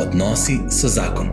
Odnosi 0.00 0.58
so 0.70 0.88
zakon. 0.88 1.28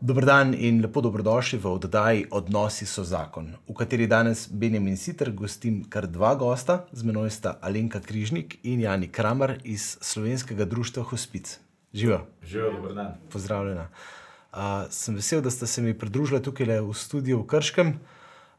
Dobro 0.00 0.26
dan 0.26 0.54
in 0.58 0.80
lepo 0.82 1.00
dobrodošli 1.00 1.58
v 1.58 1.66
oddaji 1.66 2.24
Odnosi 2.30 2.86
so 2.86 3.04
zakon, 3.04 3.52
v 3.68 3.74
kateri 3.78 4.06
danes 4.10 4.48
Benjamin 4.50 4.96
Sitter 4.96 5.30
gostim 5.30 5.84
kar 5.84 6.08
dva 6.10 6.34
gosta, 6.34 6.86
z 6.92 7.06
menoj 7.06 7.30
sta 7.30 7.58
Alenka 7.62 8.00
Križnik 8.00 8.56
in 8.62 8.80
Jani 8.80 9.06
Kramer 9.08 9.60
iz 9.64 9.98
Slovenskega 10.00 10.64
društva 10.64 11.02
Hospic. 11.02 11.60
Živijo. 11.94 12.26
Živijo, 12.42 12.72
dobro 12.72 12.94
dan. 12.94 13.14
Pozdravljena. 13.30 13.88
Uh, 14.52 14.58
sem 14.90 15.14
vesel, 15.14 15.40
da 15.40 15.50
ste 15.50 15.66
se 15.66 15.82
mi 15.82 15.94
pridružili 15.98 16.42
tukaj 16.42 16.80
v 16.80 16.94
studiu 16.94 17.38
v 17.38 17.46
Krškem. 17.46 17.94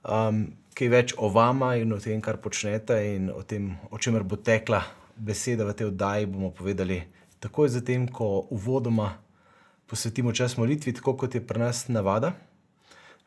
Um, 0.07 0.45
kaj 0.73 0.87
več 0.87 1.13
o 1.17 1.27
vama 1.27 1.75
in 1.75 1.91
o 1.93 1.99
tem, 1.99 2.21
kar 2.21 2.39
počnete, 2.39 2.95
in 3.15 3.27
o 3.29 3.43
tem, 3.43 3.75
o 3.91 3.99
čemer 3.99 4.23
bo 4.23 4.39
tekla 4.39 4.85
beseda 5.17 5.67
v 5.67 5.75
tej 5.75 5.91
oddaji, 5.91 6.31
bomo 6.31 6.51
povedali 6.55 7.22
takoj 7.43 7.69
zatem, 7.69 8.07
ko 8.07 8.47
uvodoma 8.49 9.11
posvetimo 9.87 10.31
čas 10.33 10.57
molitvi, 10.57 10.93
tako 10.95 11.17
kot 11.17 11.35
je 11.35 11.41
pri 11.43 11.59
nas 11.59 11.87
navada, 11.87 12.31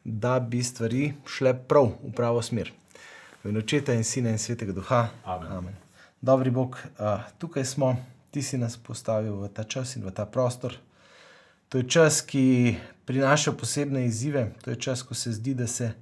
da 0.04 0.38
bi 0.40 0.62
stvari 0.64 1.12
šle 1.26 1.52
prav 1.68 1.92
v 2.02 2.12
pravo 2.16 2.42
smer. 2.42 2.72
V 3.44 3.50
ime 3.50 3.60
očeta 3.60 3.94
in 3.94 4.04
sina 4.04 4.32
in 4.32 4.38
svetega 4.38 4.72
duha. 4.72 5.08
Amen. 5.24 5.52
Amen. 5.52 5.76
Dobri 6.20 6.50
Bog, 6.50 6.78
tukaj 7.38 7.64
smo, 7.64 7.96
ti 8.30 8.42
si 8.42 8.58
nas 8.58 8.76
postavil 8.76 9.36
v 9.42 9.48
ta 9.52 9.64
čas 9.64 9.96
in 9.96 10.04
v 10.04 10.10
ta 10.10 10.24
prostor. 10.26 10.74
To 11.68 11.78
je 11.78 11.88
čas, 11.90 12.22
ki 12.22 12.76
prinaša 13.04 13.52
posebne 13.52 14.06
izzive, 14.06 14.52
to 14.64 14.70
je 14.70 14.80
čas, 14.80 15.02
ko 15.02 15.14
se 15.14 15.32
zdi, 15.32 15.54
da 15.54 15.66
se 15.66 15.92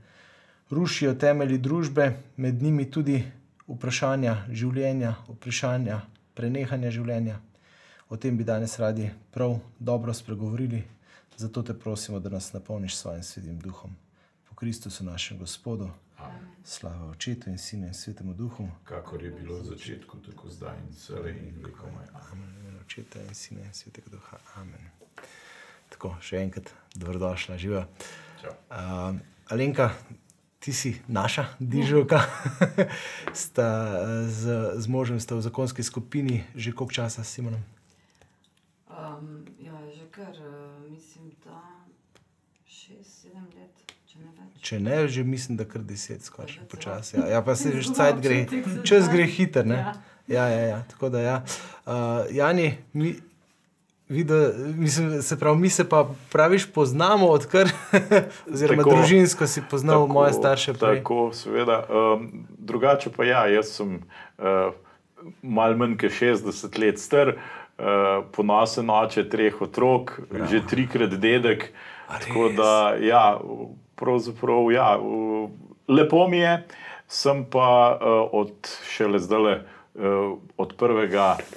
rušijo 0.70 1.14
temelji 1.14 1.58
družbe, 1.58 2.12
med 2.36 2.62
njimi 2.62 2.86
tudi 2.90 3.24
vprašanja 3.68 4.44
življenja, 4.52 5.14
vprašanja 5.28 6.00
prenehanja 6.34 6.90
življenja. 6.90 7.40
O 8.08 8.16
tem 8.16 8.36
bi 8.36 8.44
danes 8.44 8.78
radi 8.78 9.10
prav 9.30 9.58
dobro 9.78 10.14
spregovorili, 10.14 10.82
zato 11.36 11.62
te 11.62 11.78
prosimo, 11.78 12.20
da 12.20 12.28
nas 12.28 12.52
napolniš 12.52 12.96
s 12.96 12.98
svojim 13.00 13.22
svetim 13.22 13.58
duhom. 13.58 13.96
Po 14.48 14.54
Kristusu, 14.54 15.04
našem 15.04 15.38
Gospodu, 15.38 15.90
Amen. 16.18 16.48
slava 16.64 17.10
Očetu 17.10 17.50
in 17.50 17.58
Sinu 17.58 17.86
in 17.86 17.94
Svetemu 17.94 18.34
Duhu. 18.34 18.68
Kakor 18.84 19.22
je 19.24 19.30
bilo 19.30 19.58
v 19.58 19.64
začetku, 19.64 20.18
tako 20.18 20.50
zdaj 20.50 20.76
in 20.78 20.92
vse 20.92 21.14
in 21.14 21.64
vekomaj. 21.64 22.06
Amen. 22.14 22.48
Amen. 22.62 22.80
Očeta 22.86 23.22
in 23.28 23.34
Sina 23.34 23.60
in 23.60 23.72
Svetega 23.72 24.10
Duha. 24.10 24.38
Amen. 24.56 24.90
Tako, 25.88 26.14
še 26.20 26.42
enkrat, 26.44 26.70
dobrodošla, 26.94 27.56
živa. 27.58 27.86
Uh, 28.44 29.16
Alenka, 29.48 29.94
ti 30.60 30.72
si 30.72 31.00
naša 31.08 31.46
dižovka. 31.58 32.20
sta 33.44 33.68
z, 34.28 34.76
z 34.76 34.86
možem 34.88 35.20
sta 35.20 35.34
v 35.34 35.40
zakonski 35.40 35.82
skupini 35.82 36.44
že 36.54 36.72
koliko 36.72 36.92
časa 36.92 37.24
s 37.24 37.32
Simonom? 37.32 37.73
Um, 39.04 39.44
ja, 39.60 39.72
že 39.96 40.06
kar, 40.10 40.32
uh, 40.32 40.90
mislim, 40.90 41.30
da 41.44 41.60
šest, 42.66 43.22
sedem 43.22 43.44
let, 43.56 43.92
če 44.08 44.18
ne. 44.18 44.48
Če 44.60 44.78
ne, 44.80 44.96
že 45.08 45.24
mislim, 45.24 45.58
da 45.60 45.66
kar 45.68 45.82
deset, 45.84 46.24
skoraj 46.24 46.64
počasi. 46.72 47.18
Ja. 47.18 47.26
ja, 47.36 47.42
pa 47.44 47.56
se 47.56 47.74
že 47.74 47.92
cajt 47.92 48.20
gre, 48.24 48.38
čas 48.84 49.10
gre 49.12 49.26
hiter. 49.28 49.66
Ne? 49.66 49.82
Ja. 49.82 49.92
Ja, 50.28 50.44
ja, 50.48 50.62
ja. 50.70 50.78
Tako 50.88 51.10
da, 51.12 51.20
ja. 51.20 51.36
Uh, 51.84 52.24
Jani, 52.32 52.78
mi, 52.96 53.12
vida, 54.08 54.38
mislim, 54.56 55.22
se 55.22 55.36
pravi, 55.40 55.58
mi 55.58 55.70
se 55.70 55.84
pa 55.88 56.06
praviš 56.32 56.70
poznamo, 56.72 57.28
odkar, 57.28 57.68
oziroma 58.52 58.82
Tako. 58.82 58.96
družinsko 58.96 59.46
si 59.46 59.62
poznal 59.70 60.06
moje 60.08 60.32
starše 60.32 60.72
prej. 60.78 61.02
Tako, 61.02 61.28
seveda. 61.36 61.82
Um, 61.90 62.46
drugače 62.58 63.12
pa 63.12 63.28
ja, 63.28 63.44
jaz 63.52 63.74
sem 63.76 63.98
uh, 64.38 64.72
malo 65.42 65.76
manj 65.76 65.98
kot 66.00 66.16
60 66.16 66.80
let 66.80 67.00
star, 67.00 67.36
uh, 67.36 67.63
ponosen 68.30 68.90
oče 68.90 69.24
treh 69.24 69.62
otrok, 69.62 70.20
Bravo. 70.30 70.46
že 70.46 70.62
trikrat 70.62 71.10
dedek. 71.12 71.72
Tako 72.06 72.48
da, 72.50 72.72
ja, 72.96 73.40
pravzaprav, 73.94 74.70
ja, 74.70 74.96
uh, 74.96 75.50
lepo 75.88 76.28
mi 76.28 76.38
je, 76.38 76.66
sem 77.06 77.44
pa 77.44 77.68
uh, 77.92 78.28
od 78.34 78.52
šele 78.86 79.18
zdaj. 79.18 79.64
Uh, 79.94 80.34
od 80.56 80.74
1. 80.74 81.06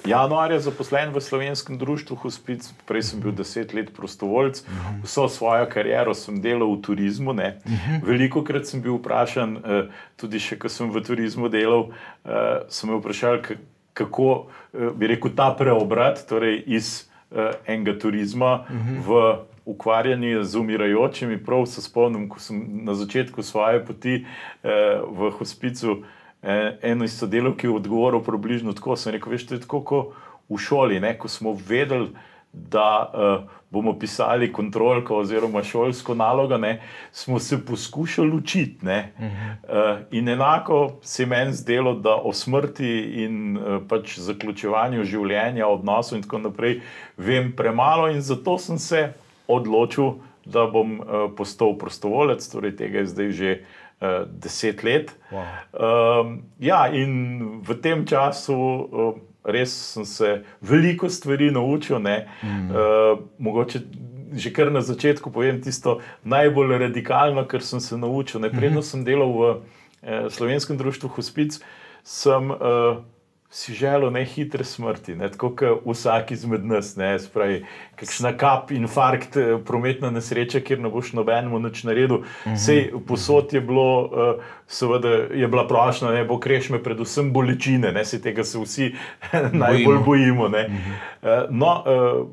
januarja 0.06 0.60
zaposlen 0.60 1.10
v 1.10 1.18
slovenskem 1.18 1.74
društvu 1.74 2.16
Hospic, 2.16 2.62
prej 2.86 3.02
sem 3.02 3.18
bil 3.18 3.32
deset 3.32 3.74
let 3.74 3.90
prostovoljc, 3.90 4.62
vso 5.02 5.26
svojo 5.26 5.66
kariero 5.66 6.14
sem 6.14 6.38
delal 6.38 6.70
v 6.70 6.80
turizmu. 6.80 7.32
ne. 7.32 7.58
Veliko 8.00 8.44
krat 8.44 8.62
sem 8.64 8.78
bil 8.78 8.94
vprašan, 8.94 9.56
uh, 9.56 9.90
tudi 10.14 10.38
še 10.38 10.54
ko 10.54 10.70
sem 10.70 10.86
v 10.86 11.02
turizmu 11.02 11.50
delal, 11.50 11.90
uh, 12.22 12.62
sem 12.68 12.86
me 12.86 12.96
vprašal, 12.96 13.42
k- 13.42 13.58
kako 13.98 14.30
uh, 14.30 14.88
bi 14.94 15.10
rekel 15.10 15.34
ta 15.36 15.50
preobrat, 15.58 16.22
torej 16.30 16.62
iz 16.66 17.08
uh, 17.34 17.50
enega 17.66 17.98
turizma 17.98 18.62
v 19.02 19.22
ukvarjanje 19.68 20.44
z 20.44 20.56
umirajočimi. 20.56 21.44
Prav 21.44 21.66
se 21.66 21.82
spomnim, 21.82 22.28
ko 22.28 22.40
sem 22.40 22.62
na 22.84 22.94
začetku 22.94 23.42
svoje 23.42 23.84
poti 23.84 24.14
eh, 24.24 25.00
v 25.04 25.30
hospicu 25.30 26.02
eh, 26.42 26.78
eno 26.82 27.04
iz 27.04 27.18
sodelavki 27.18 27.68
odgovoril 27.68 28.24
približno 28.24 28.72
tako. 28.72 28.96
Sem 28.96 29.12
rekel, 29.12 29.32
veš, 29.32 29.46
to 29.46 29.54
je 29.54 29.60
tako 29.66 29.82
kot 29.84 30.16
v 30.48 30.56
šoli, 30.56 31.00
ne? 31.00 31.12
ko 31.18 31.28
smo 31.28 31.52
vedeli, 31.52 32.08
da 32.52 33.12
eh, 33.14 33.48
bomo 33.70 33.98
pisali 33.98 34.52
kontrolko 34.52 35.16
oziroma 35.16 35.62
šolsko 35.62 36.14
nalogo, 36.14 36.58
ne? 36.58 36.80
smo 37.12 37.38
se 37.38 37.64
poskušali 37.66 38.30
učiti. 38.30 38.86
ne. 38.86 39.12
Eh, 39.18 39.98
in 40.10 40.28
enako 40.28 40.92
se 41.02 41.26
meni 41.26 41.52
zdelo, 41.52 41.94
da 41.94 42.14
o 42.16 42.32
smrti 42.32 43.00
in 43.24 43.56
eh, 43.56 43.80
pač 43.88 44.18
zaključevanju 44.18 45.04
življenja, 45.04 45.66
odnosov 45.66 46.18
in 46.18 46.22
tako 46.22 46.38
naprej 46.38 46.80
vem 47.16 47.52
premalo 47.56 48.08
in 48.08 48.20
zato 48.20 48.58
sem 48.58 48.78
se 48.78 49.12
odločil, 49.46 50.14
da 50.48 50.64
bom 50.66 51.00
uh, 51.00 51.06
postal 51.36 51.74
prostovoljec, 51.78 52.46
torej 52.48 52.76
tega 52.76 53.02
je 53.02 53.06
zdaj 53.06 53.30
že 53.30 53.50
uh, 53.60 54.24
deset 54.32 54.82
let. 54.84 55.12
Wow. 55.28 55.44
Um, 55.76 56.30
ja, 56.58 56.86
in 56.88 57.60
v 57.60 57.76
tem 57.84 58.06
času 58.08 58.56
uh, 58.56 59.18
res 59.44 59.72
sem 59.94 60.04
se 60.04 60.42
veliko 60.60 61.08
stvari 61.08 61.50
naučil. 61.50 61.98
ne. 61.98 62.28
Uh, 62.42 63.18
mogoče 63.38 63.80
že 64.32 64.52
kar 64.52 64.68
na 64.68 64.80
začetku 64.84 65.30
povem 65.32 65.56
tisto 65.64 66.00
najbolj 66.20 66.78
radikalno, 66.78 67.46
kar 67.48 67.62
sem 67.64 67.80
se 67.80 67.96
naučil. 67.96 68.40
Ne. 68.40 68.50
Predno 68.52 68.82
sem 68.82 69.04
delal 69.04 69.32
v 69.32 69.40
uh, 69.40 70.28
slovenskem 70.28 70.76
društvu 70.76 71.08
Hospic, 71.16 71.60
sem 72.04 72.50
uh, 72.50 73.00
si 73.50 73.72
želel 73.74 74.10
ne 74.12 74.24
hitre 74.24 74.64
smrti, 74.64 75.14
ne, 75.16 75.30
tako 75.32 75.54
kot 75.56 75.86
vsak 75.86 76.30
izmed 76.36 76.64
nas. 76.68 76.92
Ne, 76.96 77.14
spravi, 77.18 77.62
kakšna 77.96 78.34
kap, 78.36 78.70
infarkt, 78.70 79.36
eh, 79.36 79.54
prometna 79.66 80.10
nesreča, 80.10 80.60
kjer 80.60 80.80
ne 80.80 80.90
boš 80.92 81.14
nobenemu 81.16 81.58
nič 81.58 81.82
naredil. 81.88 82.26
Sej 82.56 82.90
posod 83.08 83.52
je 83.52 83.60
bilo, 83.60 83.88
uh, 84.04 84.50
seveda 84.66 85.14
je 85.32 85.48
bila 85.48 85.64
prošla, 85.68 86.12
ne 86.12 86.24
bo 86.28 86.36
krešme, 86.40 86.82
predvsem 86.82 87.32
bolečine, 87.32 87.92
ne 87.92 88.04
se 88.04 88.20
tega 88.22 88.44
se 88.44 88.58
vsi 88.58 88.92
najbolj 89.64 90.04
bojimo. 90.04 90.48
ne. 90.48 90.68
Uh, 91.22 91.48
no, 91.50 91.72
uh, 91.86 92.28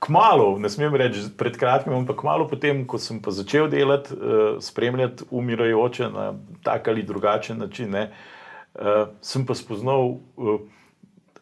Kmalo, 0.00 0.54
ne 0.58 0.68
smem 0.72 0.94
reči 0.96 1.26
pred 1.36 1.58
kratkim, 1.60 1.92
ampak 1.92 2.22
kmalo 2.22 2.46
potem, 2.48 2.86
ko 2.88 2.96
sem 2.96 3.18
pa 3.20 3.34
začel 3.36 3.66
delati, 3.68 4.16
spremljati 4.64 5.26
umirajoče 5.30 6.08
na 6.08 6.30
tak 6.64 6.88
ali 6.88 7.02
drugačen 7.04 7.58
način, 7.60 7.90
ne, 7.92 8.06
uh, 8.08 8.39
sem 9.22 9.46
pa 9.46 9.54
spoznal, 9.54 10.20
uh, 10.36 10.60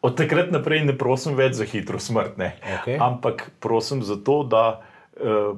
od 0.01 0.17
takrat 0.17 0.51
naprej 0.51 0.85
ne 0.87 0.95
prosim 0.97 1.35
več 1.35 1.59
za 1.59 1.67
hitro 1.67 1.99
smrt, 1.99 2.37
ne, 2.39 2.53
Okej. 2.79 2.97
ampak 3.03 3.49
prosim 3.59 4.03
za 4.03 4.15
to, 4.15 4.43
da 4.43 4.81
uh, 5.19 5.57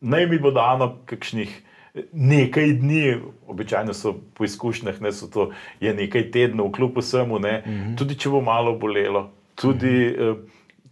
naj 0.00 0.26
mi 0.30 0.38
bo 0.38 0.54
dano 0.54 0.96
kakšnih. 1.06 1.66
Nekaj 2.14 2.76
dni, 2.78 3.18
običajno 3.50 3.90
so 3.98 4.12
po 4.38 4.46
izkušnjah, 4.46 5.00
ne 5.02 5.10
so 5.10 5.26
to 5.26 5.48
je 5.82 5.90
nekaj 5.90 6.28
tednov, 6.30 6.68
kljub 6.76 7.00
vsemu, 7.00 7.40
ne, 7.42 7.54
mm 7.66 7.70
-hmm. 7.70 7.96
tudi 7.98 8.14
če 8.14 8.30
bo 8.30 8.40
malo 8.40 8.76
bolelo, 8.78 9.32
tudi 9.54 9.90
mm 9.90 10.14
-hmm. 10.14 10.36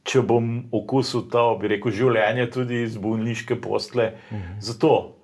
če 0.03 0.23
bom 0.23 0.65
okusil 0.73 1.31
to, 1.31 1.59
bi 1.61 1.69
rekel, 1.69 1.93
življenje, 1.93 2.51
tudi 2.51 2.83
iz 2.83 2.97
bolniške 2.97 3.61
postle, 3.61 4.13
mm 4.31 4.37
-hmm. 4.37 4.59
zato, 4.59 5.15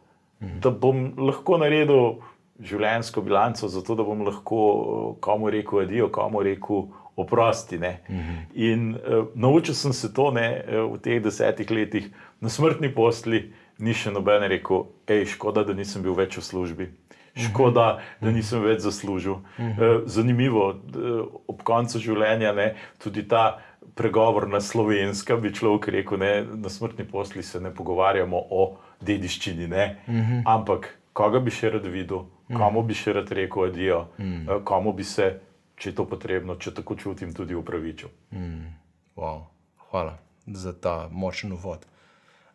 mm 0.40 0.46
-hmm. 0.46 0.60
da 0.60 0.70
bom 0.70 1.12
lahko 1.18 1.58
naredil 1.58 2.22
življenjsko 2.62 3.22
bilanco, 3.24 3.68
zato 3.68 3.96
da 3.98 4.04
bom 4.06 4.22
lahko 4.26 4.60
eh, 4.66 5.08
komu 5.24 5.50
rekel 5.50 5.84
adijo, 5.84 6.10
komu 6.14 6.42
rekel 6.42 6.86
oprosti. 7.16 7.78
Mm 7.78 7.82
-hmm. 8.08 8.38
In 8.54 8.94
uh, 8.94 9.26
naučil 9.34 9.74
sem 9.74 9.92
se 9.92 10.14
to 10.14 10.30
ne, 10.30 10.64
eh, 10.66 10.80
v 10.80 10.98
teh 10.98 11.22
desetih 11.22 11.70
letih 11.70 12.10
na 12.40 12.48
smrtni 12.48 12.94
postli 12.94 13.52
ni 13.78 13.94
še 13.94 14.10
noben 14.10 14.42
rekel, 14.42 14.86
hej, 15.08 15.24
škoda, 15.24 15.64
da 15.64 15.72
nisem 15.72 16.02
bil 16.02 16.14
več 16.14 16.36
v 16.36 16.42
službi. 16.42 16.90
Škoda, 17.36 18.00
da 18.20 18.30
nisem 18.30 18.62
več 18.62 18.80
zaslužil. 18.80 19.36
Eh, 19.58 20.00
Zanimivo, 20.06 20.74
ob 21.48 21.62
koncu 21.62 21.98
življenja 21.98 22.52
ne, 22.52 22.74
tudi 22.98 23.28
ta 23.28 23.58
pregovor 23.94 24.48
na 24.48 24.60
slovenska, 24.60 25.36
bi 25.36 25.52
človek 25.52 25.88
rekel, 25.88 26.18
ne, 26.18 26.44
na 26.56 26.68
smrtni 26.68 27.04
posli 27.04 27.42
se 27.42 27.60
ne 27.60 27.74
pogovarjamo 27.74 28.36
o 28.50 28.76
dediščini, 29.00 29.68
ne, 29.68 29.96
ampak 30.46 30.98
koga 31.12 31.40
bi 31.40 31.50
še 31.50 31.70
rad 31.70 31.86
videl, 31.86 32.26
komu 32.48 32.82
bi 32.82 32.94
še 32.94 33.12
rad 33.12 33.32
rekel 33.32 33.68
adijo, 33.68 34.06
eh, 34.18 34.60
komu 34.64 34.92
bi 34.92 35.04
se, 35.04 35.30
če 35.76 35.90
je 35.90 35.94
to 35.94 36.06
potrebno, 36.08 36.56
če 36.56 36.74
tako 36.74 36.96
čutim, 36.96 37.34
tudi 37.34 37.54
upravičil. 37.54 38.08
Wow. 39.16 39.46
hvala 39.90 40.18
za 40.46 40.72
ta 40.72 41.08
močen 41.12 41.52
uvod. 41.52 41.86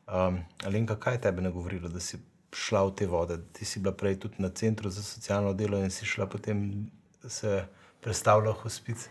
Um, 0.07 0.43
Alenka, 0.65 0.95
kaj 0.95 1.13
je 1.13 1.21
tebe 1.21 1.41
nagovorilo, 1.41 1.89
da 1.89 1.99
si 1.99 2.17
šla 2.53 2.83
v 2.83 2.95
te 2.95 3.07
vode? 3.07 3.37
Ti 3.53 3.65
si 3.65 3.79
bila 3.79 3.93
prej 3.93 4.19
tudi 4.19 4.41
na 4.43 4.49
centru 4.49 4.89
za 4.89 5.03
socialno 5.03 5.53
delo 5.53 5.77
in 5.77 5.89
si 5.89 6.05
šla 6.05 6.25
potem 6.25 6.89
se 7.27 7.65
predstavljati 8.01 8.57
v 8.57 8.63
hospic. 8.63 9.09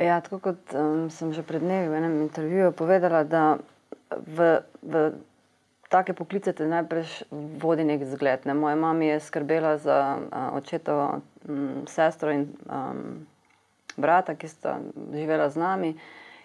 Ja, 0.00 0.20
tako 0.20 0.38
kot 0.38 0.74
um, 0.74 1.10
sem 1.10 1.32
že 1.32 1.42
pred 1.42 1.62
dnevi 1.62 1.88
v 1.88 1.98
enem 1.98 2.22
intervjuju 2.22 2.72
povedala, 2.72 3.24
da 3.24 3.58
v, 4.14 4.62
v 4.82 5.10
take 5.88 6.12
poklice 6.12 6.52
te 6.52 6.66
najprej 6.66 7.04
vodi 7.60 7.84
nek 7.84 8.04
zgled. 8.04 8.46
Ne? 8.46 8.54
Moja 8.54 8.76
mama 8.76 9.04
je 9.04 9.20
skrbela 9.20 9.76
za 9.78 10.18
uh, 10.18 10.56
očetovo 10.56 11.20
um, 11.48 11.84
sestro 11.88 12.32
in 12.32 12.46
um, 12.66 13.26
brata, 13.96 14.34
ki 14.34 14.48
sta 14.48 14.78
živela 15.12 15.48
z 15.50 15.56
nami. 15.56 15.94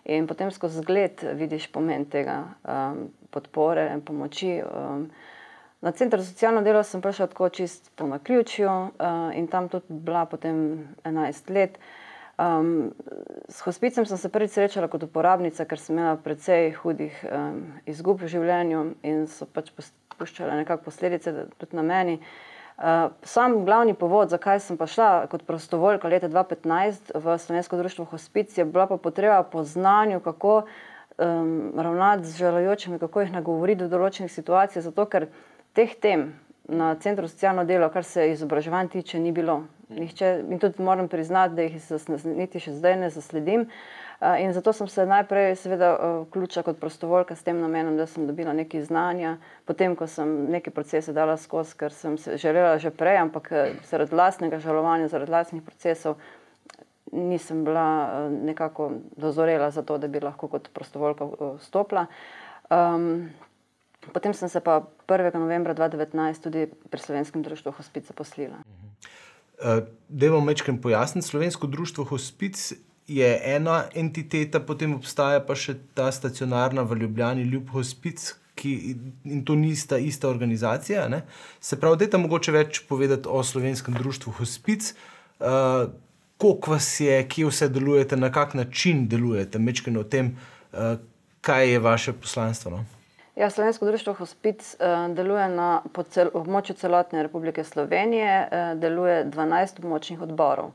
In 0.06 0.28
potem 0.28 0.52
skozi 0.52 0.82
zgled 0.84 1.24
vidiš 1.36 1.70
pomen 1.72 2.06
tega 2.06 2.44
um, 2.64 3.08
podpore 3.32 3.90
in 3.94 4.02
pomoči. 4.02 4.58
Um, 4.64 5.10
na 5.84 5.92
center 5.92 6.22
za 6.22 6.32
socialno 6.32 6.62
delo 6.62 6.84
sem 6.84 7.02
prišla 7.02 7.28
tako 7.28 7.50
čist 7.50 7.92
po 7.96 8.08
naključju 8.08 8.70
uh, 8.70 8.90
in 9.36 9.48
tam 9.48 9.70
tudi 9.70 9.86
bila 9.90 10.26
potem 10.26 10.88
11 11.04 11.54
let. 11.54 11.80
Um, 12.38 12.94
s 13.50 13.62
hospicem 13.62 14.06
sem 14.06 14.18
se 14.18 14.30
prvič 14.30 14.56
srečala 14.56 14.88
kot 14.90 15.04
uporabnica, 15.06 15.68
ker 15.70 15.78
sem 15.78 15.94
imela 15.94 16.16
precej 16.18 16.72
hudih 16.82 17.14
um, 17.30 17.60
izgub 17.86 18.24
v 18.24 18.30
življenju 18.32 18.80
in 19.06 19.28
so 19.30 19.46
pač 19.46 19.70
puščale 20.18 20.56
nekako 20.64 20.90
posledice 20.90 21.34
tudi 21.62 21.78
na 21.78 21.86
meni. 21.86 22.18
Uh, 22.74 23.14
sam 23.22 23.60
glavni 23.68 23.94
povod, 23.94 24.34
zakaj 24.34 24.64
sem 24.66 24.80
pa 24.82 24.88
šla 24.90 25.28
kot 25.30 25.46
prostovoljka 25.46 26.10
leta 26.10 26.26
2015 26.26 27.14
v 27.14 27.38
Slovensko 27.38 27.78
društvo 27.78 28.06
Hospic, 28.10 28.58
je 28.58 28.66
bila 28.66 28.88
pa 28.90 28.98
potreba 28.98 29.44
po 29.46 29.62
znanju, 29.62 30.24
kako 30.26 30.64
um, 30.64 31.70
ravnati 31.78 32.26
z 32.26 32.38
želajočimi, 32.38 32.98
kako 33.00 33.22
jih 33.22 33.36
nagovoriti 33.38 33.86
v 33.86 33.94
določenih 33.94 34.34
situacijah, 34.34 34.82
zato 34.90 35.06
ker 35.06 35.30
teh 35.78 35.94
tem 36.02 36.32
na 36.66 36.96
Centru 36.96 37.30
socialno 37.30 37.62
delo, 37.66 37.90
kar 37.94 38.04
se 38.04 38.32
izobraževanja 38.32 38.90
tiče, 38.98 39.20
ni 39.20 39.32
bilo. 39.32 39.64
Nihče, 40.00 40.44
in 40.50 40.60
tudi 40.60 40.84
moram 40.84 41.08
priznati, 41.08 41.56
da 41.56 41.66
jih 41.68 41.78
niti 42.26 42.60
še 42.60 42.74
zdaj 42.80 42.98
ne 43.02 43.10
zasledim. 43.14 43.68
In 44.40 44.54
zato 44.56 44.72
sem 44.74 44.88
se 44.88 45.04
najprej, 45.06 45.56
seveda, 45.60 45.90
vključila 46.30 46.64
kot 46.64 46.78
prostovoljka 46.80 47.36
s 47.36 47.44
tem 47.44 47.58
namenom, 47.60 47.98
da 48.00 48.06
sem 48.08 48.28
dobila 48.28 48.54
nekaj 48.56 48.86
znanja, 48.88 49.36
potem, 49.68 49.98
ko 50.00 50.08
sem 50.08 50.30
neke 50.54 50.72
procese 50.72 51.14
dala 51.14 51.36
skozi, 51.38 51.76
ker 51.78 51.92
sem 51.92 52.16
se 52.18 52.38
želela 52.40 52.78
že 52.80 52.94
prej, 52.96 53.20
ampak 53.26 53.52
zaradi 53.90 54.16
lastnega 54.16 54.62
žalovanja, 54.64 55.10
zaradi 55.12 55.32
lastnih 55.32 55.66
procesov, 55.66 56.16
nisem 57.12 57.66
bila 57.68 58.30
nekako 58.30 58.92
dozorela 59.18 59.72
za 59.72 59.84
to, 59.84 59.98
da 59.98 60.08
bi 60.08 60.24
lahko 60.24 60.48
kot 60.48 60.70
prostovoljka 60.74 61.28
stopila. 61.60 62.06
Um, 62.72 63.30
potem 64.14 64.34
sem 64.34 64.50
se 64.50 64.60
pa 64.60 64.82
1. 65.08 65.36
novembra 65.36 65.76
2019 65.76 66.44
tudi 66.44 66.66
pri 66.90 67.02
Slovenskem 67.02 67.44
društvu 67.44 67.72
Hospic 67.72 68.08
zaposlila. 68.08 68.64
Uh, 68.64 68.83
Dajmo 70.10 70.42
mečkam 70.42 70.78
pojasniti, 70.82 71.28
Slovensko 71.28 71.68
društvo 71.68 72.04
Hospic 72.04 72.74
je 73.08 73.42
ena 73.56 73.84
entiteta, 73.96 74.60
potem 74.60 74.94
obstaja 74.96 75.42
pa 75.44 75.56
še 75.56 75.76
ta 75.96 76.12
stacionarna 76.12 76.86
v 76.88 77.04
Ljubljani, 77.04 77.48
Ljub 77.50 77.74
Hospic. 77.76 78.34
Ki, 78.54 78.70
in 79.26 79.40
to 79.42 79.56
ni 79.58 79.72
ista, 79.74 79.98
organizacija. 80.30 81.08
Ne? 81.10 81.24
Se 81.58 81.80
pravi, 81.82 81.98
da 81.98 82.06
je 82.06 82.12
tam 82.14 82.22
mogoče 82.28 82.54
več 82.54 82.84
povedati 82.86 83.26
o 83.26 83.42
slovenskem 83.44 83.98
društvu 83.98 84.36
Hospic, 84.38 84.92
uh, 84.94 85.90
koliko 86.38 86.76
vas 86.76 86.90
je, 87.02 87.16
kje 87.28 87.50
vse 87.50 87.72
delujete, 87.74 88.20
na 88.20 88.30
kak 88.32 88.54
način 88.54 89.08
delujete, 89.10 89.58
mečkaj 89.58 89.98
o 89.98 90.04
tem, 90.06 90.36
uh, 90.70 91.02
kaj 91.42 91.72
je 91.72 91.82
vaše 91.82 92.14
poslanstvo. 92.14 92.76
No? 92.78 92.86
Ja, 93.36 93.50
Slovensko 93.50 93.86
društvo 93.86 94.14
Hospic 94.14 94.76
uh, 94.80 95.16
deluje 95.16 95.48
na 95.50 95.82
cel, 96.10 96.30
območju 96.38 96.76
celotne 96.78 97.24
Republike 97.26 97.64
Slovenije, 97.66 98.34
uh, 98.46 98.78
deluje 98.78 99.24
12 99.26 99.80
območnih 99.82 100.22
odborov. 100.22 100.70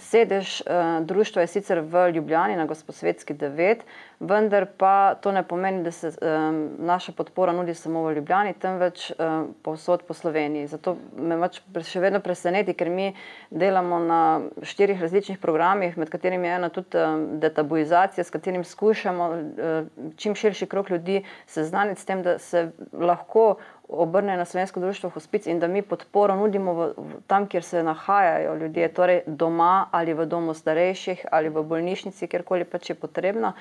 Sedež 0.00 0.60
uh, 0.60 1.06
društva 1.06 1.44
je 1.44 1.52
sicer 1.52 1.80
v 1.86 2.08
Ljubljani 2.10 2.56
na 2.56 2.66
Gospodsvetski 2.66 3.34
9, 3.34 3.84
vendar 4.20 4.66
pa 4.76 5.14
to 5.14 5.32
ne 5.32 5.42
pomeni, 5.42 5.84
da 5.84 5.90
se 5.90 6.08
um, 6.08 6.58
naša 6.78 7.12
podpora 7.12 7.52
nudi 7.52 7.74
samo 7.74 8.02
v 8.04 8.14
Ljubljani, 8.16 8.54
temveč 8.58 9.12
um, 9.12 9.54
povsod 9.62 10.02
po 10.08 10.14
Sloveniji. 10.14 10.66
Zato 10.66 10.96
me 11.16 11.38
pač 11.40 11.60
še 11.88 12.02
vedno 12.02 12.20
preseneti, 12.20 12.74
ker 12.74 12.90
mi 12.90 13.12
delamo 13.50 13.98
na 14.02 14.20
štirih 14.62 15.00
različnih 15.00 15.38
programih, 15.38 15.96
med 16.00 16.10
katerimi 16.10 16.48
je 16.48 16.56
ena 16.58 16.72
tudi 16.74 16.98
um, 16.98 17.26
detabuizacija, 17.40 18.24
s 18.24 18.34
katerim 18.34 18.64
skušamo 18.64 19.30
um, 19.30 20.12
čim 20.16 20.34
širši 20.34 20.66
krok 20.66 20.90
ljudi 20.90 21.22
seznaniti 21.46 21.99
s 22.00 22.08
tem, 22.08 22.22
da 22.24 22.38
se 22.40 22.70
lahko 22.92 23.60
obrne 23.88 24.36
na 24.36 24.44
Slovensko 24.44 24.80
društvo 24.80 25.10
Hospic 25.10 25.46
in 25.46 25.60
da 25.60 25.68
mi 25.68 25.82
podporo 25.82 26.36
nudimo 26.36 26.74
v, 26.74 26.92
v, 26.96 27.22
tam, 27.26 27.46
kjer 27.46 27.62
se 27.62 27.82
nahajajo 27.82 28.54
ljudje, 28.56 28.92
torej 28.94 29.22
doma 29.26 29.88
ali 29.90 30.14
v 30.14 30.26
domu 30.26 30.54
starejših 30.54 31.26
ali 31.30 31.48
v 31.48 31.62
bolnišnici, 31.62 32.28
kjerkoli 32.28 32.64
pač 32.64 32.90
je 32.90 32.96
potrebno. 32.96 33.52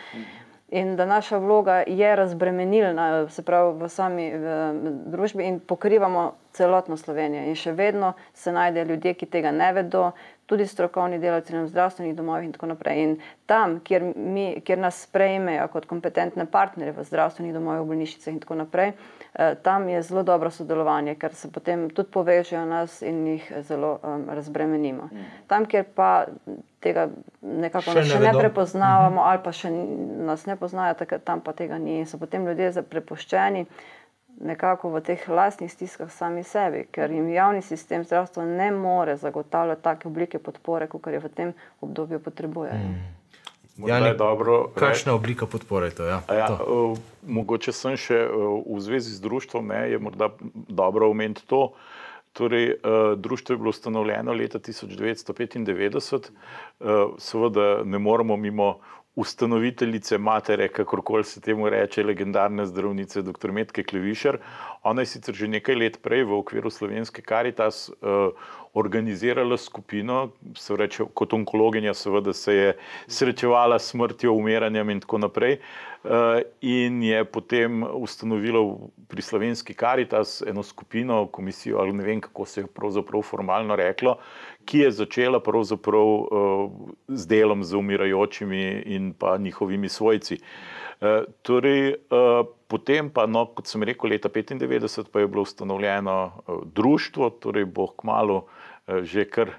In 0.70 0.96
da 0.96 1.06
naša 1.06 1.38
vloga 1.38 1.84
je 1.88 2.16
razbremenilna, 2.16 3.28
se 3.30 3.42
pravi, 3.42 3.74
v 3.82 3.90
sami 3.90 4.28
v 4.38 4.58
družbi 5.10 5.48
in 5.48 5.60
pokrivamo 5.60 6.36
celotno 6.54 6.98
Slovenijo. 6.98 7.48
In 7.50 7.58
še 7.58 7.74
vedno 7.74 8.14
se 8.34 8.54
najdejo 8.54 8.86
ljudje, 8.92 9.14
ki 9.18 9.26
tega 9.26 9.52
ne 9.52 9.72
vedo, 9.74 10.12
tudi 10.50 10.66
strokovni 10.68 11.20
delavci 11.22 11.54
na 11.54 11.68
zdravstvenih 11.70 12.16
domovih 12.18 12.50
in 12.50 12.56
tako 12.56 12.72
naprej. 12.74 13.04
In 13.04 13.16
tam, 13.46 13.78
kjer, 13.86 14.04
mi, 14.16 14.48
kjer 14.66 14.82
nas 14.82 15.04
sprejmejo 15.06 15.68
kot 15.74 15.86
kompetentne 15.86 16.48
partnerje 16.50 16.98
v 16.98 17.06
zdravstvenih 17.12 17.54
domovih, 17.54 17.86
v 17.86 17.92
bolnišnicah 17.94 18.34
in 18.34 18.42
tako 18.44 18.58
naprej, 18.64 18.94
Eh, 19.34 19.56
tam 19.62 19.90
je 19.90 20.02
zelo 20.02 20.24
dobro 20.24 20.50
sodelovanje, 20.50 21.16
ker 21.16 21.34
se 21.34 21.52
potem 21.52 21.90
tudi 21.90 22.10
povežejo 22.12 22.66
nas 22.66 23.02
in 23.02 23.28
jih 23.28 23.52
zelo 23.62 24.00
um, 24.04 24.26
razbremenimo. 24.30 25.10
Mm. 25.12 25.26
Tam, 25.48 25.66
kjer 25.66 25.86
pa 25.96 26.26
tega 26.82 27.10
nekako 27.42 27.92
še 27.92 28.00
ne, 28.00 28.06
še 28.10 28.20
ne 28.20 28.34
prepoznavamo, 28.34 29.10
mm 29.10 29.18
-hmm. 29.18 29.30
ali 29.30 29.40
pa 29.44 29.52
še 29.52 29.72
nas 30.26 30.46
ne 30.46 30.56
poznajo, 30.56 30.96
tam 31.24 31.42
pa 31.42 31.54
tega 31.54 31.78
ni. 31.78 32.00
In 32.00 32.06
so 32.06 32.18
potem 32.18 32.48
ljudje 32.48 32.82
prepuščeni 32.82 33.66
nekako 34.40 34.90
v 34.90 35.02
teh 35.04 35.30
lastnih 35.30 35.72
stiskah 35.72 36.12
sami 36.12 36.44
sebi, 36.44 36.86
ker 36.92 37.12
jim 37.12 37.30
javni 37.30 37.62
sistem 37.62 38.04
zdravstva 38.04 38.46
ne 38.46 38.72
more 38.72 39.18
zagotavljati 39.18 39.84
take 39.84 40.08
oblike 40.08 40.40
podpore, 40.40 40.88
kot 40.88 41.08
je 41.08 41.20
v 41.20 41.30
tem 41.30 41.54
obdobju 41.82 42.20
potrebujejo. 42.20 42.76
Mm. 42.76 43.20
Ja, 43.88 44.14
dobro, 44.14 44.68
kakšna 44.76 45.14
oblika 45.14 45.46
podpore 45.46 45.88
je 45.88 45.96
to? 45.96 46.06
Ja, 46.06 46.22
ja, 46.28 46.48
to. 46.48 46.66
Uh, 46.68 46.98
mogoče 47.28 47.72
sem 47.72 47.96
še 47.96 48.26
uh, 48.28 48.60
v 48.68 48.80
zvezi 48.84 49.16
z 49.16 49.24
društvom, 49.24 49.72
ne, 49.72 49.86
je 49.92 50.00
morda 50.00 50.34
dobro 50.68 51.08
omeniti 51.10 51.46
to. 51.48 51.72
Torej, 52.36 52.76
uh, 52.76 53.16
društvo 53.16 53.54
je 53.54 53.58
bilo 53.58 53.72
ustanovljeno 53.72 54.36
leta 54.36 54.60
1995, 54.60 56.30
uh, 56.80 57.16
seveda 57.18 57.84
ne 57.84 58.00
moremo 58.00 58.38
mimo 58.38 58.80
ustanoviteljice, 59.16 60.18
matere, 60.18 60.68
kakorkoli 60.68 61.24
se 61.24 61.42
temu 61.42 61.70
reče, 61.70 62.04
legendarne 62.04 62.66
zdravnice, 62.66 63.22
dr. 63.22 63.52
Metke 63.52 63.84
Klevišer. 63.84 64.38
Ona 64.84 65.02
je 65.02 65.06
sicer 65.06 65.36
že 65.36 65.48
nekaj 65.48 65.76
let 65.76 65.96
prej 66.00 66.24
v 66.24 66.40
okviru 66.40 66.72
slovenske 66.72 67.22
Karitas 67.22 67.90
uh, 67.90 68.32
organizirala 68.74 69.58
skupino, 69.58 70.32
se 70.56 70.76
reče, 70.78 71.04
kot 71.14 71.34
onkologinja, 71.34 71.94
seveda 71.94 72.34
se 72.34 72.54
je 72.54 72.70
srečevala 73.08 73.80
s 73.80 73.92
smrtjo, 73.92 74.34
umiranjem 74.34 74.90
in 74.90 75.00
tako 75.04 75.18
naprej. 75.18 75.60
Uh, 76.04 76.40
in 76.62 77.04
je 77.04 77.26
potem 77.28 77.84
ustanovila 77.84 78.62
pri 79.12 79.22
slovenski 79.22 79.74
Karitas 79.74 80.40
eno 80.48 80.64
skupino, 80.64 81.26
komisijo, 81.28 81.80
ali 81.84 81.94
ne 81.94 82.04
vem, 82.04 82.22
kako 82.22 82.46
se 82.46 82.62
je 82.62 82.68
pravzaprav 82.68 83.22
formalno 83.22 83.76
reklo, 83.76 84.16
ki 84.66 84.86
je 84.86 84.92
začela 84.92 85.44
pravzaprav 85.44 86.08
uh, 86.08 86.72
z 87.08 87.28
delom 87.28 87.64
z 87.64 87.76
umirajočimi 87.76 88.84
in 88.86 89.12
pa 89.14 89.38
njihovimi 89.38 89.90
svojci. 89.90 90.40
Uh, 90.40 90.79
torej, 91.42 91.96
uh, 92.12 92.44
potem 92.68 93.10
pa, 93.10 93.24
no, 93.28 93.46
kot 93.56 93.70
sem 93.72 93.84
rekel, 93.88 94.12
leta 94.12 94.30
1995 94.30 95.12
pa 95.12 95.24
je 95.24 95.28
bilo 95.32 95.46
ustanovljeno 95.48 96.18
uh, 96.28 96.64
društvo, 96.76 97.30
torej 97.40 97.66
bo 97.66 97.88
kmalo 97.96 98.46
že 99.06 99.22
kar, 99.30 99.52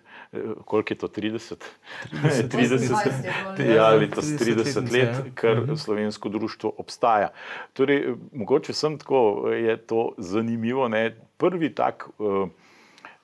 koliko 0.67 0.91
je 0.91 0.99
to, 0.99 1.07
30? 1.07 1.63
30, 2.11 2.51
30 2.51 3.75
ja, 3.75 3.85
ali 3.87 4.11
to 4.11 4.19
30 4.21 4.91
let, 4.91 5.15
ja. 5.15 5.23
kar 5.35 5.61
mhm. 5.61 5.77
slovensko 5.79 6.29
društvo 6.29 6.73
obstaja. 6.83 7.29
Torej, 7.73 8.15
mogoče 8.33 8.75
sem 8.75 8.99
tako, 8.99 9.55
je 9.55 9.77
to 9.77 10.15
zanimivo, 10.19 10.89
ne? 10.89 11.15
prvi 11.39 11.71
tak 11.75 12.09
uh, 12.19 12.49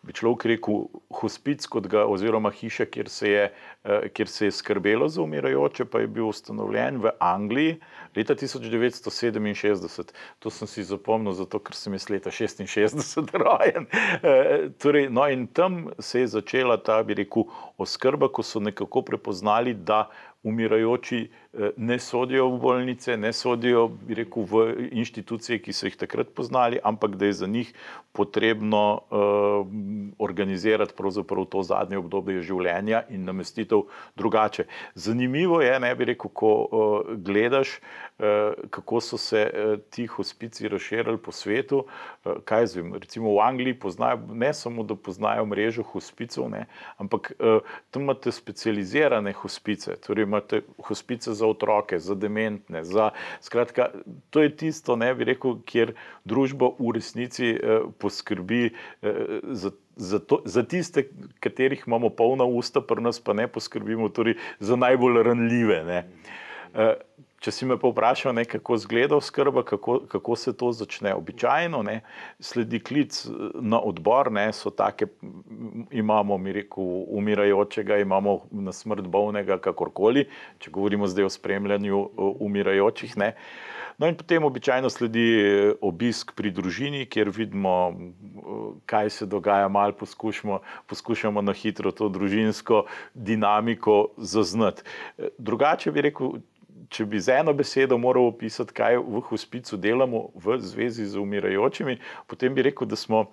bi 0.06 0.14
človek 0.14 0.44
rekel, 0.52 0.86
hospic, 1.20 1.66
ga, 1.90 2.04
oziroma 2.06 2.50
hiša, 2.54 2.86
kjer 2.92 3.08
se 3.10 3.30
je 3.30 3.44
eh, 3.50 4.08
kjer 4.14 4.28
se 4.28 4.46
je 4.46 4.54
skrbelo 4.54 5.08
za 5.08 5.22
umirajoče, 5.22 5.84
pa 5.84 6.00
je 6.00 6.06
bil 6.06 6.28
ustanovljen 6.28 7.00
v 7.02 7.10
Angliji 7.20 7.76
leta 8.16 8.34
1967. 8.34 10.12
To 10.38 10.50
sem 10.50 10.68
si 10.68 10.84
zapomnil, 10.86 11.32
zato 11.32 11.58
ker 11.58 11.75
sem 11.75 11.94
iz 11.94 12.08
leta 12.10 12.30
66 12.30 13.32
rojen. 13.44 13.90
Eh, 14.22 14.70
torej, 14.78 15.10
no 15.10 15.26
in 15.28 15.46
tam 15.46 15.88
se 15.98 16.20
je 16.20 16.32
začela 16.38 16.76
ta, 16.76 17.02
bi 17.02 17.14
rekel, 17.14 17.50
oskrba, 17.78 18.28
ko 18.28 18.42
so 18.42 18.60
nekako 18.62 19.02
prepoznali, 19.02 19.75
da 19.75 20.06
umirajoči 20.46 21.26
ne 21.76 21.98
sodijo 21.98 22.48
v 22.48 22.60
bolnice, 22.60 23.16
ne 23.16 23.32
sodijo 23.32 23.90
rekel, 24.08 24.44
v 24.50 24.88
inštitucije, 24.92 25.58
ki 25.64 25.72
so 25.72 25.86
jih 25.88 25.96
takrat 25.96 26.34
poznali, 26.36 26.80
ampak 26.84 27.16
da 27.16 27.26
je 27.26 27.32
za 27.32 27.46
njih 27.46 27.72
potrebno 28.12 29.00
uh, 29.10 29.66
organizirati 30.18 30.94
to 31.50 31.62
zadnje 31.62 31.98
obdobje 31.98 32.42
življenja 32.42 33.02
in 33.12 33.25
namestitev 33.25 33.84
drugače. 34.16 34.64
Zanimivo 34.94 35.60
je, 35.60 35.80
ne 35.80 35.94
bi 35.94 36.04
rekel, 36.04 36.30
ko 36.32 36.52
uh, 36.64 37.16
gledaš, 37.16 37.76
uh, 38.18 38.56
kako 38.70 39.00
so 39.00 39.18
se 39.18 39.42
uh, 39.44 39.80
ti 39.90 40.06
hospici 40.06 40.68
razširili 40.68 41.18
po 41.18 41.32
svetu. 41.32 41.84
Uh, 42.25 42.40
kaj 42.44 42.66
zvem, 42.66 42.94
recimo 42.94 43.34
v 43.36 43.44
Angliji 43.44 43.78
poznajo, 43.78 44.20
ne 44.32 44.54
samo 44.54 44.82
da 44.82 44.96
poznajo 44.96 45.44
mrežo 45.46 45.82
hospicov, 45.82 46.48
ne, 46.50 46.66
ampak 46.96 47.32
uh, 47.38 47.60
tam 47.90 48.08
imate 48.08 48.32
specializirane 48.32 49.32
hospice. 49.32 49.96
Torej 50.06 50.25
imate 50.25 50.62
hospice 50.88 51.34
za 51.34 51.45
otroke, 51.46 51.98
za 51.98 52.14
dementne. 52.14 52.84
Za, 52.84 53.10
skratka, 53.40 53.90
to 54.30 54.42
je 54.42 54.52
tisto, 54.56 54.96
ne 54.96 55.12
bi 55.14 55.28
rekel, 55.32 55.58
kjer 55.66 55.94
družba 56.24 56.72
v 56.78 56.94
resnici 56.98 57.54
eh, 57.54 57.88
poskrbi 57.98 58.70
eh, 58.70 59.40
za. 59.52 59.74
Za, 59.96 60.18
to, 60.20 60.42
za 60.44 60.60
tiste, 60.60 61.06
katerih 61.40 61.86
imamo 61.86 62.10
polna 62.12 62.44
usta, 62.44 62.82
pa 62.84 62.98
nas 63.00 63.16
pa 63.16 63.32
ne 63.32 63.46
poskrbimo, 63.48 64.10
torej 64.12 64.34
za 64.60 64.76
najbolj 64.76 65.22
ranljive. 65.24 65.78
Uh, 66.76 67.00
Če 67.46 67.52
si 67.54 67.66
me 67.70 67.76
vprašal, 67.78 68.32
ne, 68.34 68.42
kako 68.42 68.74
izgleda 68.74 69.14
oskrba, 69.14 69.62
kako, 69.62 70.00
kako 70.10 70.34
se 70.34 70.50
to 70.58 70.72
začne. 70.74 71.12
Običajno 71.14 71.78
ne, 71.86 72.00
sledi 72.42 72.80
klic 72.82 73.20
eh, 73.22 73.36
na 73.62 73.78
odbor, 73.78 74.32
ne, 74.34 74.48
so 74.50 74.72
take, 74.74 75.06
imamo, 75.94 76.40
mi 76.42 76.56
reko, 76.56 76.82
umirajočega, 77.14 78.00
imamo 78.02 78.40
na 78.50 78.74
smrt 78.74 79.06
bolnega, 79.06 79.60
kakorkoli, 79.62 80.24
če 80.58 80.72
govorimo 80.74 81.06
zdaj 81.06 81.28
o 81.28 81.30
spremljanju 81.36 82.00
eh, 82.02 82.32
umirajočih. 82.48 83.14
Ne. 83.22 83.30
No, 84.02 84.10
in 84.10 84.18
potem 84.18 84.42
običajno 84.44 84.90
sledi 84.90 85.28
eh, 85.38 85.70
obisk 85.86 86.34
pri 86.34 86.50
družini, 86.50 87.04
kjer 87.06 87.30
vidimo, 87.30 87.76
kaj 88.90 89.12
se 89.20 89.30
dogaja, 89.30 89.70
malo 89.70 89.94
poskušamo, 90.02 90.58
poskušamo 90.90 91.46
na 91.46 91.54
hitro 91.54 91.94
to 91.94 92.10
družinsko 92.10 92.88
dinamiko 93.14 94.08
zaznati. 94.18 94.82
Drugače 95.38 95.94
bi 95.94 96.08
rekel, 96.10 96.40
če 96.90 97.07
bi 97.07 97.21
z 97.21 97.40
eno 97.40 97.52
besedo 97.57 97.99
moral 97.99 98.28
opisati, 98.31 98.75
kaj 98.76 98.99
v 99.00 99.23
hospicu 99.28 99.76
delamo 99.76 100.28
v 100.35 100.59
zvezi 100.61 101.07
z 101.07 101.19
umirajočimi, 101.19 101.99
potem 102.26 102.55
bi 102.55 102.66
rekel, 102.69 102.88
da 102.88 102.97
smo 102.97 103.26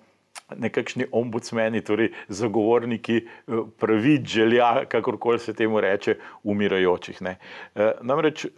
nekakšni 0.56 1.06
ombudsmeni, 1.12 1.80
torej 1.80 2.10
zagovorniki 2.28 3.16
eh, 3.16 3.52
pravic, 3.78 4.26
želja, 4.28 4.84
kakorkoli 4.88 5.38
se 5.38 5.54
temu 5.54 5.80
reče, 5.80 6.16
umirajočih. 6.42 7.22
Ne. 7.22 7.36
Eh, 7.74 7.92
namreč 8.02 8.44
eh, 8.44 8.50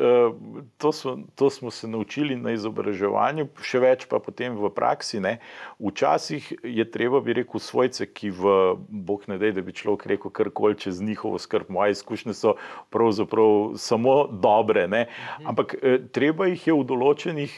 to, 0.78 0.92
so, 0.92 1.18
to 1.34 1.50
smo 1.50 1.70
se 1.70 1.88
naučili 1.88 2.36
na 2.36 2.52
izobraževanju, 2.56 3.48
še 3.62 3.80
več 3.80 4.06
pa 4.10 4.18
potem 4.18 4.56
v 4.58 4.70
praksi. 4.74 5.20
Ne. 5.20 5.36
Včasih 5.78 6.52
je 6.62 6.90
treba, 6.90 7.20
bi 7.20 7.36
rekel, 7.38 7.60
svojce, 7.60 8.06
ki 8.06 8.30
v 8.34 8.56
Bog 8.88 9.28
ne 9.30 9.38
dej, 9.38 9.54
da 9.56 9.62
bi 9.62 9.74
človek 9.76 10.06
rekel 10.10 10.34
karkoli 10.34 10.78
čez 10.78 11.00
njihovo 11.00 11.38
skrb. 11.38 11.70
Moje 11.72 11.96
izkušnje 11.96 12.34
so 12.34 12.56
pravzaprav 12.90 13.76
samo 13.80 14.26
dobre, 14.26 14.86
ne. 14.88 15.06
ampak 15.46 15.74
treba 16.12 16.46
jih 16.50 16.66
je 16.66 16.74
v 16.74 16.84
določenih 16.86 17.54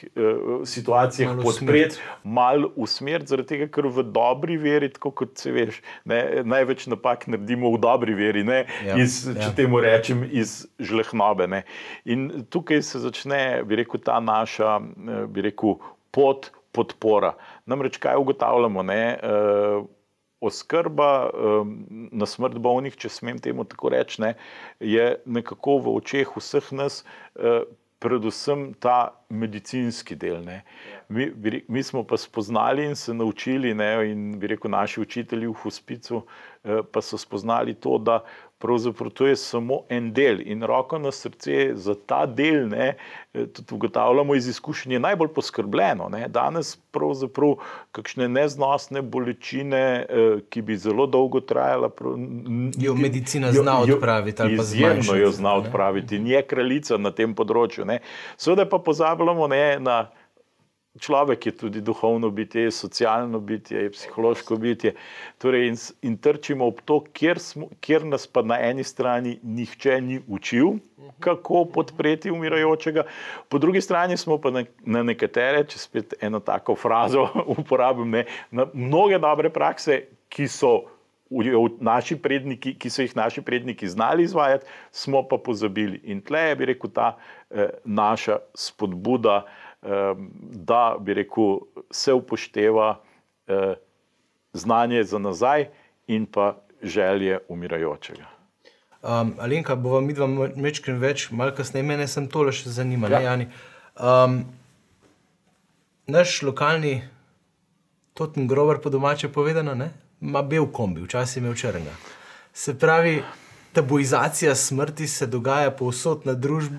situacijah 0.69 1.37
podpreti, 1.43 2.01
malo 2.25 2.71
usmeriti, 2.77 3.33
zaradi 3.33 3.55
tega, 3.55 3.69
ker 3.73 3.89
v 3.89 4.05
dobri 4.13 4.59
veri, 4.61 4.91
tako 4.95 5.13
kot 5.23 5.39
se 5.39 5.53
veš. 5.55 5.81
Ne, 6.09 6.43
največ 6.49 6.87
napak 6.93 7.27
naredimo 7.31 7.73
v 7.75 7.83
dobri 7.83 8.17
veri, 8.19 8.45
ne, 8.47 8.65
ja, 8.87 8.99
iz, 9.01 9.23
ja. 9.29 9.37
če 9.43 9.55
temu 9.63 9.83
rečem, 9.85 10.25
iz 10.27 10.63
žlehnobe. 10.81 11.49
Ne. 11.51 11.65
In 12.09 12.47
tukaj 12.51 12.83
se 12.87 13.03
začne, 13.05 13.43
bi 13.69 13.83
rekel, 13.83 14.03
ta 14.05 14.19
naša, 14.25 14.79
eh, 14.81 15.27
bi 15.31 15.47
rekel, 15.51 15.79
pot 16.15 16.51
podpora. 16.73 17.35
Namreč 17.67 17.97
kaj 17.99 18.17
ugotavljamo? 18.21 18.83
Ne, 18.87 19.19
uh, 19.23 19.87
Oskrba 20.41 21.31
um, 21.35 21.73
na 22.15 22.27
smrt 22.27 22.61
bolnih, 22.63 22.95
če 22.95 23.11
smem 23.11 23.41
temu 23.43 23.65
tako 23.67 23.91
reči, 23.91 24.21
ne, 24.23 24.35
je 24.79 25.17
nekako 25.27 25.81
v 25.83 25.95
očeh 25.99 26.37
vseh 26.37 26.69
nas 26.79 27.01
uh, 27.03 27.65
predvsem 27.99 28.69
ta 28.79 29.19
medicinski 29.35 30.15
del. 30.15 30.47
Mi, 31.09 31.33
mi 31.69 31.83
smo 31.83 32.03
pa 32.05 32.17
spoznali 32.17 32.85
in 32.85 32.97
se 32.97 33.15
naučili, 33.15 33.75
ne, 33.75 34.11
in 34.11 34.39
bi 34.39 34.47
rekel, 34.47 34.71
naši 34.71 35.01
učitelji 35.01 35.47
v 35.47 35.55
hospicu, 35.63 36.23
eh, 36.65 36.83
pa 36.93 37.01
so 37.01 37.19
spoznali 37.19 37.75
to, 37.75 37.99
da 37.99 38.25
pravzaprav 38.59 39.11
to 39.11 39.27
je 39.27 39.37
samo 39.37 39.81
en 39.89 40.13
del 40.13 40.41
in 40.41 40.63
roko 40.63 40.99
na 40.99 41.13
srce 41.13 41.71
za 41.75 41.95
ta 42.07 42.27
del, 42.27 42.69
ne, 42.69 42.97
eh, 43.35 43.47
tudi 43.47 43.75
ugotavljamo 43.75 44.35
iz 44.35 44.49
izkušenj, 44.49 44.93
je 44.93 44.99
najbolj 44.99 45.29
poskrbljeno. 45.29 46.09
Ne. 46.09 46.29
Danes 46.29 46.77
pravzaprav 46.77 47.55
kakšne 47.93 48.29
neznosne 48.29 49.03
bolečine, 49.03 50.07
eh, 50.09 50.41
ki 50.51 50.63
bi 50.63 50.77
zelo 50.77 51.07
dolgo 51.07 51.41
trajala. 51.41 51.91
Jo 52.77 52.95
medicina 52.95 53.53
zna 53.53 53.81
odpraviti 53.81 54.43
ali 54.43 54.57
pa 54.57 54.63
zmanjšati. 54.63 54.99
Izjemno 54.99 55.23
jo 55.23 55.31
zna 55.31 55.55
odpraviti 55.55 56.17
in 56.17 56.27
je 56.27 56.43
kraljica 56.43 56.97
na 56.97 57.11
tem 57.11 57.35
področju. 57.35 57.85
Ne. 57.85 58.01
Seveda 58.37 58.69
pa 58.69 58.79
pozabljamo 58.79 59.47
ne, 59.47 59.79
na 59.81 60.11
človek 60.99 61.47
je 61.47 61.53
tudi 61.57 61.81
duhovno 61.81 62.31
bitje, 62.31 62.63
je 62.63 62.71
socialno 62.71 63.41
bitje, 63.41 63.83
je 63.83 63.91
psihološko 63.91 64.57
bitje. 64.57 64.95
Torej 65.39 65.69
in, 65.69 65.77
in 66.03 66.17
trčimo 66.19 66.67
ob 66.67 66.81
to, 66.85 67.01
kjer, 67.13 67.39
smo, 67.39 67.69
kjer 67.81 68.07
nas 68.07 68.27
pa 68.27 68.43
na 68.43 68.59
eni 68.61 68.85
strani 68.85 69.39
nihče 69.43 70.01
ni 70.01 70.21
učil, 70.27 70.79
kako 71.21 71.65
podpreti 71.65 72.31
umirajočega, 72.31 73.03
po 73.49 73.59
drugi 73.59 73.81
strani 73.81 74.17
smo 74.17 74.39
pa 74.39 74.51
na, 74.51 74.65
na 74.85 75.03
nekatere, 75.03 75.65
če 75.69 75.79
spet 75.79 76.15
eno 76.21 76.41
tako 76.41 76.77
frazo 76.77 77.29
uporabim, 77.59 78.11
ne, 78.11 78.25
na 78.51 78.69
mnoge 78.75 79.19
dobre 79.19 79.51
prakse, 79.51 80.05
ki 80.29 80.49
so. 80.49 80.79
Naši 81.85 82.17
predniki, 82.17 82.71
ki 82.81 82.89
so 82.89 83.05
jih 83.05 83.13
naši 83.13 83.43
predniki 83.45 83.85
znali 83.89 84.25
izvajati, 84.25 84.65
smo 84.97 85.21
pa 85.29 85.37
pozabili. 85.37 86.01
In 86.09 86.23
tle 86.25 86.41
je, 86.41 86.55
bi 86.57 86.69
rekel, 86.71 86.89
ta 86.89 87.11
eh, 87.51 87.69
naša 87.85 88.39
spodbuda, 88.57 89.43
eh, 89.45 89.68
da 89.83 90.97
bi 91.01 91.15
rekel, 91.15 91.59
se 91.91 92.13
upošteva 92.13 93.01
eh, 93.47 93.75
znanje 94.53 95.05
za 95.05 95.19
nazaj 95.19 95.69
in 96.07 96.27
pa 96.27 96.57
želje 96.83 97.39
umirajočega. 97.49 98.27
Um, 99.03 99.35
Alenka, 99.39 99.77
bo 99.77 99.95
vam 99.95 100.09
midva 100.11 100.27
mečkrat 100.57 100.99
več, 100.99 101.29
malo 101.31 101.55
kasneje, 101.55 101.87
mene 101.87 102.09
sem 102.11 102.27
tole 102.29 102.53
še 102.53 102.73
zanimalo. 102.75 103.21
Ja. 103.23 103.37
Um, 103.95 104.41
naš 106.11 106.41
lokalni 106.43 107.05
Totten 108.19 108.49
Grover, 108.51 108.81
po 108.83 108.91
domače 108.91 109.31
povedano, 109.31 109.77
ima 110.21 110.43
bel 110.43 110.67
kombi, 110.75 111.05
včasih 111.07 111.39
je 111.39 111.45
imel 111.45 111.55
črnega. 111.55 111.95
Se 112.53 112.75
pravi, 112.79 113.21
tabuizacija 113.73 114.55
smrti 114.55 115.09
se 115.09 115.27
dogaja 115.27 115.71
povsod 115.71 116.27
na, 116.27 116.35
družb, 116.35 116.73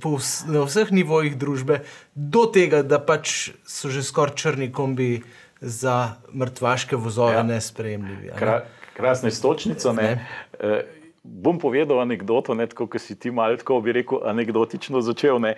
po 0.00 0.16
vs, 0.16 0.44
na 0.46 0.64
vseh 0.66 0.92
nivojih 0.92 1.38
družbe, 1.38 1.82
do 2.14 2.46
tega, 2.52 2.82
da 2.82 3.00
pač 3.00 3.50
so 3.66 3.90
že 3.90 4.02
skoraj 4.02 4.36
črni 4.36 4.72
kombi 4.72 5.22
za 5.60 6.20
mrtvaške 6.34 6.96
vozove 6.96 7.34
ja. 7.34 7.42
nespremljivi. 7.42 8.30
Kra, 8.38 8.60
krasna 8.96 9.28
istočnica. 9.28 9.92
Ne? 9.92 10.26
Ne? 10.60 10.84
Bom 11.28 11.58
povedal 11.60 12.00
anegdoto, 12.00 12.54
ne 12.56 12.66
tako, 12.66 12.86
kot 12.88 13.02
si 13.04 13.14
ti 13.18 13.30
malo 13.30 13.56
tako 13.60 13.78
bi 13.84 13.92
rekel, 13.92 14.22
anegdotično 14.24 15.00
začel. 15.04 15.38
Ne. 15.42 15.54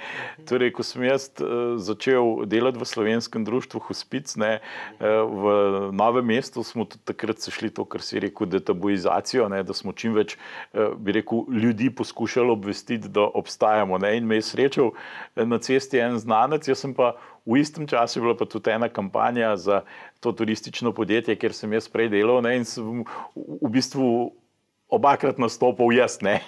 Torej, 0.48 0.72
ko 0.76 0.84
sem 0.84 1.06
jaz 1.06 1.30
uh, 1.38 1.78
začel 1.80 2.44
delati 2.50 2.80
v 2.80 2.88
slovenskem 2.88 3.46
društvu 3.46 3.80
Hospic, 3.86 4.34
ne, 4.40 4.58
uh, 4.98 5.22
v 5.24 5.44
novem 5.96 6.26
mestu, 6.34 6.64
smo 6.66 6.84
tudi 6.84 7.06
takrat 7.08 7.40
sešli 7.40 7.70
to, 7.72 7.86
kar 7.88 8.02
si 8.04 8.20
rekel, 8.20 8.50
detabuizacijo, 8.50 9.48
ne, 9.52 9.62
da 9.64 9.76
smo 9.76 9.94
čim 9.94 10.18
več, 10.18 10.36
uh, 10.74 10.92
bi 10.98 11.14
rekel, 11.16 11.46
ljudi 11.54 11.88
poskušali 11.94 12.50
obvestiti, 12.50 13.08
da 13.08 13.30
obstajamo. 13.30 13.98
Ne. 14.02 14.16
In 14.18 14.26
me 14.26 14.40
je 14.40 14.48
srečal 14.50 14.92
na 15.38 15.60
cesti 15.62 16.02
en 16.02 16.18
znanec, 16.18 16.68
jaz 16.68 16.82
sem 16.82 16.96
pa. 16.96 17.14
V 17.48 17.56
istem 17.56 17.86
času 17.88 18.18
je 18.18 18.22
bila 18.22 18.34
pa 18.36 18.44
tudi 18.44 18.68
ena 18.70 18.90
kampanja 18.92 19.56
za 19.56 19.80
to 20.20 20.32
turistično 20.36 20.92
podjetje, 20.92 21.38
kjer 21.40 21.54
sem 21.56 21.72
jaz 21.72 21.88
prej 21.88 22.10
delal. 22.12 22.42
Ne, 22.44 22.58
in 22.60 22.68
sem 22.68 23.00
v 23.34 23.70
bistvu 23.72 24.36
obakrat 24.90 25.38
nastopil, 25.38 25.92
jaz 25.94 26.18
ne. 26.22 26.40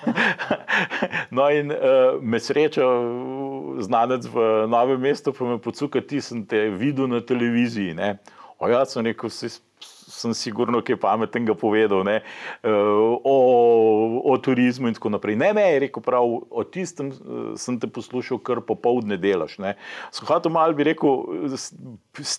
no, 1.36 1.48
in 1.50 1.72
uh, 1.72 2.18
me 2.22 2.40
sreča, 2.42 2.84
znanec 3.82 4.26
v 4.26 4.46
novem 4.68 5.00
mestu, 5.00 5.32
pa 5.32 5.46
me 5.46 5.58
pocuka, 5.62 6.02
ti 6.02 6.20
sem 6.20 6.42
te 6.46 6.68
videl 6.70 7.08
na 7.08 7.22
televiziji. 7.24 7.94
O, 8.58 8.68
jaz 8.70 8.94
sem 8.94 9.06
rekel, 9.06 9.30
si 9.30 9.50
sem 10.12 10.34
sigurno 10.36 10.82
kaj 10.84 10.98
pametnega 11.00 11.54
povedal 11.58 12.04
ne, 12.06 12.18
o, 12.62 13.36
o 14.28 14.36
turizmu 14.42 14.90
in 14.90 14.96
tako 14.96 15.12
naprej. 15.14 15.36
Ne, 15.40 15.52
ne, 15.56 15.64
je 15.74 15.82
rekel 15.86 16.04
prav, 16.04 16.28
o 16.50 16.64
tistem 16.68 17.12
sem 17.58 17.78
te 17.80 17.88
poslušal, 17.90 18.40
kar 18.44 18.60
popovdne 18.66 19.16
delaš. 19.20 19.56
Sem 20.12 20.28
hotel 20.28 20.52
malo, 20.54 20.76
bi 20.76 20.86
rekel, 20.90 21.24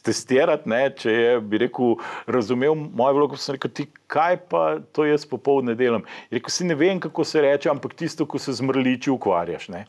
testirati, 0.05 0.69
ne, 0.69 0.83
če 0.97 1.13
je, 1.17 1.37
bi 1.41 1.63
rekel, 1.65 1.95
razumel 2.27 2.75
mojo 2.75 3.19
vlogo, 3.19 3.39
sem 3.39 3.57
rekel, 3.57 3.73
ti 3.73 3.87
kaj 4.13 4.43
pa 4.51 4.65
to 4.93 5.07
jaz 5.07 5.25
popovdne 5.29 5.75
delam. 5.79 6.05
Je 6.29 6.39
rekel, 6.39 6.53
si 6.53 6.67
ne 6.69 6.77
vem, 6.77 7.01
kako 7.01 7.25
se 7.27 7.41
reče, 7.41 7.71
ampak 7.73 7.97
tisto, 7.97 8.27
ko 8.29 8.41
se 8.41 8.53
z 8.53 8.65
mrliči 8.65 9.11
ukvarjaš. 9.13 9.69
Ne. 9.73 9.87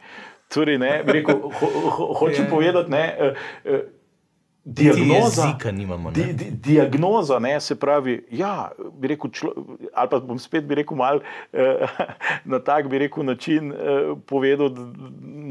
Torej, 0.52 0.78
ne, 0.78 0.96
rekel, 1.06 1.40
ho, 1.40 1.68
ho, 1.96 2.08
hočem 2.20 2.48
povedati, 2.50 2.92
ne, 2.92 3.04
diagnoza, 4.64 5.58
nimamo, 5.72 6.10
di, 6.10 6.34
di, 6.34 6.60
diagnoza 6.60 7.38
ne, 7.38 7.60
se 7.60 7.76
pravi, 7.76 8.24
ja, 8.30 8.72
bi 8.92 9.08
rekel, 9.12 9.30
člo, 9.30 9.52
ali 9.92 10.08
pa 10.08 10.20
bom 10.24 10.38
spet 10.40 10.64
bi 10.64 10.78
rekel 10.80 10.96
mal 10.96 11.20
eh, 11.52 11.84
na 12.50 12.58
tak 12.64 12.88
bi 12.88 12.98
rekel 12.98 13.24
način 13.28 13.72
eh, 13.72 14.14
povedal, 14.26 14.72
da, 14.72 14.86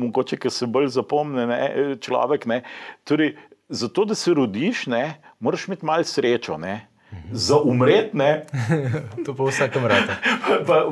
mogoče, 0.01 0.37
ker 0.41 0.51
se 0.51 0.65
bolj 0.65 0.89
zapomne 0.97 1.45
ne, 1.45 1.61
človek. 2.01 2.49
Ne, 2.49 2.63
torej, 3.05 3.35
zato, 3.69 4.05
da 4.09 4.17
se 4.17 4.33
rodiš, 4.33 4.87
ne, 4.89 5.21
moraš 5.39 5.67
imeti 5.67 5.85
malo 5.85 6.03
srečo. 6.03 6.57
Ne, 6.57 6.87
za 7.31 7.57
umretne. 7.57 8.45
to 9.25 9.33
pa 9.37 9.43
vsakem 9.43 9.85
rade. 9.85 10.15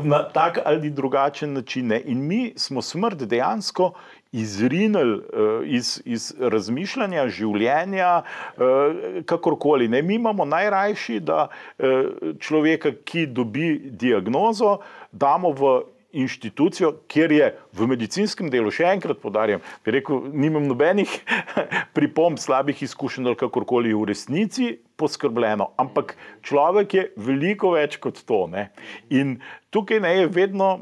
Na 0.03 0.23
tak 0.29 0.59
ali 0.65 0.89
drugačen 0.89 1.53
način. 1.53 1.87
Ne. 1.87 2.01
In 2.05 2.27
mi 2.27 2.53
smo 2.55 2.81
smrt 2.81 3.23
dejansko 3.23 3.93
izrinili 4.31 5.17
uh, 5.17 5.23
iz, 5.67 6.01
iz 6.05 6.31
razmišljanja, 6.39 7.27
življenja, 7.29 8.11
uh, 8.23 9.23
kakorkoli. 9.27 9.89
Ne. 9.91 10.01
Mi 10.01 10.15
imamo 10.15 10.45
najrajši, 10.45 11.19
da 11.27 11.47
uh, 11.47 12.11
človeka, 12.39 12.95
ki 13.05 13.27
dobi 13.27 13.73
diagnozo, 13.91 14.77
damo 15.11 15.51
v 15.51 15.73
inštitucijo, 16.11 16.91
kjer 17.07 17.31
je 17.31 17.49
v 17.73 17.87
medicinskem 17.87 18.49
delu, 18.51 18.71
še 18.73 18.87
enkrat 18.91 19.21
podarjam, 19.23 19.61
rekel, 19.87 20.25
nimam 20.35 20.67
nobenih 20.67 21.11
pripomb, 21.95 22.39
slabih 22.39 22.83
izkušenj 22.83 23.31
ali 23.31 23.39
kakorkoli 23.39 23.93
v 23.95 24.09
resnici 24.11 24.73
poskrbljeno, 24.99 25.71
ampak 25.81 26.15
človek 26.47 26.97
je 26.97 27.05
veliko 27.15 27.73
več 27.77 27.97
kot 28.03 28.19
to. 28.27 28.45
Ne? 28.51 28.69
In 29.09 29.39
tukaj 29.71 30.03
ne 30.03 30.15
je 30.19 30.31
vedno. 30.31 30.73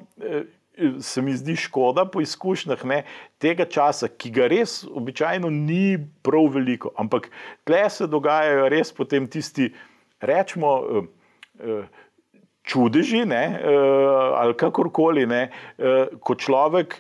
Eh, 0.80 1.02
se 1.02 1.22
mi 1.22 1.34
zdi 1.34 1.56
škoda 1.56 2.06
po 2.06 2.22
izkušnjah 2.22 2.86
ne, 2.86 3.04
tega 3.38 3.66
časa, 3.66 4.08
ki 4.08 4.32
ga 4.32 4.48
res 4.48 4.84
običajno 4.88 5.50
ni 5.52 5.98
prav 6.24 6.48
veliko, 6.56 6.94
ampak 6.98 7.30
tle 7.68 7.84
se 7.92 8.08
dogajajo 8.08 8.70
res 8.72 8.94
potem 8.96 9.28
tisti, 9.28 9.74
rečemo, 10.22 10.76
eh, 10.80 11.10
eh, 11.60 12.06
čudeži, 12.70 13.24
ne, 13.26 13.44
uh, 13.50 14.36
ali 14.38 14.54
kakorkoli, 14.54 15.24
ne, 15.26 15.40
ko 16.22 16.36
človek 16.38 17.00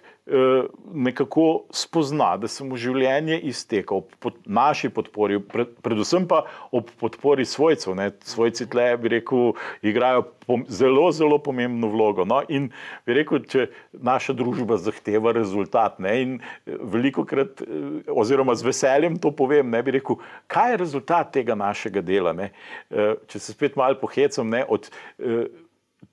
nekako 0.94 1.66
spozna, 1.74 2.38
da 2.38 2.48
se 2.48 2.64
mu 2.64 2.78
življenje 2.78 3.40
izteka 3.50 3.96
ob 3.96 4.12
pod, 4.22 4.36
naši 4.46 4.92
podpori, 4.94 5.40
pred, 5.42 5.72
predvsem 5.82 6.28
pa 6.30 6.44
ob 6.76 6.90
podpori 7.02 7.46
svojcev. 7.46 7.96
Ne, 7.98 8.10
svojci 8.28 8.68
tle, 8.70 8.86
bi 9.02 9.14
rekel, 9.16 9.54
igrajo 9.82 10.28
pom, 10.46 10.66
zelo, 10.70 11.08
zelo 11.16 11.40
pomembno 11.42 11.90
vlogo. 11.90 12.26
No, 12.30 12.42
in 12.50 12.70
bi 13.10 13.18
rekel, 13.18 13.42
če 13.50 13.70
naša 13.94 14.36
družba 14.38 14.78
zahteva 14.82 15.34
rezultat, 15.38 15.98
ne, 16.04 16.14
in 16.22 16.36
veliko 16.66 17.26
krat, 17.30 17.64
oziroma 18.10 18.54
z 18.60 18.70
veseljem 18.70 19.18
to 19.22 19.34
povem, 19.34 19.72
ne 19.74 19.82
bi 19.86 19.98
rekel, 19.98 20.20
kaj 20.52 20.76
je 20.76 20.84
rezultat 20.84 21.34
tega 21.40 21.58
našega 21.58 22.06
dela. 22.06 22.36
Ne, 22.38 22.52
če 22.90 23.42
se 23.42 23.56
spet 23.56 23.80
malo 23.80 23.98
pohecam, 24.02 24.50
ne, 24.54 24.62
od 24.70 24.92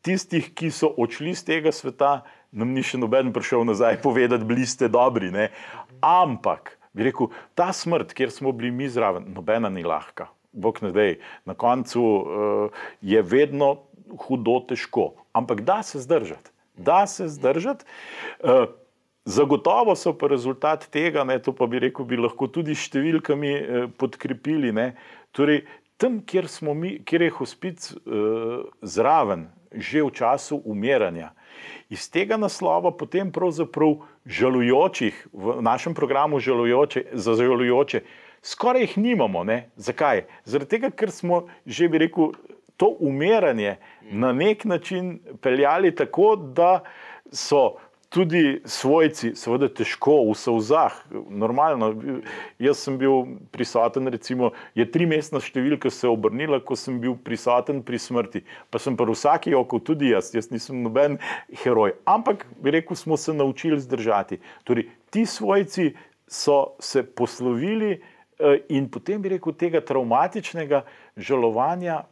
tistih, 0.06 0.48
ki 0.54 0.70
so 0.74 0.90
odšli 0.96 1.34
z 1.36 1.46
tega 1.46 1.72
sveta, 1.74 2.20
nam 2.52 2.74
ni 2.74 2.84
še 2.86 3.00
noben 3.00 3.32
prišel 3.34 3.66
nazaj 3.66 4.00
povedati, 4.04 4.46
bili 4.46 4.66
ste 4.66 4.88
dobri. 4.92 5.32
Ne? 5.34 5.50
Ampak, 6.04 6.76
bi 6.96 7.08
rekel, 7.08 7.32
ta 7.58 7.72
smrt, 7.76 8.14
kjer 8.16 8.32
smo 8.32 8.54
bili 8.56 8.70
mi 8.74 8.88
zraven, 8.88 9.30
nobena 9.34 9.72
ni 9.72 9.84
lahka. 9.86 10.30
Bog 10.56 10.80
ne 10.80 10.92
dej, 10.94 11.18
na 11.44 11.52
koncu 11.52 12.00
uh, 12.00 12.84
je 13.04 13.20
vedno 13.20 13.74
hudo, 14.24 14.60
težko, 14.70 15.10
ampak 15.36 15.60
da 15.66 15.82
se 15.84 16.00
zdržati. 16.00 16.52
Da 16.76 17.04
se 17.10 17.28
zdržati. 17.28 17.84
Uh, 18.40 18.64
zagotovo 19.26 19.96
so 19.96 20.14
pa 20.14 20.30
rezultat 20.30 20.86
tega, 20.90 21.24
ne, 21.24 21.38
to 21.42 21.52
pa 21.52 21.66
bi 21.66 21.82
rekel, 21.82 22.06
bi 22.06 22.18
lahko 22.20 22.46
tudi 22.46 22.76
številkami 22.78 23.52
eh, 23.52 23.88
podkrepili. 23.98 24.70
Ne, 24.72 24.92
torej, 25.34 25.64
tam, 26.00 26.20
kjer, 26.22 26.46
mi, 26.78 26.96
kjer 27.04 27.26
je 27.26 27.32
hospic 27.40 27.90
eh, 27.90 28.62
zraven, 28.86 29.48
že 29.74 30.06
v 30.06 30.14
času 30.14 30.62
umiranja. 30.64 31.32
Iz 31.90 32.08
tega 32.10 32.36
naslova 32.36 32.90
potem 32.90 33.30
pravzaprav 33.32 34.00
žalujočih, 34.26 35.26
v 35.32 35.60
našem 35.62 35.94
programu 35.94 36.40
žalujoče, 36.40 37.04
za 37.12 37.34
žalujoče, 37.38 38.02
skoraj 38.42 38.82
jih 38.82 38.98
nimamo. 38.98 39.44
Ne? 39.44 39.70
Zakaj? 39.76 40.26
Zaradi 40.44 40.70
tega, 40.76 40.90
ker 40.90 41.10
smo 41.10 41.46
že 41.66 41.88
bi 41.88 42.02
rekel, 42.06 42.34
to 42.76 42.90
umiranje 43.00 43.76
na 44.12 44.32
nek 44.32 44.64
način 44.64 45.18
peljali 45.40 45.94
tako, 45.94 46.36
da 46.36 46.82
so 47.32 47.76
tudi 48.08 48.60
svojci, 48.64 49.34
seveda, 49.36 49.68
težko 49.72 50.18
v 50.30 50.34
sovzah, 50.38 50.94
normalno. 51.28 51.90
Jaz 52.62 52.84
sem 52.86 52.98
bil 52.98 53.38
prisoten, 53.54 54.08
recimo, 54.12 54.52
je 54.78 54.86
tri 54.90 55.08
mestna 55.10 55.40
številka 55.42 55.90
se 55.92 56.08
obrnila, 56.08 56.60
ko 56.64 56.78
sem 56.78 56.98
bil 57.02 57.16
prisoten 57.18 57.82
pri 57.86 58.00
smrti. 58.00 58.44
Pa 58.70 58.80
sem 58.82 58.96
pa 58.96 59.06
vsaki 59.08 59.54
oko, 59.58 59.80
tudi 59.82 60.12
jaz, 60.14 60.32
jaz 60.34 60.50
nisem 60.54 60.82
noben 60.86 61.18
heroj. 61.64 61.96
Ampak, 62.06 62.46
rekel, 62.64 62.96
smo 62.96 63.18
se 63.20 63.34
naučili 63.34 63.80
zdržati. 63.82 64.40
Torej, 64.64 64.90
ti 65.10 65.26
svojci 65.26 65.92
so 66.26 66.76
se 66.82 67.04
poslovili 67.06 67.96
eh, 67.96 68.60
in 68.74 68.90
potem 68.90 69.22
bi 69.22 69.36
rekel, 69.36 69.54
tega 69.54 69.82
traumatičnega 69.84 70.84
žalovanja 71.16 72.04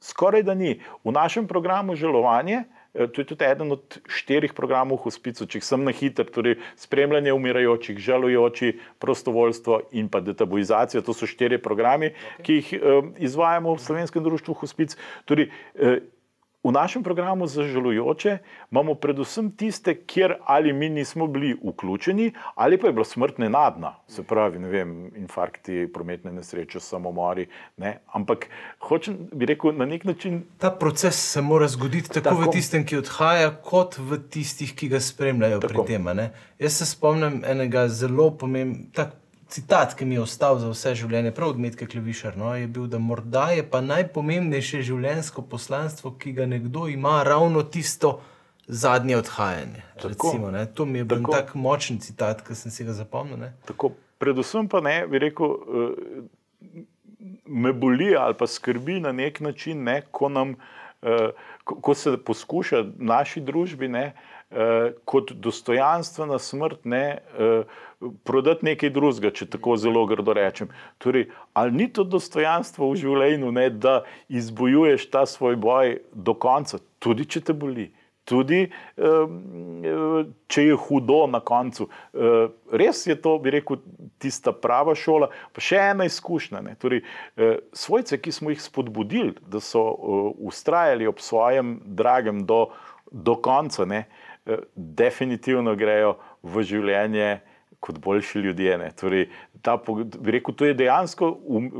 skoraj 0.00 0.42
da 0.42 0.54
ni. 0.54 0.80
V 1.04 1.12
našem 1.12 1.46
programu 1.48 1.96
žalovanje. 1.96 2.62
Eh, 2.64 2.77
to 3.06 3.22
je 3.22 3.26
tudi 3.30 3.44
eden 3.44 3.72
od 3.72 3.98
štirih 4.10 4.52
programov 4.56 4.98
hospicu, 5.04 5.46
če 5.46 5.62
sem 5.62 5.84
na 5.86 5.94
hiter, 5.94 6.26
torej 6.32 6.58
spremljanje 6.76 7.32
umirajočih, 7.32 7.98
žalujoči, 8.02 8.74
prostovoljstvo 8.98 9.80
in 9.98 10.10
pa 10.10 10.20
detabuizacija. 10.24 11.04
To 11.06 11.14
so 11.14 11.28
štiri 11.30 11.60
programi, 11.62 12.10
okay. 12.10 12.42
ki 12.42 12.58
jih 12.58 12.70
uh, 12.78 13.10
izvajamo 13.22 13.76
v 13.76 13.84
Slovenskem 13.84 14.24
društvu 14.26 14.58
hospic. 14.58 14.98
Torej, 15.30 15.52
uh, 15.78 16.00
V 16.68 16.72
našem 16.72 17.02
programu 17.02 17.46
za 17.46 17.62
žalujoče 17.64 18.38
imamo 18.70 18.94
predvsem 18.94 19.50
tiste, 19.56 19.94
kjer 20.06 20.34
ali 20.44 20.72
mi 20.72 20.88
nismo 20.88 21.26
bili 21.26 21.56
vključeni, 21.64 22.32
ali 22.54 22.78
pa 22.78 22.86
je 22.86 22.92
bila 22.92 23.04
smrt 23.04 23.38
nenadna, 23.38 23.94
se 24.08 24.22
pravi, 24.22 24.58
ne 24.58 24.68
vem, 24.68 24.90
infarkti, 25.16 25.88
prometne 25.94 26.32
nesreče, 26.32 26.80
samomori. 26.80 27.46
Ne? 27.76 27.98
Ampak 28.12 28.46
hočem 28.84 29.16
bi 29.32 29.46
rekel 29.46 29.72
na 29.72 29.86
nek 29.86 30.04
način. 30.04 30.42
Ta 30.58 30.70
proces 30.70 31.16
se 31.32 31.40
mora 31.40 31.68
zgoditi 31.68 32.08
tako, 32.08 32.24
tako. 32.28 32.42
v 32.42 32.52
tistem, 32.52 32.84
ki 32.84 33.00
odhaja, 33.00 33.54
kot 33.64 33.96
v 33.98 34.20
tistih, 34.28 34.74
ki 34.76 34.90
ga 34.92 35.00
spremljajo 35.00 35.62
tako. 35.64 35.86
pri 35.86 35.94
tem. 35.94 36.12
Jaz 36.58 36.82
se 36.82 36.86
spomnim 36.86 37.40
enega 37.48 37.88
zelo 37.88 38.28
pomembnega 38.36 39.08
citat, 39.48 39.94
ki 39.96 40.04
mi 40.04 40.14
je 40.14 40.20
ostal 40.20 40.58
za 40.58 40.70
vse 40.70 40.94
življenje, 40.94 41.32
prav 41.34 41.54
od 41.54 41.60
Medke 41.60 41.86
Klevišar, 41.86 42.36
no, 42.36 42.52
je 42.56 42.66
bil, 42.66 42.86
da 42.86 43.00
morda 43.00 43.48
je 43.56 43.64
pa 43.70 43.80
najpomembnejše 43.80 44.82
življenjsko 44.86 45.44
poslanstvo, 45.48 46.12
ki 46.20 46.34
ga 46.36 46.46
nekdo 46.46 46.86
ima, 46.88 47.22
ravno 47.26 47.62
tisto 47.62 48.18
zadnje 48.68 49.16
odhajanje. 49.16 49.82
Tako, 50.02 50.08
Recimo, 50.08 50.52
to 50.74 50.84
mi 50.84 50.98
je 50.98 51.04
bil 51.04 51.22
tako 51.22 51.32
tak 51.32 51.54
močen 51.54 52.00
citat, 52.04 52.44
ki 52.44 52.54
sem 52.54 52.72
si 52.72 52.84
ga 52.84 52.92
zapomnil. 52.92 53.48
Predvsem 54.18 54.68
pa 54.68 54.82
ne, 54.84 55.00
bi 55.08 55.20
rekel, 55.22 55.54
eh, 55.54 56.82
me 57.46 57.72
boli 57.72 58.12
ali 58.16 58.34
pa 58.36 58.46
skrbi 58.46 59.00
na 59.00 59.12
nek 59.12 59.40
način, 59.40 59.84
ne, 59.84 60.02
ko, 60.10 60.28
nam, 60.28 60.56
eh, 61.02 61.30
ko 61.64 61.94
se 61.94 62.16
poskuša 62.20 62.82
v 62.82 63.08
naši 63.08 63.40
družbi 63.40 63.88
ne, 63.88 64.12
eh, 64.50 64.92
kot 65.04 65.32
dostojanstvena 65.32 66.38
smrt. 66.38 66.84
Ne, 66.84 67.18
prodati 68.24 68.66
nekaj 68.66 68.90
drugega, 68.94 69.32
če 69.34 69.48
tako 69.50 69.76
zelo 69.80 70.04
grdo 70.06 70.34
rečem. 70.36 70.70
Torej, 71.02 71.28
ali 71.58 71.74
ni 71.74 71.88
to 71.92 72.04
dostojanstvo 72.06 72.90
v 72.92 72.98
življenju, 73.02 73.52
ne, 73.54 73.68
da 73.70 74.02
izbojuješ 74.30 75.08
ta 75.10 75.26
svoj 75.26 75.58
boj 75.58 75.98
do 76.12 76.34
konca, 76.38 76.78
tudi 77.02 77.26
če 77.26 77.48
te 77.48 77.56
boli. 77.56 77.90
Tudi, 78.28 78.66
če 80.52 80.62
je 80.66 80.74
hudo 80.84 81.22
na 81.32 81.40
koncu. 81.40 81.86
Res 82.76 83.06
je 83.08 83.16
to, 83.24 83.38
bi 83.40 83.54
rekel, 83.54 83.78
tista 84.20 84.52
prava 84.52 84.92
šola. 84.92 85.30
Pa 85.56 85.64
še 85.64 85.80
ena 85.94 86.04
izkušnja. 86.04 86.60
Torej, 86.76 87.06
svojce, 87.72 88.20
ki 88.20 88.34
smo 88.36 88.52
jih 88.52 88.60
spodbudili, 88.60 89.32
da 89.48 89.64
so 89.64 89.80
ustrajali 90.44 91.08
ob 91.08 91.24
svojem 91.24 91.78
dragem 91.96 92.44
do, 92.44 92.66
do 93.08 93.38
konca, 93.40 93.88
ne, 93.88 94.04
definitivno 94.76 95.72
grejo 95.80 96.18
v 96.44 96.68
življenje 96.68 97.38
kot 97.80 97.98
boljši 97.98 98.38
ljudje. 98.38 98.90
Torej, 99.00 99.28
ta, 99.62 99.78
rekel, 100.24 100.54
to 100.54 100.66
je 100.66 100.74
dejansko 100.74 101.30
um, 101.44 101.70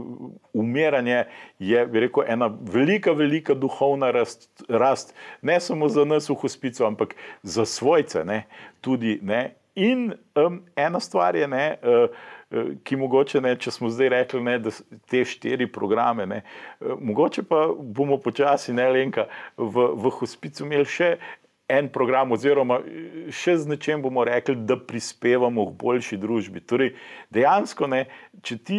umiranje, 0.53 1.25
je 1.59 1.85
rekel, 1.93 2.25
ena 2.27 2.51
velika, 2.73 3.13
velika 3.13 3.55
duhovna 3.55 4.11
rast, 4.11 4.51
rast, 4.69 5.15
ne 5.43 5.61
samo 5.61 5.89
za 5.89 6.05
nas 6.05 6.31
v 6.31 6.39
hospicu, 6.39 6.87
ampak 6.87 7.15
za 7.43 7.65
svojce. 7.65 8.25
Ne, 8.25 8.45
tudi, 8.81 9.19
ne. 9.23 9.55
In 9.79 10.13
um, 10.35 10.63
ena 10.77 11.01
stvar 11.01 11.37
je, 11.37 11.47
ne, 11.49 11.77
uh, 11.83 12.75
ki 12.83 12.97
mogoče, 12.99 13.41
ne, 13.45 13.53
če 13.61 13.71
smo 13.71 13.91
zdaj 13.93 14.09
rekli, 14.11 14.41
ne, 14.43 14.57
da 14.59 14.73
te 15.11 15.21
štiri 15.23 15.69
programe, 15.71 16.27
ne, 16.27 16.41
uh, 16.81 16.97
mogoče 16.99 17.45
pa 17.47 17.69
bomo 17.79 18.19
počasi, 18.19 18.75
ne 18.75 18.89
Lenka, 18.91 19.29
v, 19.57 19.87
v 19.95 20.15
hospicu 20.19 20.67
imeli 20.67 20.89
še 20.89 21.13
en 21.69 21.89
program, 21.93 22.33
oziroma 22.33 22.81
še 23.35 23.59
z 23.61 23.69
nečem 23.69 24.03
bomo 24.03 24.25
rekli, 24.25 24.57
da 24.69 24.79
prispevamo 24.81 25.67
k 25.69 25.77
boljši 25.81 26.19
družbi. 26.21 26.65
Torej, 26.65 26.95
dejansko, 27.35 27.89
ne, 27.93 28.07
če 28.43 28.59
ti 28.59 28.79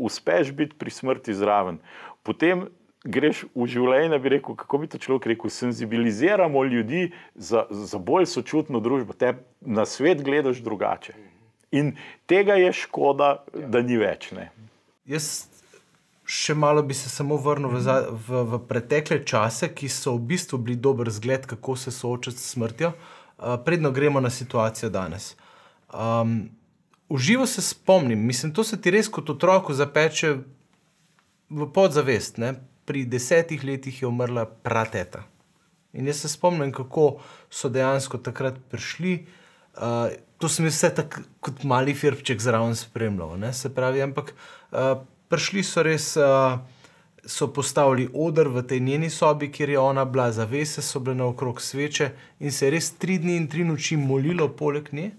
uspeš 0.00 0.54
biti 0.56 0.78
pri 0.80 0.94
smrti 0.94 1.36
zraven, 1.36 1.80
potem 2.24 2.68
greš 3.04 3.44
v 3.56 3.66
življenje, 3.70 4.18
bi 4.20 4.32
rekel, 4.36 4.56
kako 4.60 4.80
bi 4.82 4.90
to 4.92 5.00
človek 5.00 5.30
rekel, 5.32 5.52
senzibiliziramo 5.52 6.64
ljudi 6.68 7.10
za, 7.34 7.66
za 7.70 8.00
bolj 8.00 8.28
sočutno 8.28 8.80
družbo, 8.84 9.16
te 9.16 9.34
na 9.60 9.86
svet 9.88 10.24
gledaš 10.24 10.60
drugače. 10.64 11.16
In 11.76 11.94
tega 12.28 12.58
je 12.58 12.72
škoda, 12.74 13.44
da 13.54 13.80
ni 13.84 13.96
več. 14.00 14.32
Ne. 14.36 14.50
Jaz 15.08 15.49
še 16.30 16.54
malo 16.54 16.82
bi 16.86 16.94
se 16.94 17.10
samo 17.10 17.36
vrnil 17.42 17.72
v, 17.74 17.96
v, 18.28 18.42
v 18.52 18.60
pretekle 18.70 19.20
čase, 19.26 19.72
ki 19.74 19.90
so 19.90 20.14
v 20.14 20.30
bistvu 20.30 20.60
bili 20.62 20.78
dober 20.78 21.10
zgled, 21.10 21.48
kako 21.50 21.74
se 21.76 21.90
soočati 21.90 22.38
s 22.38 22.54
smrtjo, 22.54 22.92
uh, 22.94 23.56
predno 23.66 23.90
gremo 23.90 24.22
na 24.22 24.30
situacijo 24.30 24.92
danes. 24.94 25.34
Um, 25.90 26.50
uživo 27.10 27.46
se 27.46 27.62
spomnim, 27.62 28.22
mislim, 28.26 28.54
to 28.54 28.64
se 28.64 28.78
ti 28.80 28.94
res 28.94 29.10
kot 29.10 29.30
otroku 29.34 29.74
zapeče 29.74 30.36
v 31.50 31.70
podzavest. 31.74 32.38
Ne? 32.38 32.54
Pri 32.86 33.04
desetih 33.10 33.66
letih 33.66 34.02
je 34.02 34.08
umrla 34.08 34.46
prateta. 34.46 35.26
In 35.92 36.06
jaz 36.06 36.22
se 36.22 36.30
spomnim, 36.30 36.70
kako 36.72 37.16
so 37.50 37.68
dejansko 37.68 38.22
takrat 38.22 38.62
prišli. 38.70 39.24
Uh, 39.74 40.14
to 40.38 40.48
sem 40.48 40.70
jaz 40.70 40.78
vse 40.78 40.94
tako 41.02 41.26
kot 41.42 41.66
mali 41.66 41.94
firpček 41.94 42.38
zraven 42.38 42.78
spremljal. 42.78 43.34
Se 43.50 43.74
pravi, 43.74 44.02
ampak 44.06 44.30
uh, 44.70 45.02
prišli 45.30 45.62
so 45.64 45.82
res, 45.86 46.12
uh, 46.18 46.58
so 47.26 47.48
postavili 47.54 48.08
odr 48.14 48.48
v 48.50 48.62
tej 48.66 48.80
njeni 48.80 49.10
sobi, 49.10 49.50
kjer 49.52 49.70
je 49.70 49.78
ona 49.78 50.04
bila, 50.04 50.30
zavese 50.32 50.82
so 50.82 51.00
bile 51.00 51.16
naokrog 51.20 51.60
sveče 51.62 52.10
in 52.40 52.52
se 52.52 52.66
je 52.66 52.70
res 52.74 52.90
tri 52.98 53.18
dni 53.18 53.36
in 53.36 53.48
tri 53.48 53.64
noči 53.64 53.96
molilo 53.96 54.48
poleg 54.48 54.90
nje. 54.92 55.10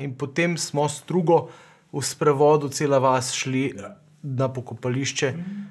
In 0.00 0.14
potem 0.14 0.56
smo 0.58 0.88
s 0.88 1.02
drugo 1.08 1.48
v 1.92 2.02
sprevodu, 2.02 2.68
cela 2.68 2.98
vas 2.98 3.32
šli 3.34 3.72
ja. 3.76 3.96
na 4.22 4.48
pokopališče. 4.52 5.32
Mm. 5.32 5.64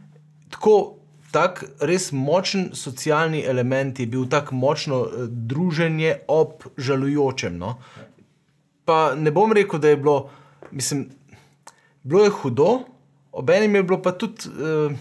Tako, 0.50 0.76
tak 1.32 1.64
res 1.80 2.12
močen 2.12 2.70
socialni 2.74 3.44
element 3.44 4.00
je 4.00 4.08
bil 4.08 4.26
tako 4.30 4.56
močno 4.56 5.02
uh, 5.04 5.28
druženje 5.30 6.18
ob 6.28 6.66
žalujočem. 6.78 7.58
No? 7.58 7.78
Pa 8.86 9.16
ne 9.16 9.32
bom 9.32 9.54
rekel, 9.54 9.80
da 9.80 9.94
je 9.94 9.98
bilo, 9.98 10.30
mislim, 10.72 11.08
bilo 12.04 12.24
je 12.24 12.34
hudo, 12.42 12.70
Obenem 13.36 13.76
je 13.76 13.84
bilo 13.84 14.00
pa 14.02 14.16
tudi 14.16 14.48
uh, 14.48 14.94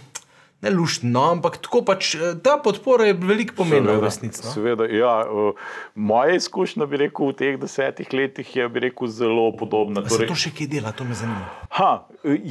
ne 0.64 0.70
luštno, 0.70 1.23
ampak 1.37 1.59
tako 1.62 1.83
pač 1.85 2.14
eh, 2.16 2.33
ta 2.42 2.57
podpora 2.62 3.07
je 3.11 3.16
veliko 3.20 3.57
pomenila 3.59 3.99
v 4.01 4.07
resnici. 4.07 4.40
No? 4.44 4.53
Seveda, 4.55 4.87
ja, 4.88 5.12
uh, 5.29 5.61
moja 5.94 6.38
izkušnja, 6.38 6.88
bi 6.88 7.03
rekel, 7.05 7.31
v 7.31 7.37
teh 7.38 7.59
desetih 7.61 8.09
letih 8.16 8.49
je 8.57 8.68
rekel, 8.87 9.11
zelo 9.12 9.51
podobna. 9.59 10.03
Torej, 10.09 10.31
to 10.31 10.38
še 10.38 10.55
kaj 10.57 10.70
dela, 10.73 10.94
to 10.97 11.07
me 11.07 11.18
zanima. 11.18 11.44
Ha, 11.77 11.90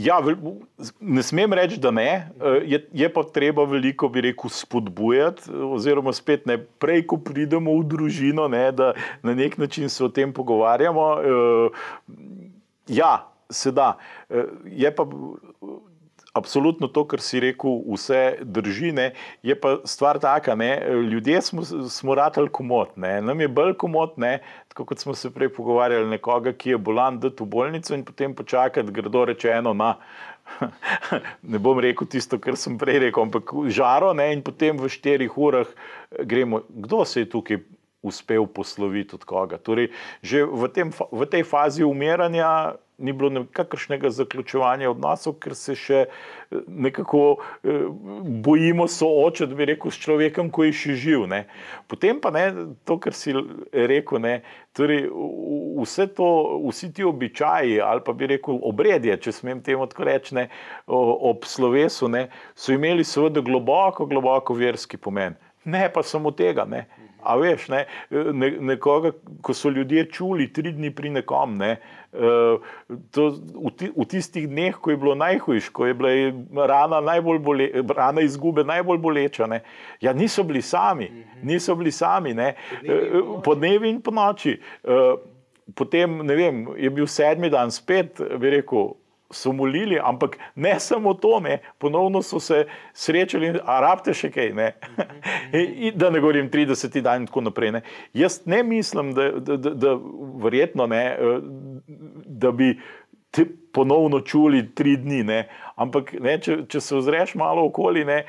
ja, 0.06 0.20
ne 1.02 1.26
smem 1.26 1.58
reči, 1.58 1.82
da 1.82 1.92
ne. 1.96 2.10
Je, 2.70 2.84
je 2.94 3.12
pa 3.12 3.26
treba 3.26 3.66
veliko, 3.70 4.12
bi 4.14 4.28
rekel, 4.30 4.54
spodbujati, 4.54 5.50
oziroma 5.74 6.14
spet 6.14 6.46
ne 6.50 6.60
prej, 6.62 7.08
ko 7.10 7.18
pridemo 7.24 7.74
v 7.82 7.90
družino, 7.96 8.48
ne, 8.52 8.68
da 8.76 8.94
na 9.26 9.36
nek 9.38 9.58
način 9.58 9.90
se 9.90 10.06
o 10.06 10.12
tem 10.14 10.36
pogovarjamo. 10.36 11.10
Ja, 12.92 13.14
se 13.54 13.72
da. 13.72 13.94
Eh, 14.30 14.46
je 14.66 14.96
pa 14.96 15.06
absolutno 16.34 16.88
to, 16.88 17.06
kar 17.08 17.22
si 17.22 17.40
rekel, 17.40 17.78
vse 17.94 18.42
držine, 18.42 19.12
je 19.46 19.56
pa 19.60 19.78
stvar 19.86 20.20
taka. 20.20 20.56
Ne? 20.56 20.82
Ljudje 21.12 21.42
smo, 21.42 21.66
smo 21.90 22.16
ratali 22.16 22.50
komot, 22.50 22.98
ne? 22.98 23.22
nam 23.22 23.42
je 23.42 23.48
bolj 23.48 23.76
komot, 23.78 24.18
ne? 24.18 24.40
tako 24.68 24.86
kot 24.90 25.00
smo 25.00 25.14
se 25.16 25.30
prej 25.34 25.54
pogovarjali, 25.54 26.10
nekoga, 26.10 26.54
ki 26.54 26.74
je 26.74 26.78
bolan, 26.78 27.20
da 27.20 27.30
tu 27.30 27.46
bolnico 27.46 27.94
in 27.94 28.06
potem 28.06 28.34
počakati, 28.36 28.92
grdo 28.92 29.26
rečeno 29.26 29.74
na. 29.74 29.96
Ne 31.54 31.60
bom 31.60 31.80
rekel 31.80 32.08
tisto, 32.10 32.36
kar 32.42 32.58
sem 32.60 32.76
prej 32.78 33.00
rekel, 33.06 33.24
ampak 33.24 33.54
žaro, 33.72 34.10
ne, 34.18 34.26
in 34.34 34.42
potem 34.44 34.76
v 34.76 34.90
štirih 34.92 35.38
urah 35.40 35.70
gremo, 36.20 36.66
kdo 36.68 37.06
se 37.08 37.24
je 37.24 37.30
tukaj 37.30 37.62
uspel 38.04 38.46
posloviti 38.46 39.16
od 39.16 39.24
koga. 39.24 39.58
Torej, 39.58 39.94
že 40.20 40.44
v, 40.44 40.68
tem, 40.68 40.92
v 40.92 41.24
tej 41.32 41.48
fazi 41.48 41.88
umiranja 41.88 42.76
ni 42.98 43.14
bilo 43.14 43.30
nekakršnega 43.30 44.10
zaključovanja 44.10 44.92
odnosov, 44.92 45.38
ker 45.42 45.56
se 45.58 45.76
še 45.78 46.00
eh, 46.06 46.58
nekako 46.68 47.24
eh, 47.64 47.86
bojimo 48.46 48.88
soočati, 48.88 49.56
bi 49.58 49.68
rekel, 49.74 49.92
s 49.92 50.02
človekom, 50.04 50.52
ki 50.54 50.70
je 50.70 50.76
še 50.82 50.98
živ. 51.06 51.26
Ne. 51.32 51.44
Potem 51.92 52.22
pa 52.22 52.32
ne, 52.36 52.46
to, 52.86 53.00
kar 53.02 53.18
si 53.18 53.34
rekel, 53.74 54.22
ne, 54.24 54.36
torej, 54.78 55.08
vse 55.82 56.08
to, 56.18 56.30
vsi 56.68 56.92
ti 56.94 57.06
običaji 57.06 57.80
ali 57.84 58.04
pa 58.06 58.14
bi 58.18 58.30
rekel 58.36 58.60
obredje, 58.64 59.18
če 59.26 59.34
smem 59.40 59.62
temu 59.66 59.88
tako 59.90 60.08
reči, 60.10 60.38
ne, 60.38 60.48
ob 60.88 61.48
slovesu, 61.50 62.10
ne, 62.12 62.28
so 62.56 62.76
imeli 62.76 63.06
seveda 63.08 63.42
globoko, 63.46 64.08
globoko 64.10 64.58
verski 64.58 64.98
pomen. 64.98 65.38
Ne 65.66 65.88
pa 65.94 66.04
samo 66.04 66.34
tega. 66.36 66.66
Ne. 66.68 66.86
A 67.24 67.38
veš, 67.40 67.70
ne, 67.72 67.86
nekoga, 68.60 69.14
ko 69.42 69.54
so 69.56 69.70
ljudje 69.72 70.10
čuli 70.12 70.50
tri 70.52 70.74
dni 70.76 70.90
pri 70.92 71.14
nekom, 71.22 71.54
ne, 71.56 71.78
uh, 71.78 72.03
to, 73.12 73.24
v, 73.58 73.72
ti, 73.78 73.90
v 73.90 74.06
tistih 74.06 74.46
dneh, 74.50 74.78
ko 74.78 74.94
je 74.94 74.98
bilo 75.02 75.16
najhujš, 75.18 75.70
ko 75.74 75.90
je 75.90 75.98
bila 75.98 76.68
rana, 76.70 77.02
bole, 77.42 77.70
rana 77.90 78.22
izgube 78.22 78.64
najbolj 78.64 79.02
boleča, 79.02 79.48
ne, 79.50 79.64
ja, 80.02 80.14
niso 80.14 80.44
bili 80.44 80.62
sami, 80.62 81.10
niso 81.42 81.76
bili 81.76 81.92
sami, 81.92 82.34
ne, 82.34 82.54
po 83.44 83.56
dnevi 83.56 83.90
in 83.90 84.02
po 84.02 84.14
noči. 84.14 84.60
Uh, 84.84 85.18
potem, 85.76 86.22
ne 86.26 86.36
vem, 86.36 86.66
je 86.78 86.90
bil 86.90 87.08
sedmi 87.08 87.50
dan 87.50 87.72
spet, 87.72 88.22
bi 88.40 88.58
rekel, 88.58 88.94
so 89.34 89.52
molili, 89.52 90.00
ampak 90.04 90.38
ne 90.56 90.80
samo 90.80 91.14
to, 91.14 91.40
ne, 91.40 91.60
ponovno 91.78 92.22
so 92.22 92.40
se 92.40 92.66
srečali, 92.94 93.54
a 93.66 93.80
rabite 93.84 94.14
še 94.14 94.32
kaj. 94.34 94.54
Ne. 94.58 94.72
In, 95.60 95.94
da 95.98 96.10
ne 96.10 96.22
govorim 96.22 96.50
30 96.50 97.02
dan 97.02 97.24
in 97.24 97.28
tako 97.28 97.42
naprej. 97.50 97.72
Ne. 97.72 97.82
Jaz 98.14 98.42
ne 98.46 98.64
mislim, 98.64 99.14
da, 99.14 99.30
da, 99.40 99.58
da, 99.58 99.74
da 99.74 99.96
verjetno 100.44 100.88
ne, 100.88 101.06
da 102.26 102.52
bi. 102.52 102.76
Ponovno 103.74 104.20
čuli 104.22 104.60
tri 104.78 104.92
dni, 105.02 105.24
ne. 105.26 105.38
ampak 105.82 106.12
ne, 106.22 106.36
če, 106.38 106.60
če 106.70 106.82
se 106.86 106.94
ozreš 106.94 107.32
malo 107.34 107.64
okoli, 107.66 108.04
ne, 108.06 108.20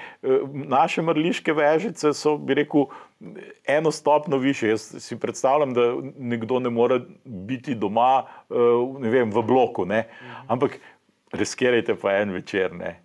naše 0.73 1.05
mrliške 1.05 1.53
vežice 1.53 2.15
so, 2.17 2.39
bi 2.41 2.57
rekel, 2.57 2.87
eno 3.67 3.91
stopno 3.91 4.37
više. 4.37 4.69
Jaz 4.69 4.95
si 4.99 5.19
predstavljam, 5.21 5.75
da 5.75 5.95
nekdo 6.19 6.59
ne 6.59 6.71
more 6.71 7.01
biti 7.25 7.75
doma 7.75 8.25
vem, 9.01 9.31
v 9.31 9.43
bloku, 9.43 9.85
ne. 9.85 10.05
ampak 10.47 10.81
riskirajte 11.35 11.97
pa 11.99 12.17
en 12.23 12.33
večer, 12.35 12.73
ne. 12.75 13.01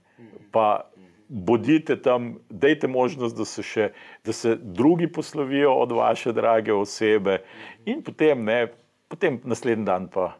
pa 0.51 0.89
bodite 1.29 2.01
tam, 2.01 2.37
dajte 2.49 2.87
možnost, 2.87 3.37
da 3.37 3.45
se, 3.45 3.63
še, 3.63 3.91
da 4.25 4.33
se 4.33 4.55
drugi 4.55 5.11
poslovijo 5.11 5.73
od 5.73 5.91
vaše 5.91 6.33
drage 6.33 6.73
osebe, 6.73 7.43
in 7.85 8.01
potem, 8.03 8.43
ne, 8.45 8.63
potem 9.07 9.37
naslednji 9.45 9.85
dan 9.85 10.07
pa 10.09 10.31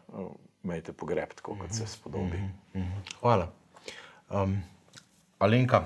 imejte 0.64 0.92
pogreb, 0.92 1.30
tako 1.38 1.54
kot 1.60 1.72
se 1.74 1.86
spodobi. 1.86 2.42
Hvala. 3.20 3.46
Um, 4.30 4.58
Alenka, 5.38 5.84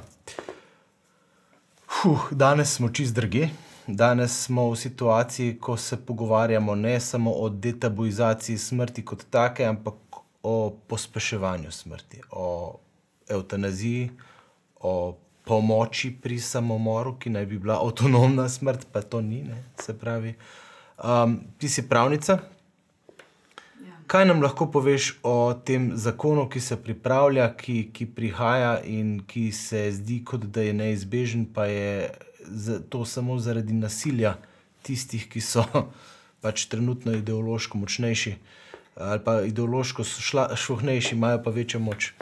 huh, 2.00 2.32
danes 2.32 2.74
smo 2.74 2.88
čist 2.88 3.14
drugi. 3.14 3.50
Danes 3.86 4.32
smo 4.46 4.70
v 4.70 4.76
situaciji, 4.80 5.58
ko 5.60 5.76
se 5.76 5.98
pogovarjamo 6.06 6.74
ne 6.74 6.96
samo 7.00 7.32
o 7.32 7.48
detabuizaciji 7.48 8.58
smrti 8.58 9.04
kot 9.04 9.26
take, 9.30 9.66
ampak 9.68 9.94
o 10.44 10.76
pospeševanju 10.88 11.70
smrti, 11.72 12.20
o 12.30 12.78
eutanaziji, 13.28 14.10
o 14.80 15.16
pomoči 15.44 16.10
pri 16.22 16.38
samomoru, 16.40 17.16
ki 17.18 17.30
naj 17.30 17.46
bi 17.46 17.58
bila 17.58 17.78
avtonomna 17.80 18.48
smrt, 18.48 18.86
pa 18.92 19.00
to 19.02 19.20
ni. 19.20 19.42
Ne? 19.42 19.62
Se 19.80 19.96
pravi, 19.98 20.34
um, 21.04 21.38
ti 21.58 21.68
si 21.68 21.88
pravnica. 21.88 22.38
Ja. 23.80 23.96
Kaj 24.06 24.26
nam 24.28 24.42
lahko 24.44 24.68
poveš 24.72 25.14
o 25.22 25.54
tem 25.64 25.92
zakonu, 25.96 26.44
ki 26.48 26.60
se 26.60 26.76
pripravlja, 26.76 27.48
ki, 27.56 27.78
ki 27.92 28.06
prihaja 28.16 28.74
in 28.84 29.22
ki 29.28 29.50
se 29.52 29.86
zdi, 29.96 30.20
kot 30.24 30.44
da 30.44 30.64
je 30.64 30.76
neizbežen, 30.76 31.46
pa 31.54 31.64
je 31.72 32.10
to 32.92 33.04
samo 33.08 33.38
zaradi 33.40 33.72
nasilja 33.72 34.36
tistih, 34.84 35.24
ki 35.28 35.40
so 35.40 35.64
pač 36.44 36.68
trenutno 36.68 37.16
ideološko 37.16 37.80
močnejši? 37.80 38.36
Ali 38.96 39.20
pa 39.24 39.40
ideološko 39.42 40.04
so 40.04 40.22
šla, 40.22 40.48
šuhnejši, 40.56 41.14
imajo 41.14 41.42
pa 41.42 41.50
večjo 41.50 41.80
moč. 41.80 42.12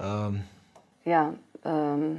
Um, 0.00 0.40
Ja, 1.04 1.32
um, 1.64 2.18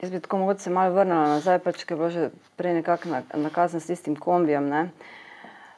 jaz 0.00 0.10
bi 0.10 0.20
tako 0.20 0.38
mogoče 0.38 0.70
malo 0.70 0.94
vrnila 0.94 1.28
nazaj, 1.28 1.58
pač, 1.58 1.84
ker 1.84 1.96
je 1.96 1.98
bilo 1.98 2.10
že 2.10 2.30
prej 2.56 2.74
nekako 2.74 3.08
na- 3.08 3.22
nakazano 3.34 3.80
s 3.80 3.86
tistim 3.86 4.16
kombijem. 4.16 4.68
Ne. 4.68 4.90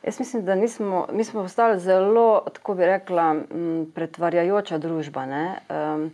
Jaz 0.03 0.19
mislim, 0.21 0.45
da 0.45 0.55
nismo, 0.55 1.07
mi 1.13 1.25
smo 1.25 1.43
postali 1.43 1.81
zelo, 1.81 2.45
tako 2.53 2.75
bi 2.75 2.87
rekla, 2.87 3.31
m, 3.51 3.87
pretvarjajoča 3.95 4.79
družba. 4.79 5.27
Ne. 5.27 5.59
Um, 5.69 6.11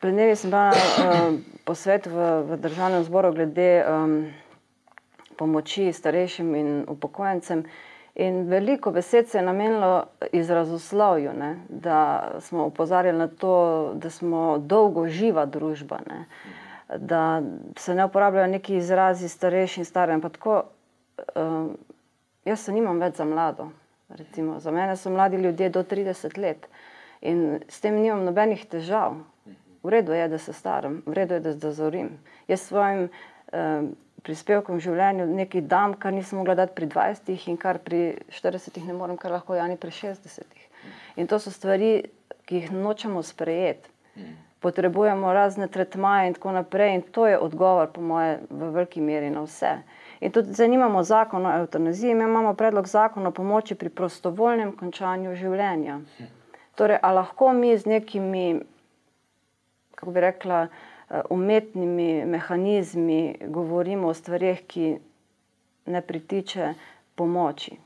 pred 0.00 0.12
dnevi 0.14 0.36
sem 0.36 0.50
bila 0.50 0.72
um, 0.74 1.38
posvet 1.64 2.06
v, 2.06 2.26
v 2.42 2.58
državnem 2.60 3.04
zboru 3.04 3.32
glede 3.32 3.84
um, 3.86 4.26
pomoči 5.36 5.92
starejšim 5.92 6.54
in 6.54 6.84
upokojencem. 6.88 7.64
In 8.16 8.46
veliko 8.48 8.90
besed 8.90 9.28
se 9.28 9.38
je 9.38 9.42
namenilo 9.44 10.06
izrazoslovju, 10.32 11.32
ne, 11.36 11.56
da 11.68 12.30
smo 12.40 12.64
opozarjali 12.64 13.18
na 13.18 13.28
to, 13.28 13.92
da 13.94 14.10
smo 14.10 14.58
dolgo 14.58 15.08
živa 15.08 15.44
družba, 15.46 15.98
ne, 16.08 16.24
da 16.96 17.42
se 17.76 17.94
ne 17.94 18.04
uporabljajo 18.04 18.46
neki 18.46 18.76
izrazi 18.76 19.28
starejši 19.28 19.80
in 19.80 19.84
stari. 19.84 20.12
ampak 20.12 20.32
Tako, 20.32 20.62
um, 21.34 21.76
jaz 22.44 22.60
se 22.60 22.72
nimam 22.72 23.00
več 23.00 23.20
za 23.20 23.24
mlado. 23.24 23.68
Recimo. 24.08 24.60
Za 24.60 24.70
mene 24.70 24.96
so 24.96 25.10
mladi 25.10 25.36
ljudje 25.36 25.68
do 25.70 25.82
30 25.82 26.38
let 26.38 26.68
in 27.20 27.60
s 27.68 27.80
tem 27.80 27.94
nimam 27.94 28.24
nobenih 28.24 28.66
težav. 28.66 29.16
V 29.82 29.90
redu 29.90 30.12
je, 30.12 30.28
da 30.28 30.38
se 30.38 30.52
staram, 30.52 31.02
v 31.06 31.12
redu 31.12 31.34
je, 31.34 31.40
da 31.40 31.52
zazorim. 31.52 32.10
Jaz 32.48 32.60
s 32.60 32.68
svojim 32.68 33.08
um, 33.52 33.96
prispevkom 34.26 34.78
v 34.78 34.84
življenju 34.88 35.26
nekaj 35.30 35.62
dam, 35.70 35.94
kar 35.94 36.14
nisem 36.14 36.40
mogla 36.40 36.56
dati 36.58 36.74
pri 36.74 36.88
20 36.90 37.48
in 37.50 37.58
kar 37.60 37.78
pri 37.82 38.18
40 38.34 38.82
ne 38.86 38.96
morem, 38.96 39.18
kar 39.20 39.34
lahko 39.34 39.54
Jani 39.54 39.78
pri 39.80 39.94
60. 39.94 40.42
In 41.16 41.30
to 41.30 41.38
so 41.38 41.52
stvari, 41.54 42.10
ki 42.46 42.62
jih 42.62 42.72
nočemo 42.74 43.22
sprejeti. 43.22 43.90
Potrebujemo 44.64 45.32
razne 45.36 45.68
tretmaje 45.68 46.30
in 46.30 46.34
tako 46.34 46.52
naprej, 46.56 46.94
in 46.96 47.02
to 47.12 47.26
je 47.28 47.38
odgovor, 47.38 47.90
po 47.92 48.00
moje, 48.00 48.38
v 48.50 48.70
veliki 48.74 49.02
meri 49.04 49.28
na 49.30 49.44
vse. 49.44 49.76
In 50.20 50.32
tudi 50.32 50.54
zdaj 50.56 50.70
nimamo 50.72 51.02
zakon 51.04 51.46
o 51.46 51.52
eutanaziji, 51.60 52.14
mi 52.14 52.24
imamo 52.24 52.54
predlog 52.54 52.88
zakona 52.88 53.28
o 53.28 53.36
pomoči 53.36 53.76
pri 53.76 53.92
prostovoljnem 53.92 54.72
končanju 54.78 55.36
življenja. 55.36 56.00
Torej, 56.74 56.98
a 57.02 57.12
lahko 57.12 57.52
mi 57.52 57.76
z 57.76 57.86
nekimi 57.86 58.46
kako 59.96 60.12
bi 60.12 60.20
rekla, 60.20 60.62
eh, 60.62 60.68
umetnimi 61.30 62.24
mehanizmi 62.24 63.36
govorimo 63.46 64.08
o 64.08 64.14
stvarih, 64.14 64.62
ki 64.66 64.96
ne 65.86 66.00
pritiče 66.02 66.74
pomoči. 67.14 67.76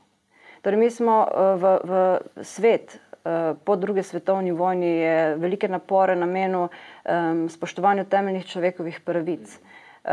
Torej, 0.61 0.79
mi 0.79 0.89
smo 0.91 1.25
eh, 1.25 1.55
v, 1.57 1.77
v 1.83 2.43
svet 2.43 2.95
eh, 2.95 3.53
po 3.65 3.75
drugi 3.75 4.03
svetovni 4.03 4.51
vojni 4.51 4.87
je 4.87 5.35
velike 5.35 5.67
napore 5.67 6.15
namenil 6.15 6.67
um, 6.67 7.49
spoštovanju 7.49 8.05
temeljnih 8.05 8.45
človekovih 8.45 8.99
pravic, 9.05 9.57
uh, 9.57 10.09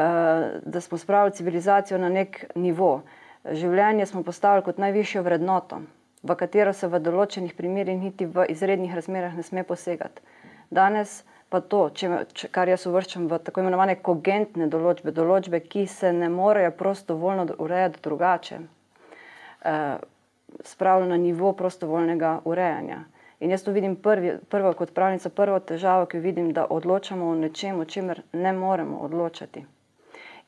da 0.64 0.80
smo 0.80 0.98
spravili 0.98 1.32
civilizacijo 1.32 1.98
na 1.98 2.08
nek 2.08 2.44
nivo. 2.54 3.02
Življenje 3.44 4.06
smo 4.06 4.22
postavili 4.22 4.64
kot 4.64 4.78
najvišjo 4.78 5.22
vrednoto, 5.22 5.82
v 6.22 6.36
katero 6.36 6.72
se 6.72 6.88
v 6.88 7.00
določenih 7.00 7.54
primerih 7.56 7.96
niti 7.96 8.26
v 8.26 8.48
izrednih 8.52 8.94
razmerah 8.94 9.36
ne 9.36 9.42
sme 9.42 9.64
posegati. 9.64 10.20
Danes 10.70 11.22
pa 11.48 11.60
to, 11.60 11.88
če, 11.94 12.48
kar 12.52 12.68
jaz 12.68 12.86
uvrščam 12.88 13.28
v 13.30 13.38
tako 13.44 13.64
imenovane 13.64 13.96
kogentne 14.04 14.68
določbe, 14.68 15.14
določbe, 15.16 15.60
ki 15.64 15.86
se 15.88 16.12
ne 16.12 16.28
morejo 16.32 16.74
prostovoljno 16.76 17.46
urejati 17.58 18.02
drugače, 18.04 18.60
eh, 18.60 19.96
spravlja 20.64 21.08
na 21.08 21.16
nivo 21.16 21.52
prostovoljnega 21.52 22.40
urejanja. 22.44 23.04
In 23.40 23.50
jaz 23.54 23.62
to 23.62 23.72
vidim 23.72 23.96
prvi, 23.96 24.34
prvo 24.50 24.72
kot 24.74 24.92
pravnica, 24.94 25.30
prvo 25.30 25.58
težavo, 25.60 26.06
ki 26.06 26.18
jo 26.18 26.22
vidim, 26.22 26.52
da 26.52 26.66
odločamo 26.66 27.28
o 27.30 27.34
nečem, 27.38 27.78
o 27.80 27.84
čemer 27.84 28.22
ne 28.32 28.52
moremo 28.52 28.98
odločati. 29.06 29.64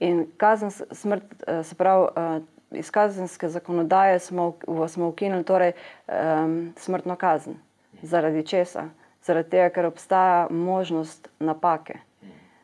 In 0.00 0.24
kazen 0.36 0.70
smrt, 0.70 1.36
eh, 1.46 1.62
se 1.62 1.74
pravi, 1.74 2.08
eh, 2.16 2.40
iz 2.70 2.90
kazenske 2.90 3.48
zakonodaje 3.48 4.18
smo, 4.18 4.54
smo 4.88 5.08
ukinili 5.08 5.44
torej, 5.44 5.72
um, 6.08 6.72
smrtno 6.76 7.16
kazen. 7.16 7.54
Zaradi 8.02 8.46
česa? 8.46 8.88
Zaradi 9.30 9.54
tega, 9.54 9.70
ker 9.70 9.86
obstaja 9.86 10.46
možnost 10.50 11.28
napake. 11.38 12.00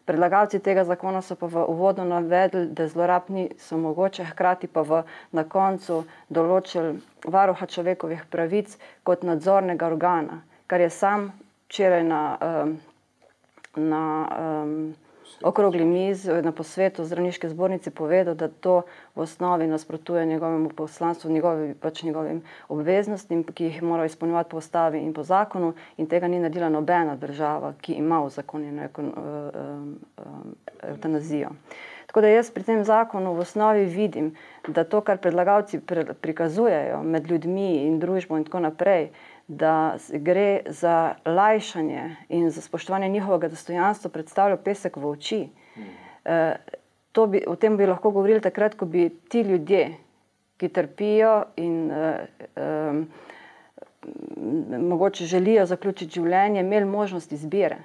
Predlagalci 0.07 0.59
tega 0.63 0.85
zakona 0.87 1.23
so 1.23 1.35
pa 1.35 1.47
v 1.51 1.63
uvodu 1.67 2.05
navedli, 2.07 2.67
da 2.71 2.87
zlorab 2.87 3.31
ni 3.31 3.49
so 3.59 3.79
mogoče, 3.79 4.25
hkrati 4.25 4.67
pa 4.71 4.83
v, 4.87 5.01
na 5.35 5.43
koncu 5.43 6.05
določili 6.31 7.01
varuha 7.27 7.67
človekovih 7.67 8.23
pravic 8.31 8.77
kot 9.03 9.27
nadzornega 9.27 9.87
organa, 9.87 10.43
kar 10.71 10.83
je 10.83 10.91
sam 10.95 11.33
včeraj 11.67 12.05
na, 12.07 12.21
um, 12.39 12.77
na 13.75 14.05
um, 14.39 14.95
okrogli 15.43 15.85
mizi, 15.85 16.33
na 16.43 16.53
posvetu 16.53 17.05
zdravniške 17.05 17.49
zbornice 17.49 17.91
povedal, 17.91 18.35
da 18.35 18.49
to 18.49 18.83
v 19.15 19.21
osnovi 19.21 19.67
nasprotuje 19.67 20.27
njegovemu 20.27 20.69
poslanstvu, 20.69 21.31
njegovi, 21.31 21.75
pač 21.75 22.03
njegovim 22.03 22.43
obveznostim, 22.69 23.45
ki 23.45 23.65
jih 23.65 23.83
mora 23.83 24.05
izpolnjevati 24.07 24.51
po 24.51 24.57
ustavi 24.57 24.99
in 24.99 25.13
po 25.15 25.23
zakonu, 25.23 25.75
in 25.97 26.07
tega 26.07 26.29
ni 26.29 26.39
naredila 26.39 26.69
nobena 26.69 27.17
država, 27.17 27.73
ki 27.81 27.93
ima 27.93 28.23
uzakonjeno 28.25 28.83
ekon- 28.83 29.13
eh, 29.17 30.23
eh, 30.23 30.91
evtanazijo. 30.91 31.51
Tako 32.07 32.21
da 32.21 32.29
jaz 32.29 32.51
pri 32.51 32.63
tem 32.65 32.85
zakonu 32.85 33.35
v 33.35 33.41
osnovi 33.41 33.85
vidim, 33.85 34.35
da 34.69 34.85
to, 34.85 35.01
kar 35.01 35.19
predlagalci 35.19 35.81
pre, 35.81 36.05
prikazujejo 36.21 37.03
med 37.03 37.31
ljudmi 37.31 37.83
in 37.87 37.99
družbo 38.01 38.37
in 38.37 38.45
tako 38.45 38.61
naprej, 38.61 39.11
da 39.49 39.97
gre 40.13 40.61
za 40.67 41.15
lajšanje 41.25 42.17
in 42.29 42.51
za 42.51 42.61
spoštovanje 42.61 43.09
njihovega 43.09 43.49
dostojanstva, 43.49 44.11
predstavlja 44.11 44.57
pesek 44.57 44.97
v 44.97 45.07
oči. 45.07 45.41
To 47.13 47.27
bi, 47.27 47.41
o 47.47 47.57
tem 47.57 47.77
bi 47.77 47.87
lahko 47.87 48.11
govorili 48.11 48.41
takrat, 48.41 48.75
ko 48.75 48.85
bi 48.85 49.09
ti 49.29 49.41
ljudje, 49.41 49.95
ki 50.57 50.69
trpijo 50.69 51.45
in 51.57 51.91
eh, 51.91 52.27
em, 52.57 53.07
m, 54.37 54.89
mogoče 54.89 55.25
želijo 55.25 55.67
zaključiti 55.67 56.21
življenje, 56.21 56.61
imeli 56.61 56.85
možnost 56.85 57.33
izbire. 57.33 57.79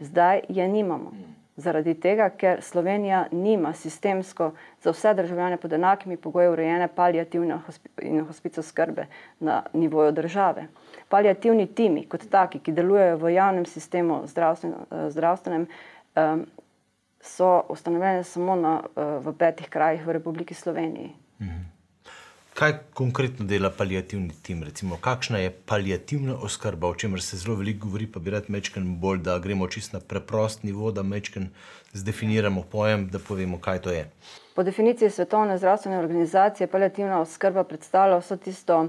Zdaj 0.00 0.40
je 0.48 0.68
nimamo. 0.68 1.12
Zaradi 1.56 1.94
tega, 1.94 2.28
ker 2.34 2.62
Slovenija 2.62 3.26
nima 3.32 3.70
sistemsko 3.78 4.50
za 4.82 4.90
vse 4.90 5.12
državljane 5.14 5.56
pod 5.56 5.72
enakimi 5.72 6.16
pogoji 6.16 6.48
urejene 6.48 6.88
palijativne 6.88 7.58
in 8.02 8.24
hospico 8.26 8.62
skrbe 8.62 9.06
na 9.40 9.62
nivoju 9.72 10.12
države. 10.12 10.66
Palijativni 11.08 11.66
timi, 11.66 12.08
kot 12.08 12.26
taki, 12.30 12.58
ki 12.58 12.72
delujejo 12.72 13.16
v 13.16 13.34
javnem 13.34 13.66
sistemu 13.66 14.22
zdravstven, 14.26 14.74
zdravstvenem, 15.08 15.66
em, 16.14 16.44
so 17.20 17.62
ustanovljene 17.68 18.24
samo 18.24 18.56
na, 18.56 18.80
v 18.96 19.32
petih 19.38 19.70
krajih 19.70 20.06
v 20.06 20.12
Republiki 20.18 20.54
Sloveniji. 20.54 21.14
Kaj 22.54 22.72
konkretno 22.94 23.46
dela 23.46 23.70
palijativni 23.70 24.30
tim? 24.42 24.62
Recimo, 24.62 24.96
kakšna 25.00 25.38
je 25.38 25.50
palijativna 25.50 26.36
oskrba, 26.38 26.88
o 26.88 26.94
čemer 26.94 27.22
se 27.22 27.36
zelo 27.36 27.56
veliko 27.56 27.86
govori, 27.86 28.06
pa 28.06 28.20
bi 28.20 28.30
rad 28.30 28.44
mečken 28.48 29.00
bolj, 29.00 29.18
da 29.26 29.38
gremo 29.38 29.66
čisto 29.68 29.96
na 29.96 30.00
preprost 30.00 30.62
nivo, 30.62 30.92
da 30.92 31.02
mečken 31.02 31.48
zdefiniramo 31.92 32.62
pojem, 32.72 33.08
da 33.08 33.18
povemo, 33.18 33.58
kaj 33.58 33.80
to 33.82 33.90
je. 33.90 34.04
Po 34.54 34.62
definiciji 34.62 35.10
Svetovne 35.10 35.58
zdravstvene 35.58 35.98
organizacije 35.98 36.66
palijativna 36.66 37.20
oskrba 37.20 37.64
predstavlja 37.64 38.18
vso 38.18 38.36
tisto 38.36 38.88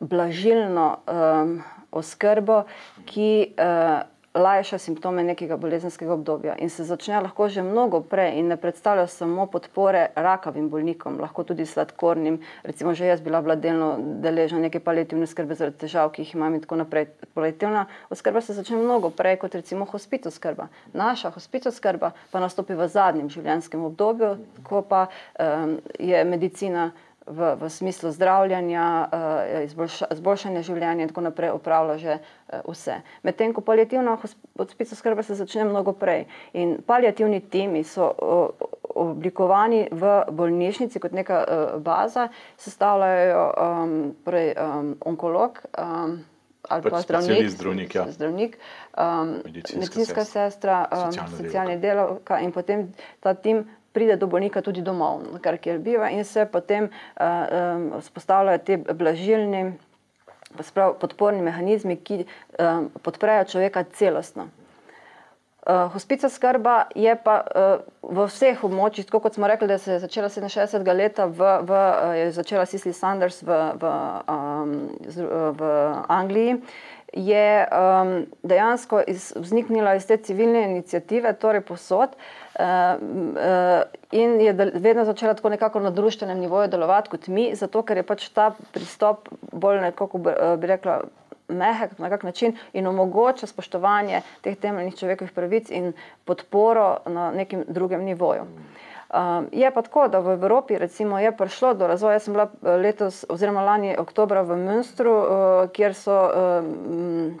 blažilno 0.00 0.98
um, 1.06 1.62
oskrbo, 1.90 2.64
ki 3.06 3.54
uh, 3.54 4.13
lajša 4.34 4.78
simptome 4.78 5.22
nekega 5.24 5.56
bolezenskega 5.56 6.12
obdobja 6.12 6.56
in 6.58 6.70
se 6.70 6.84
začne 6.84 7.20
lahko 7.20 7.48
že 7.48 7.62
mnogo 7.62 8.00
prej 8.00 8.38
in 8.38 8.48
ne 8.48 8.56
predstavlja 8.56 9.06
samo 9.06 9.46
podpore 9.46 10.08
rakavim 10.16 10.68
bolnikom, 10.70 11.20
lahko 11.20 11.44
tudi 11.44 11.66
sladkornim. 11.66 12.40
Recimo, 12.62 12.94
že 12.94 13.06
jaz 13.06 13.20
bila 13.20 13.42
bila 13.42 13.54
delno 13.54 13.96
deležna 14.00 14.58
neke 14.58 14.80
palijativne 14.80 15.26
skrbe 15.26 15.54
zaradi 15.54 15.78
težav, 15.86 16.10
ki 16.10 16.22
jih 16.22 16.34
imam 16.34 16.54
in 16.54 16.60
tako 16.60 16.76
naprej. 16.82 17.06
Palijativna 17.34 17.86
oskrba 18.10 18.40
se 18.40 18.54
začne 18.54 18.76
mnogo 18.76 19.10
prej 19.10 19.36
kot 19.36 19.54
recimo 19.54 19.84
hospic 19.84 20.26
oskrba. 20.26 20.68
Naša 20.92 21.30
hospic 21.30 21.66
oskrba 21.66 22.10
pa 22.30 22.40
nastopi 22.40 22.74
v 22.74 22.88
zadnjem 22.88 23.30
življenjskem 23.30 23.84
obdobju, 23.84 24.36
ko 24.66 24.82
pa 24.82 25.06
um, 25.38 25.78
je 25.98 26.24
medicina 26.24 26.90
v, 27.26 27.54
v 27.60 27.70
smislu 27.70 28.10
zdravljenja, 28.10 29.08
uh, 29.12 29.64
izboljša, 29.64 30.06
izboljšanja 30.12 30.62
življenja 30.62 31.04
in 31.06 31.12
tako 31.12 31.24
naprej 31.24 31.54
opravlja 31.54 31.96
že 31.98 32.16
uh, 32.18 32.60
vse. 32.68 33.00
Medtem 33.22 33.54
ko 33.54 33.64
palijativna 33.64 34.16
hospic 34.58 34.92
oskrba 34.92 35.22
se 35.22 35.34
začne 35.34 35.64
mnogo 35.64 35.92
prej. 35.92 36.26
In 36.52 36.76
palijativni 36.86 37.40
timi 37.40 37.84
so 37.84 38.10
uh, 38.12 38.68
oblikovani 38.94 39.88
v 39.90 40.12
bolnišnici 40.30 41.00
kot 41.02 41.16
neka 41.16 41.40
baza, 41.82 42.28
sestavljajo 42.62 43.42
um, 43.50 43.96
prej, 44.24 44.54
um, 44.54 44.94
onkolog. 45.02 45.58
Um, 45.78 46.22
Ali 46.68 46.80
Pač 46.80 46.92
pa 46.92 47.00
zdravnik, 47.04 47.48
zdravnik, 47.52 47.94
ja. 47.94 48.04
zdravnik 48.08 48.56
um, 48.96 49.34
Medicinska 49.44 49.80
medicinska 49.80 50.24
sestra, 50.24 50.48
sestra, 50.48 50.76
um, 50.88 51.12
socialna 51.12 51.36
socialna 51.36 51.76
delavka 51.76 52.38
in 52.40 52.52
potem 52.52 52.86
ta 53.20 53.34
tim 53.34 53.66
pride 53.94 54.16
do 54.18 54.26
bolnika 54.26 54.62
tudi 54.62 54.82
domov, 54.82 55.22
kar 55.40 55.58
kjer 55.62 55.78
biva 55.78 56.10
in 56.10 56.24
se 56.26 56.46
potem 56.50 56.90
uh, 56.90 57.24
um, 57.24 58.02
spostavljajo 58.02 58.58
te 58.66 58.76
blažilni 58.76 59.64
sprav, 60.62 60.98
podporni 61.00 61.42
mehanizmi, 61.42 61.96
ki 61.96 62.24
um, 62.26 62.90
podprejo 63.02 63.46
človeka 63.54 63.84
celostno. 63.94 64.50
Uh, 65.64 65.88
hospica 65.94 66.28
skrba 66.28 66.90
je 66.94 67.14
pa 67.16 67.38
uh, 67.40 67.84
v 68.04 68.26
vseh 68.28 68.64
območjih, 68.66 69.06
tako 69.08 69.22
kot 69.24 69.38
smo 69.38 69.48
rekli, 69.48 69.68
da 69.70 69.78
se 69.80 69.94
je 69.94 70.02
začela 70.02 70.28
67. 70.28 70.84
leta, 70.92 71.24
v, 71.24 71.54
v, 71.64 71.78
je 72.18 72.26
začela 72.36 72.66
Sisli 72.68 72.92
Sanders 72.92 73.40
v, 73.42 73.56
v, 73.80 73.94
um, 74.28 74.74
v 75.56 75.70
Angliji, 76.12 76.58
je 77.16 77.48
um, 77.64 78.12
dejansko 78.44 79.00
iz, 79.08 79.30
vzniknila 79.38 79.94
iz 79.96 80.04
te 80.04 80.18
civilne 80.20 80.66
inicijative, 80.68 81.32
torej 81.40 81.64
posod, 81.64 82.12
uh, 82.12 82.43
in 84.12 84.40
je 84.40 84.52
vedno 84.52 85.04
začela 85.04 85.34
tako 85.34 85.48
nekako 85.48 85.80
na 85.80 85.90
društvenem 85.90 86.38
nivoju 86.38 86.68
delovati 86.68 87.10
kot 87.10 87.26
mi, 87.26 87.48
zato 87.54 87.82
ker 87.82 87.96
je 87.96 88.06
pač 88.06 88.28
ta 88.28 88.52
pristop 88.72 89.28
bolj 89.52 89.80
nekako, 89.80 90.18
bi, 90.18 90.30
bi 90.58 90.66
rekla, 90.70 91.00
mehek 91.48 91.98
na 91.98 92.08
kak 92.08 92.22
način 92.22 92.56
in 92.72 92.86
omogoča 92.86 93.46
spoštovanje 93.46 94.22
teh 94.40 94.56
temeljnih 94.56 94.96
človekovih 94.96 95.32
pravic 95.32 95.70
in 95.70 95.92
podporo 96.24 96.96
na 97.06 97.30
nekem 97.30 97.64
drugem 97.68 98.04
nivoju. 98.04 98.46
Um, 99.14 99.48
je 99.52 99.70
pa 99.70 99.82
tako, 99.82 100.08
da 100.08 100.18
v 100.18 100.32
Evropi 100.32 100.78
recimo, 100.78 101.18
je 101.18 101.36
prišlo 101.36 101.74
do 101.74 101.86
razvoja. 101.86 102.12
Jaz 102.12 102.24
sem 102.24 102.34
bila 102.34 102.48
eh, 102.50 102.76
letos, 102.76 103.24
oziroma 103.28 103.62
lani 103.62 103.96
oktobra 103.98 104.42
v 104.42 104.56
Münstru, 104.56 105.12
uh, 105.12 105.70
kjer 105.70 105.94
so 105.94 106.16
um, 106.18 107.38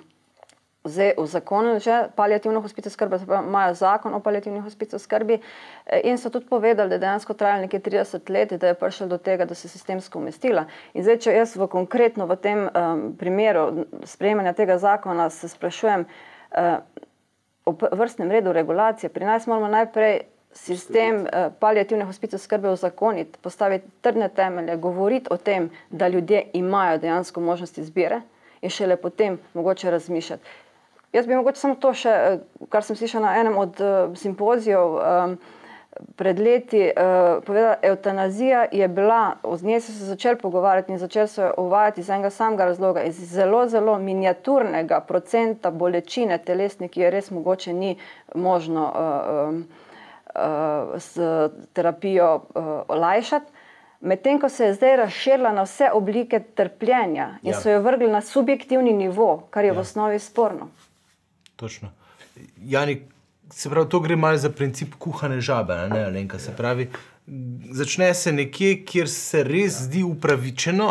zdaj 0.84 1.12
uzakonili 1.18 1.80
že 1.80 2.02
palijativno 2.16 2.60
hospico 2.60 2.90
skrbi, 2.90 3.16
imajo 3.48 3.74
zakon 3.74 4.14
o 4.14 4.20
palijativni 4.20 4.60
hospico 4.60 4.98
skrbi 4.98 5.38
eh, 5.86 6.00
in 6.04 6.18
so 6.18 6.30
tudi 6.30 6.46
povedali, 6.46 6.88
da 6.88 6.94
je 6.94 6.98
dejansko 6.98 7.34
trajalo 7.34 7.60
nekje 7.60 7.80
30 7.80 8.30
let, 8.30 8.52
da 8.52 8.66
je 8.66 8.74
prišlo 8.74 9.06
do 9.06 9.18
tega, 9.18 9.44
da 9.44 9.54
se 9.54 9.68
sistemsko 9.68 10.18
umestila. 10.18 10.66
In 10.94 11.02
zdaj, 11.02 11.18
če 11.18 11.32
jaz 11.32 11.56
v 11.56 11.66
konkretno 11.66 12.26
v 12.26 12.36
tem 12.36 12.68
um, 12.68 13.16
primeru 13.18 13.86
sprejemanja 14.04 14.52
tega 14.52 14.78
zakona 14.78 15.30
se 15.30 15.48
sprašujem 15.48 16.04
uh, 16.04 16.76
o 17.64 17.72
vrstnem 17.92 18.30
redu 18.30 18.52
regulacije, 18.52 19.10
pri 19.10 19.24
nas 19.24 19.46
moramo 19.46 19.68
najprej 19.68 20.20
sistem 20.52 21.24
uh, 21.24 21.48
palijativne 21.60 22.04
hospice 22.04 22.38
skrbe 22.38 22.68
uzakoniti, 22.70 23.38
postaviti 23.42 23.88
trdne 24.00 24.28
temelje, 24.28 24.76
govoriti 24.76 25.26
o 25.30 25.36
tem, 25.36 25.70
da 25.90 26.08
ljudje 26.08 26.44
imajo 26.52 26.98
dejansko 26.98 27.40
možnost 27.40 27.78
izbire 27.78 28.20
in 28.62 28.70
šele 28.70 28.96
potem 28.96 29.38
mogoče 29.54 29.90
razmišljati. 29.90 30.63
Jaz 31.14 31.26
bi 31.26 31.36
mogoče 31.36 31.60
samo 31.60 31.74
to 31.78 31.92
še, 31.94 32.10
eh, 32.10 32.38
kar 32.68 32.82
sem 32.82 32.96
slišal 32.96 33.22
na 33.22 33.36
enem 33.38 33.54
od 33.58 33.78
uh, 33.80 34.16
simpozijev 34.18 34.96
um, 34.98 35.36
pred 36.18 36.38
leti, 36.42 36.80
uh, 36.90 37.38
povedala, 37.46 37.76
eutanazija 37.82 38.64
je 38.72 38.88
bila, 38.88 39.36
z 39.54 39.62
njej 39.62 39.80
so 39.80 39.92
se 39.92 40.08
začeli 40.08 40.40
pogovarjati 40.42 40.92
in 40.92 40.98
začeli 40.98 41.28
so 41.28 41.42
jo 41.42 41.52
uvajati 41.62 42.00
iz 42.00 42.10
enega 42.10 42.30
samega 42.34 42.64
razloga, 42.64 43.04
iz 43.06 43.20
zelo, 43.30 43.60
zelo 43.70 43.94
miniaturnega 43.98 45.00
procenta 45.06 45.70
bolečine 45.70 46.38
telesne, 46.38 46.88
ki 46.88 47.04
je 47.04 47.10
res 47.14 47.30
mogoče 47.30 47.72
ni 47.72 47.94
možno 48.34 48.88
uh, 48.90 49.60
uh, 50.34 50.98
s 50.98 51.14
terapijo 51.72 52.34
uh, 52.34 52.72
olajšati. 52.88 53.52
Medtem 54.00 54.40
ko 54.40 54.48
se 54.48 54.66
je 54.66 54.74
zdaj 54.74 54.96
razširila 54.96 55.52
na 55.52 55.62
vse 55.62 55.92
oblike 55.92 56.40
trpljenja 56.58 57.28
in 57.42 57.52
ja. 57.52 57.60
so 57.60 57.70
jo 57.70 57.80
vrgli 57.80 58.10
na 58.10 58.20
subjektivni 58.20 58.92
nivo, 58.92 59.46
kar 59.50 59.64
je 59.64 59.70
ja. 59.70 59.78
v 59.78 59.86
osnovi 59.86 60.18
sporno. 60.18 60.68
Točno. 61.56 61.90
Jani, 62.58 63.00
se 63.50 63.70
pravi, 63.70 63.88
to 63.88 64.00
gre 64.00 64.16
malo 64.16 64.38
za 64.38 64.50
princip 64.50 64.94
kuhane 64.98 65.40
žabe. 65.40 65.74
Ne, 65.88 66.10
ne, 66.10 66.38
se 66.38 66.52
pravi, 66.56 66.88
začne 67.70 68.14
se 68.14 68.32
nekje, 68.32 68.84
kjer 68.84 69.08
se 69.08 69.42
res 69.44 69.78
zdi 69.86 70.02
upravičeno. 70.02 70.88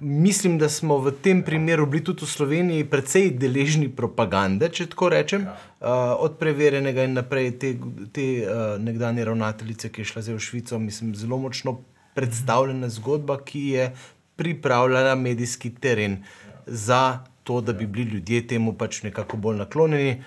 Mislim, 0.00 0.58
da 0.58 0.68
smo 0.68 0.98
v 0.98 1.12
tem 1.22 1.42
primeru 1.42 1.86
bili 1.86 2.04
tudi 2.04 2.24
v 2.24 2.28
Sloveniji 2.28 2.84
precej 2.88 3.30
deležni 3.30 3.88
propagande, 3.88 4.68
če 4.68 4.88
tako 4.94 5.10
rečem, 5.12 5.48
uh, 5.48 6.14
od 6.18 6.38
preverjenega 6.38 7.04
in 7.04 7.18
naprej 7.18 7.50
te, 7.58 7.74
te 8.12 8.28
uh, 8.44 8.76
nekdanje 8.80 9.24
ravnateljice, 9.24 9.92
ki 9.92 10.04
je 10.04 10.12
šla 10.12 10.22
zdaj 10.22 10.38
v 10.38 10.44
Švico. 10.46 10.78
Mislim, 10.78 11.14
zelo 11.14 11.38
močno 11.38 11.78
predstavljena 12.14 12.88
zgodba, 12.88 13.40
ki 13.44 13.66
je 13.74 13.90
pripravljala 14.38 15.14
medijski 15.14 15.74
teren 15.74 16.22
za 16.66 17.24
to, 17.48 17.60
da 17.64 17.72
bi 17.72 17.86
bili 17.86 18.18
ljudje 18.18 18.42
temu 18.46 18.74
pač 18.76 19.02
nekako 19.06 19.40
bolj 19.40 19.62
naklonjeni. 19.62 20.18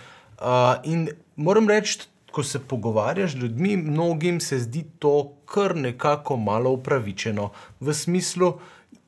Uh, 0.41 0.45
in 0.89 1.05
moram 1.35 1.69
reči, 1.69 1.99
ko 2.31 2.43
se 2.43 2.59
pogovarjaš 2.59 3.35
z 3.35 3.43
ljudmi, 3.43 3.75
mnogim 3.77 4.39
se 4.41 4.57
zdi 4.59 4.81
to 4.99 5.13
kar 5.45 5.75
nekako 5.77 6.37
malo 6.37 6.71
upravičeno, 6.79 7.51
v 7.79 7.93
smislu, 7.93 8.53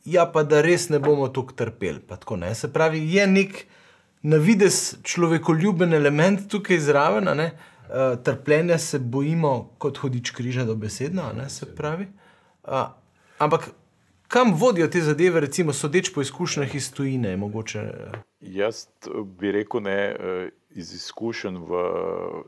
ja, 0.05 0.27
pa 0.29 0.43
da 0.43 0.61
res 0.61 0.89
ne 0.93 0.99
bomo 0.99 1.31
tako 1.33 1.55
trpeli. 1.57 2.03
Tako, 2.09 2.37
se 2.53 2.69
pravi, 2.73 3.01
je 3.15 3.27
nek 3.27 3.65
na 4.21 4.37
vides 4.37 4.97
človekoljuben 5.03 5.93
element 5.93 6.45
tukaj 6.51 6.83
zraven, 6.85 7.31
uh, 7.33 8.19
trpljenja 8.23 8.77
se 8.77 8.99
bojimo 8.99 9.71
kot 9.77 9.97
hodič 10.03 10.35
križa 10.35 10.67
do 10.69 10.75
besedna, 10.75 11.31
se 11.49 11.65
pravi. 11.75 12.11
Uh, 12.63 12.91
ampak 13.39 13.71
Kam 14.33 14.53
vodijo 14.53 14.87
te 14.87 15.01
zadeve, 15.01 15.39
recimo, 15.39 15.73
sodeč 15.73 16.09
po 16.13 16.21
izkušnjah 16.21 16.75
iz 16.75 16.93
tujine? 16.93 17.35
Mogoče? 17.37 17.81
Jaz 18.41 18.87
bi 19.37 19.51
rekel, 19.51 19.81
ne, 19.81 20.15
iz 20.69 20.93
izkušenj 20.93 21.59
v 21.69 21.81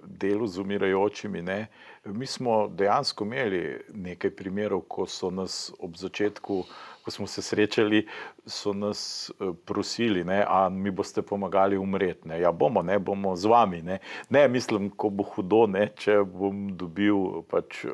delu 0.06 0.48
z 0.48 0.62
umirajočimi. 0.62 1.42
Ne. 1.42 1.68
Mi 2.06 2.26
smo 2.26 2.68
dejansko 2.68 3.24
imeli 3.24 3.62
nekaj 3.94 4.34
primerov, 4.34 4.82
ko 4.90 5.06
so 5.06 5.30
nas 5.30 5.70
ob 5.80 5.94
začetku, 5.98 6.64
ko 7.06 7.12
smo 7.12 7.28
se 7.28 7.46
srečali, 7.46 8.08
so 8.46 8.74
nas 8.74 9.32
prosili, 9.66 10.24
da 10.24 10.70
mi 10.70 10.92
boste 10.92 11.22
pomagali 11.22 11.78
umreti. 11.78 12.28
Ne. 12.28 12.42
Ja, 12.42 12.52
bomo, 12.52 12.82
ne 12.82 13.00
bomo 13.00 13.36
z 13.36 13.46
vami. 13.46 13.82
Ne, 13.82 14.00
ne 14.30 14.48
mislim, 14.48 14.90
ko 14.90 15.14
bo 15.14 15.24
hudo, 15.24 15.68
ne, 15.68 15.92
če 15.96 16.24
bom 16.26 16.68
dobil 16.74 17.44
pač, 17.46 17.86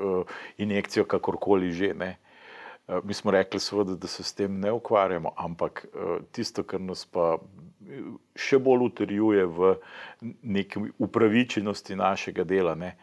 injekcijo, 0.57 1.03
kakorkoli 1.03 1.75
že. 1.75 1.93
Ne. 1.93 2.20
Eh, 2.91 2.99
mi 3.03 3.13
smo 3.13 3.31
rekli, 3.31 3.59
seveda, 3.59 3.95
da 3.95 4.07
se 4.07 4.23
s 4.23 4.33
tem 4.33 4.59
ne 4.59 4.71
ukvarjamo, 4.71 5.33
ampak 5.37 5.85
eh, 5.85 6.17
tisto, 6.31 6.63
kar 6.63 6.81
nas 6.81 7.05
pa 7.05 7.37
eh, 7.37 8.01
še 8.35 8.59
bolj 8.59 8.87
utrjuje 8.89 9.45
v 9.45 9.75
neki 10.43 10.83
upravičenosti 10.99 11.95
našega 11.95 12.43
dela, 12.43 12.75
ne, 12.75 12.95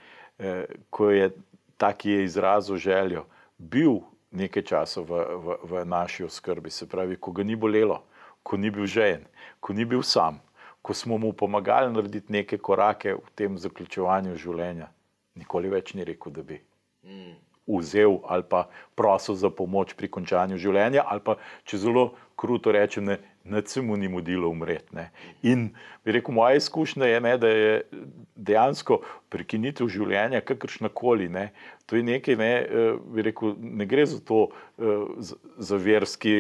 ko 0.95 1.09
je 1.11 1.33
ta, 1.77 1.91
ki 1.99 2.11
je 2.11 2.25
izrazil 2.25 2.77
željo, 2.79 3.25
bil 3.59 3.97
nekaj 4.31 4.63
časa 4.71 5.03
v, 5.03 5.25
v, 5.43 5.57
v 5.67 5.83
naši 5.89 6.29
oskrbi, 6.29 6.71
se 6.71 6.87
pravi, 6.87 7.17
ko 7.17 7.33
ga 7.35 7.43
ni 7.43 7.57
bolelo, 7.57 8.05
ko 8.47 8.57
ni 8.57 8.71
bil 8.71 8.87
žejen, 8.87 9.25
ko 9.59 9.75
ni 9.75 9.89
bil 9.89 10.05
sam, 10.07 10.39
ko 10.83 10.95
smo 10.95 11.19
mu 11.19 11.33
pomagali 11.33 11.91
narediti 11.91 12.33
neke 12.33 12.61
korake 12.63 13.17
v 13.19 13.35
tem 13.35 13.59
zaključovanju 13.59 14.39
življenja, 14.39 14.93
nikoli 15.35 15.75
več 15.75 15.97
ni 15.99 16.07
rekel, 16.07 16.39
da 16.39 16.47
bi. 16.47 16.63
Mm 17.03 17.48
vzel 17.69 18.19
ali 18.25 18.43
pa 18.49 18.67
prosil 18.97 19.37
za 19.39 19.51
pomoč 19.51 19.95
pri 19.95 20.09
končanju 20.09 20.59
življenja, 20.59 21.05
ali 21.07 21.21
pa 21.25 21.37
če 21.69 21.79
zelo 21.85 22.11
kruto 22.39 22.73
rečem, 22.73 23.05
ne, 23.05 23.19
ne 23.45 23.63
se 23.67 23.83
mu 23.83 23.97
ni 23.97 24.09
mudilo 24.09 24.49
umreti. 24.49 24.95
Ne. 24.95 25.09
In 25.43 25.69
bi 26.05 26.15
rekel, 26.15 26.35
moja 26.35 26.59
izkušnja 26.59 27.07
je, 27.07 27.21
ne, 27.21 27.33
da 27.39 27.49
je 27.51 27.73
dejansko 28.37 29.01
prekinitev 29.33 29.91
življenja, 29.91 30.41
kakršna 30.47 30.91
koli, 30.95 31.27
ne, 31.33 31.49
to 31.91 31.99
je 31.99 32.05
nekaj, 32.07 32.39
ne, 32.39 32.51
eh, 32.63 33.01
bi 33.15 33.25
rekel, 33.27 33.57
ne 33.59 33.87
gre 33.91 34.07
za 34.07 34.21
to, 34.25 34.49
eh, 34.79 35.33
za 35.59 35.81
verski, 35.83 36.35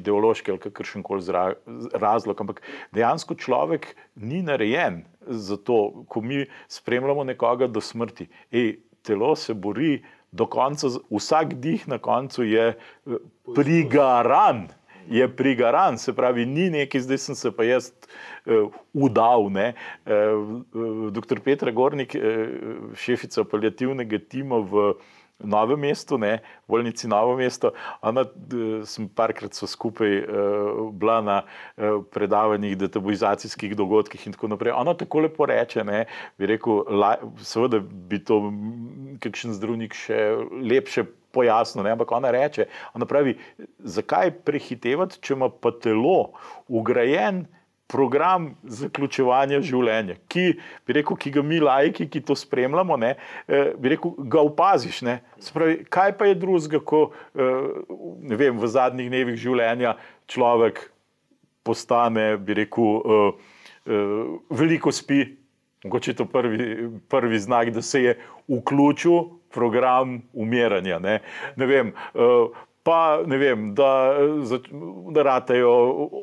ideološki 0.00 0.54
ali 0.54 0.62
kakršen 0.66 1.06
koli 1.06 1.22
razlog, 1.94 2.40
ampak 2.40 2.62
dejansko 2.92 3.38
človek 3.38 3.94
ni 4.16 4.42
narejen 4.42 5.04
za 5.26 5.56
to, 5.56 6.04
ko 6.08 6.20
mi 6.20 6.46
spremljamo 6.68 7.24
nekoga 7.24 7.70
do 7.70 7.80
smrti. 7.80 8.28
Ej, 8.50 8.78
telo 9.04 9.36
se 9.36 9.54
bori 9.54 10.02
do 10.34 10.46
konca, 10.50 10.90
vsak 11.10 11.54
dih 11.62 11.86
na 11.88 11.98
koncu 11.98 12.44
je 12.44 12.72
eh, 12.74 13.20
prigaran. 13.54 14.66
Je 15.04 15.26
prigaran, 15.28 15.98
se 16.00 16.14
pravi, 16.16 16.46
ni 16.48 16.70
nekaj, 16.72 17.02
zdaj 17.04 17.18
sem 17.18 17.36
se 17.36 17.50
pa 17.52 17.64
jaz 17.68 17.90
uh, 18.48 18.72
udal. 18.96 19.50
Uh, 19.52 19.58
uh, 20.08 21.10
Doktor 21.12 21.42
Petra 21.44 21.68
Gornik, 21.76 22.16
uh, 22.16 22.94
šefica 22.96 23.44
palijativnega 23.44 24.16
tima 24.32 24.62
v 24.64 24.86
uh, 24.94 25.12
Novem 25.38 25.80
mestu, 25.80 26.18
ne, 26.18 26.38
bolnici 26.68 27.08
Novo 27.08 27.34
mesto. 27.36 27.72
Ona, 28.06 28.22
sem 28.86 29.08
parkrat 29.08 29.56
so 29.58 29.66
skupaj 29.66 30.12
uh, 30.22 30.92
bila 30.94 31.18
na 31.20 31.36
uh, 31.42 32.04
predavanjih, 32.14 32.76
detabuizacijskih 32.78 33.74
dogodkih 33.76 34.26
in 34.26 34.36
tako 34.36 34.52
naprej. 34.54 34.72
Ona 34.78 34.94
tako 34.94 35.24
lepo 35.26 35.46
reče, 35.50 35.84
ne, 35.84 36.04
bi 36.38 36.48
rekel, 36.54 36.84
la, 36.88 37.16
seveda 37.42 37.82
bi 37.82 38.22
to 38.22 38.40
kakšen 39.24 39.56
zdravnik 39.58 39.96
še 39.98 40.20
lepše 40.62 41.04
pojasnil, 41.34 41.82
ne, 41.84 41.96
ampak 41.96 42.14
ona 42.14 42.30
reče, 42.34 42.68
ona 42.94 43.06
pravi, 43.10 43.34
zakaj 43.82 44.30
prehitevati, 44.46 45.18
če 45.18 45.34
ima 45.34 45.50
pa 45.50 45.74
telo 45.74 46.30
ugrajen 46.70 47.44
program 47.90 48.48
zaključevanja 48.64 49.60
življenja, 49.64 50.16
ki, 50.32 50.54
rekel, 50.88 51.18
ki 51.20 51.32
ga 51.34 51.42
mi, 51.44 51.60
lajki, 51.62 52.06
ki 52.10 52.22
to 52.24 52.36
spremljamo, 52.38 52.96
ne, 53.00 53.14
eh, 53.48 53.74
rekel, 53.92 54.14
ga 54.30 54.40
opaziš. 54.46 55.02
Spravi, 55.42 55.84
kaj 55.92 56.16
pa 56.18 56.30
je 56.30 56.38
drugega, 56.40 56.80
ko 56.80 57.10
eh, 57.34 58.34
vem, 58.34 58.58
v 58.58 58.72
zadnjih 58.72 59.10
dnevih 59.12 59.38
življenja 59.40 59.96
človek 60.30 60.86
postane, 61.64 62.34
bi 62.36 62.58
rekel, 62.58 63.00
uh, 63.00 63.54
veliko 64.52 64.92
spi. 64.92 65.24
Mogoče 65.84 66.10
je 66.10 66.16
to 66.16 66.26
prvi, 66.28 66.66
prvi 67.08 67.38
znak, 67.40 67.70
da 67.72 67.82
se 67.82 68.02
je 68.02 68.12
vključil 68.48 69.22
program 69.52 70.18
umiranja. 70.32 70.98
Ne, 70.98 71.18
ne 71.56 71.66
vem, 71.66 71.92
pa 72.84 73.22
ne 73.26 73.38
vem, 73.40 73.74
da, 73.74 74.12
da 75.10 75.22
ratajo 75.22 75.70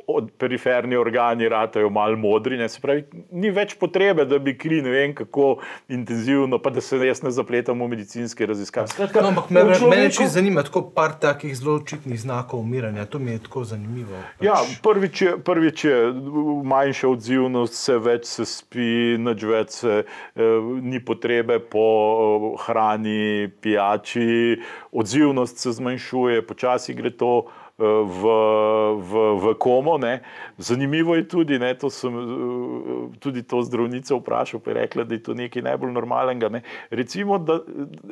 od 0.07 0.29
periferni 0.37 0.95
organi, 0.95 1.49
ratajo 1.49 1.89
malo 1.89 2.17
modri. 2.17 2.57
Ne, 2.57 2.67
pravi, 2.81 3.05
ni 3.31 3.49
več 3.49 3.73
potrebe, 3.81 4.27
da 4.29 4.37
bi 4.39 4.53
kri 4.57 4.81
ne 4.85 4.93
vem 4.93 5.15
kako 5.17 5.55
intenzivno, 5.89 6.59
pa 6.61 6.69
da 6.69 6.83
se 6.85 6.99
jaz 7.01 7.23
ne 7.25 7.31
zapletam 7.33 7.81
v 7.81 7.87
medicinske 7.95 8.45
raziskave. 8.45 8.93
No, 8.99 9.31
ampak 9.31 9.49
me, 9.49 9.63
človeku... 9.71 9.89
mene 9.89 10.11
če 10.13 10.27
zanima, 10.29 10.61
tako 10.67 10.83
par 10.93 11.15
takih 11.21 11.55
zelo 11.57 11.79
očitnih 11.81 12.21
znakov 12.21 12.61
umiranja, 12.61 13.07
to 13.09 13.19
mi 13.19 13.33
je 13.33 13.41
tako 13.47 13.65
zanimivo. 13.71 14.21
Pač. 14.37 14.45
Ja, 14.45 14.59
prvič 14.85 15.21
je, 15.25 15.33
prvič 15.41 15.85
je 15.89 15.97
manjša 16.69 17.09
odzivnost, 17.15 17.79
se 17.89 17.97
več 18.05 18.29
se 18.35 18.45
spi, 18.45 19.17
nič 19.17 19.47
več 19.49 19.79
se, 19.81 19.97
eh, 20.05 20.69
ni 20.85 21.01
potrebe 21.01 21.57
po 21.73 21.89
eh, 21.89 22.47
hrani, 22.67 23.49
pijači, 23.65 24.61
odzivnost 24.91 25.57
se 25.57 25.71
zmanjšuje 25.71 26.41
počasi 26.47 26.93
gre 26.93 27.09
to 27.09 27.45
eh, 27.45 27.83
v, 27.83 28.33
v, 28.99 29.11
v 29.39 29.53
komo. 29.59 29.97
Ne. 29.97 30.19
Zanimivo 30.57 31.15
je 31.15 31.27
tudi, 31.27 31.59
ne, 31.59 31.73
to 31.75 31.89
sem 31.89 32.11
eh, 32.11 33.17
tudi 33.19 33.43
to 33.43 33.61
zdravnica 33.61 34.15
vprašal, 34.15 34.59
pa 34.59 34.71
je 34.71 34.75
rekla, 34.75 35.03
da 35.03 35.15
je 35.15 35.23
to 35.23 35.33
nekaj 35.33 35.61
najbolj 35.61 35.91
normalnega. 35.91 36.49
Ne. 36.49 36.61
Recimo, 36.89 37.39
da, 37.39 37.61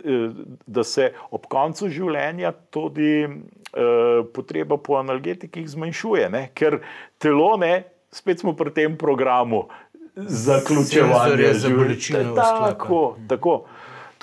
eh, 0.04 0.30
da 0.68 0.84
se 0.84 1.12
ob 1.32 1.48
koncu 1.52 1.90
življenja 1.90 2.54
tudi 2.72 3.28
eh, 3.28 4.24
potreba 4.34 4.78
po 4.78 4.98
analgetikih 5.02 5.68
zmanjšuje, 5.70 6.30
ne, 6.30 6.48
ker 6.56 6.80
telo, 7.20 7.58
ne, 7.58 7.84
spet 8.12 8.40
smo 8.40 8.56
pri 8.58 8.74
tem 8.74 8.98
programu. 8.98 9.68
Zaključevanje 10.20 11.54
za 11.54 11.70
bolečino. 11.70 12.34
Tako, 12.36 13.16
tako. 13.28 13.64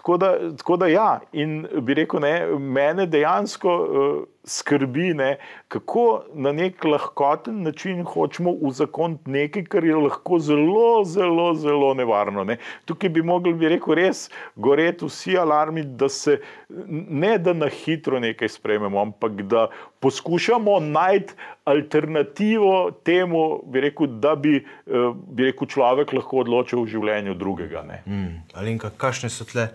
Tako 0.07 0.16
da, 0.16 0.57
tako 0.57 0.76
da 0.76 0.86
ja, 0.86 1.20
in 1.32 1.66
bi 1.82 1.94
rekel, 1.94 2.20
ne, 2.20 2.46
mene 2.59 3.09
dejansko 3.11 3.72
uh, 3.74 4.18
skrbi, 4.44 5.09
ne, 5.18 5.32
kako 5.68 6.22
na 6.34 6.52
nek 6.52 6.84
lahkoten 6.84 7.62
način 7.62 8.04
hočemo 8.04 8.50
uzakoniti 8.50 9.30
nekaj, 9.30 9.64
kar 9.64 9.84
je 9.84 9.96
lahko 9.96 10.38
zelo, 10.38 11.02
zelo, 11.04 11.54
zelo 11.54 11.88
nevarno. 11.94 12.44
Ne. 12.44 12.57
Tukaj 12.84 13.11
bi 13.16 13.22
mogli, 13.22 13.54
bi 13.54 13.72
rekel, 13.72 13.96
res 13.98 14.28
goreti 14.54 15.09
vsi 15.11 15.34
alarmi, 15.42 15.82
da 15.82 16.09
se 16.09 16.38
ne 16.68 17.34
da 17.38 17.52
na 17.52 17.66
hitro 17.66 18.22
nekaj 18.22 18.48
sprememo, 18.54 19.02
ampak 19.02 19.42
da 19.42 19.66
poskušamo 20.00 20.78
najti 20.80 21.34
alternativo 21.64 22.92
temu, 23.02 23.59
bi 23.66 23.82
rekel, 23.88 24.07
da 24.07 24.36
bi, 24.38 24.62
uh, 24.86 25.11
bi 25.16 25.50
rekel, 25.50 25.66
človek 25.66 26.14
lahko 26.14 26.46
odločil 26.46 26.84
v 26.86 26.94
življenju 26.94 27.34
drugega. 27.34 27.82
Mm, 28.07 28.46
Alinka, 28.54 28.94
kakšne 28.94 29.34
so 29.34 29.50
tle? 29.50 29.66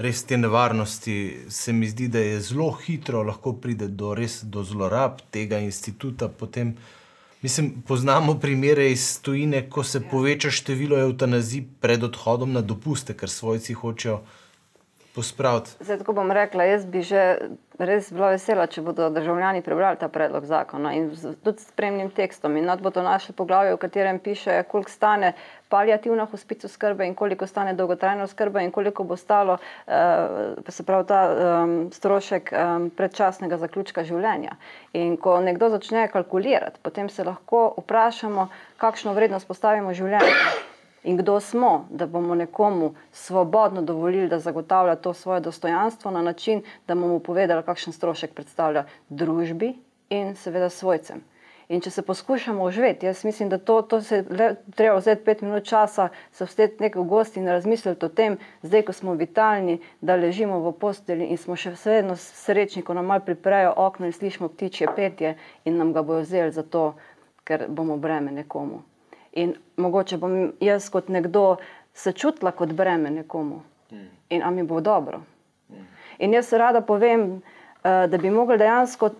Res 0.00 0.22
te 0.24 0.36
nevarnosti, 0.36 1.16
se 1.48 1.72
mi 1.72 1.88
zdi, 1.88 2.08
da 2.08 2.22
je 2.24 2.40
zelo 2.40 2.70
hitro 2.72 3.22
lahko 3.22 3.52
pride 3.60 3.88
do, 3.88 4.14
res, 4.16 4.40
do 4.42 4.64
zlorab 4.64 5.20
tega 5.30 5.60
instituta. 5.60 6.28
Potem, 6.28 6.72
mislim, 7.42 7.72
poznamo 7.86 8.38
primere 8.40 8.88
iz 8.90 9.20
tujine, 9.22 9.66
ko 9.70 9.84
se 9.84 10.00
poveča 10.00 10.50
število 10.50 10.98
eutanazij 11.04 11.66
pred 11.80 12.04
odhodom 12.08 12.56
na 12.56 12.64
dopuste, 12.64 13.16
ker 13.16 13.28
svojci 13.30 13.76
hočejo 13.76 14.22
pospraviti. 15.20 15.76
Zdaj, 15.80 16.00
tako 16.00 16.16
bom 16.16 16.32
rekla, 16.32 16.64
jaz 16.64 16.86
bi 16.88 17.02
že 17.04 17.22
res 17.80 18.10
bila 18.12 18.30
vesela, 18.34 18.66
če 18.68 18.82
bodo 18.84 19.08
državljani 19.12 19.62
prebrali 19.64 19.98
ta 20.00 20.08
predlog 20.12 20.44
zakona 20.48 20.92
in 20.96 21.10
tudi 21.44 21.64
spremnim 21.64 22.10
tekstom. 22.12 22.56
In 22.56 22.68
nad 22.68 22.80
bo 22.80 22.92
to 22.92 23.04
naše 23.04 23.32
poglavje, 23.36 23.74
v 23.74 23.80
katerem 23.80 24.20
piše, 24.20 24.62
koliko 24.68 24.92
stane 24.92 25.32
palijativna 25.68 26.26
hospicu 26.30 26.68
skrbe 26.68 27.06
in 27.06 27.14
koliko 27.14 27.46
stane 27.46 27.74
dolgotrajna 27.78 28.26
skrba 28.26 28.64
in 28.64 28.72
koliko 28.74 29.04
bo 29.04 29.16
stalo 29.16 29.56
uh, 29.60 29.92
se 30.68 30.82
pravi 30.82 31.06
ta 31.06 31.20
um, 31.28 31.76
strošek 31.92 32.52
um, 32.52 32.90
predčasnega 32.96 33.60
zaključka 33.60 34.04
življenja. 34.04 34.56
In 34.92 35.16
ko 35.16 35.38
nekdo 35.40 35.70
začne 35.70 36.08
kalkulirati, 36.12 36.82
potem 36.82 37.08
se 37.08 37.24
lahko 37.24 37.70
vprašamo, 37.78 38.48
kakšno 38.80 39.16
vrednost 39.16 39.48
postavimo 39.48 39.94
življenju 39.94 40.68
in 41.02 41.16
kdo 41.16 41.40
smo, 41.40 41.86
da 41.90 42.06
bomo 42.06 42.34
nekomu 42.34 42.94
svobodno 43.12 43.82
dovolili, 43.82 44.28
da 44.28 44.38
zagotavlja 44.38 44.96
to 44.96 45.14
svoje 45.14 45.40
dostojanstvo 45.40 46.10
na 46.10 46.22
način, 46.22 46.62
da 46.86 46.94
bomo 46.94 47.18
povedali, 47.18 47.62
kakšen 47.62 47.92
strošek 47.92 48.34
predstavlja 48.34 48.84
družbi 49.08 49.74
in 50.10 50.36
seveda 50.36 50.68
svojcem. 50.68 51.22
In 51.70 51.78
če 51.80 51.90
se 51.94 52.02
poskušamo 52.02 52.64
uživeti, 52.66 53.06
jaz 53.06 53.20
mislim, 53.24 53.48
da 53.48 53.58
to, 53.58 53.82
to 53.82 54.00
se 54.02 54.24
le, 54.30 54.48
treba 54.74 54.96
vzeti 54.98 55.22
pet 55.24 55.42
minut 55.42 55.64
časa, 55.64 56.08
se 56.32 56.44
vsteti 56.44 56.82
nekaj 56.82 57.02
v 57.02 57.04
gosti 57.12 57.38
in 57.38 57.46
razmisliti 57.46 58.06
o 58.06 58.08
tem, 58.08 58.38
zdaj, 58.62 58.82
ko 58.88 58.92
smo 58.92 59.14
vitalni, 59.14 59.78
da 60.00 60.18
ležimo 60.18 60.58
v 60.64 60.72
posteli 60.80 61.30
in 61.30 61.38
smo 61.38 61.54
še 61.54 61.76
vedno 61.84 62.18
srečni, 62.18 62.82
ko 62.82 62.98
nam 62.98 63.06
mal 63.06 63.22
priprejo 63.22 63.70
okno 63.76 64.10
in 64.10 64.16
slišimo 64.18 64.50
ptičje 64.50 64.90
petje 64.96 65.36
in 65.64 65.78
nam 65.78 65.94
ga 65.94 66.02
bojo 66.02 66.26
vzeli 66.26 66.50
zato, 66.58 66.88
ker 67.46 67.68
bomo 67.68 67.96
breme 68.02 68.34
nekomu. 68.34 68.82
In 69.32 69.54
mogoče 69.76 70.16
bom 70.18 70.52
jaz 70.60 70.88
kot 70.90 71.08
nekdo 71.08 71.56
se 71.94 72.12
čutila 72.12 72.50
kot 72.50 72.72
breme 72.72 73.10
nekomu 73.10 73.62
in 74.30 74.42
a 74.42 74.50
mi 74.50 74.62
bo 74.62 74.80
dobro. 74.80 75.22
In 76.18 76.32
jaz 76.32 76.52
rada 76.52 76.80
povem, 76.80 77.42
eh, 77.84 78.06
da 78.06 78.18
bi 78.18 78.30
mogli 78.30 78.58
dejansko 78.58 79.10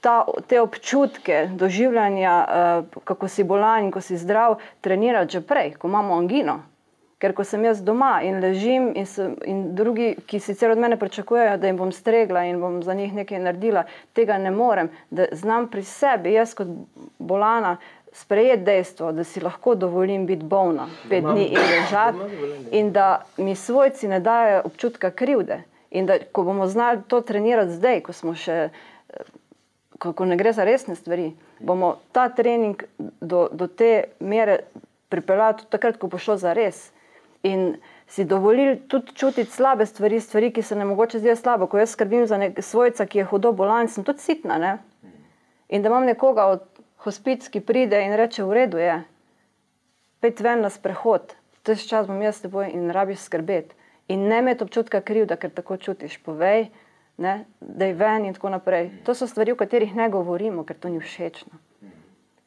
ta, 0.00 0.24
te 0.46 0.60
občutke 0.60 1.48
doživljanja, 1.52 2.46
eh, 2.48 2.98
kako 3.04 3.28
si 3.28 3.44
bolan 3.44 3.84
in 3.84 3.90
ko 3.90 4.00
si 4.00 4.16
zdrav, 4.16 4.58
trenirati 4.80 5.32
že 5.32 5.40
prej, 5.40 5.74
ko 5.78 5.88
imamo 5.88 6.14
angino. 6.14 6.62
Ker 7.18 7.32
ko 7.34 7.44
sem 7.44 7.64
jaz 7.64 7.80
doma 7.82 8.20
in 8.22 8.38
ležim, 8.40 8.92
in, 8.94 9.06
se, 9.06 9.24
in 9.44 9.74
drugi, 9.74 10.14
ki 10.26 10.38
sicer 10.40 10.70
od 10.70 10.78
mene 10.78 10.96
pričakujejo, 10.96 11.56
da 11.58 11.66
jim 11.66 11.76
bom 11.76 11.92
stregla 11.92 12.44
in 12.46 12.60
bom 12.60 12.82
za 12.82 12.94
njih 12.94 13.14
nekaj 13.14 13.38
naredila, 13.38 13.82
tega 14.14 14.38
ne 14.38 14.50
morem, 14.50 14.88
da 15.10 15.26
znam 15.32 15.66
pri 15.68 15.82
sebi, 15.82 16.32
jaz 16.32 16.54
kot 16.54 16.68
bolana, 17.18 17.76
sprejeti 18.12 18.62
dejstvo, 18.62 19.12
da 19.12 19.24
si 19.24 19.40
lahko 19.40 19.74
dovolim 19.74 20.26
biti 20.26 20.44
bolna 20.44 20.88
pet 21.08 21.24
dni 21.24 21.46
in 21.46 21.58
ležati, 21.58 22.18
in 22.70 22.92
da 22.92 23.24
mi 23.36 23.54
svojci 23.54 24.08
ne 24.08 24.20
dajo 24.20 24.62
občutka 24.64 25.10
krivde. 25.10 25.62
In 25.90 26.06
da 26.06 26.18
ko 26.32 26.42
bomo 26.42 26.66
znali 26.66 27.00
to 27.08 27.20
trenirati 27.20 27.72
zdaj, 27.72 28.00
ko 28.00 28.12
smo 28.12 28.34
še. 28.34 28.68
Ko, 29.98 30.12
ko 30.12 30.24
ne 30.24 30.36
gre 30.38 30.52
za 30.52 30.62
resne 30.64 30.94
stvari, 30.94 31.32
bomo 31.58 31.96
ta 32.12 32.28
trening 32.28 32.84
do, 32.98 33.48
do 33.50 33.66
te 33.66 34.04
mere 34.20 34.60
pripeljali 35.08 35.56
tudi 35.58 35.70
takrat, 35.70 35.96
ko 35.98 36.06
bo 36.06 36.20
šlo 36.22 36.36
za 36.38 36.52
res. 36.54 36.92
In 37.42 37.80
si 38.06 38.24
dovolili 38.24 38.76
tudi 38.88 39.14
čutiti 39.14 39.50
slabe 39.50 39.86
stvari, 39.86 40.20
stvari, 40.20 40.52
ki 40.52 40.62
se 40.62 40.76
ne 40.76 40.84
mogoče 40.84 41.18
zdijo 41.18 41.36
slabo. 41.36 41.66
Ko 41.66 41.78
jaz 41.78 41.96
skrbim 41.96 42.26
za 42.26 42.38
svojca, 42.60 43.06
ki 43.06 43.18
je 43.18 43.24
hudo 43.24 43.52
bolan, 43.52 43.88
sem 43.88 44.04
tudi 44.04 44.22
sitna. 44.22 44.58
Ne? 44.58 44.78
In 45.68 45.82
da 45.82 45.88
imam 45.88 46.06
nekoga 46.06 46.46
od 46.46 46.62
hospic, 47.04 47.48
ki 47.48 47.60
pride 47.60 48.00
in 48.04 48.16
reče: 48.16 48.44
V 48.44 48.54
redu 48.54 48.78
je, 48.78 49.02
pet 50.20 50.40
ven 50.40 50.60
na 50.60 50.70
sprehod, 50.70 51.34
to 51.62 51.72
je 51.72 51.84
čas, 51.88 52.06
bom 52.06 52.22
jaz 52.22 52.38
s 52.38 52.46
teboj 52.46 52.70
in 52.74 52.90
rabiš 52.90 53.26
skrbeti. 53.28 53.74
In 54.08 54.28
ne 54.28 54.38
imeti 54.38 54.64
občutka 54.64 55.00
krivda, 55.00 55.36
ker 55.36 55.50
tako 55.52 55.76
čutiš, 55.76 56.16
povej, 56.24 56.70
ne, 57.20 57.44
da 57.60 57.84
je 57.84 57.94
ven 57.94 58.24
in 58.24 58.34
tako 58.34 58.48
naprej. 58.54 58.90
To 59.04 59.14
so 59.14 59.26
stvari, 59.26 59.52
o 59.52 59.56
katerih 59.56 59.92
ne 59.96 60.08
govorimo, 60.08 60.64
ker 60.64 60.78
to 60.80 60.88
ni 60.88 61.00
všečno. 61.00 61.60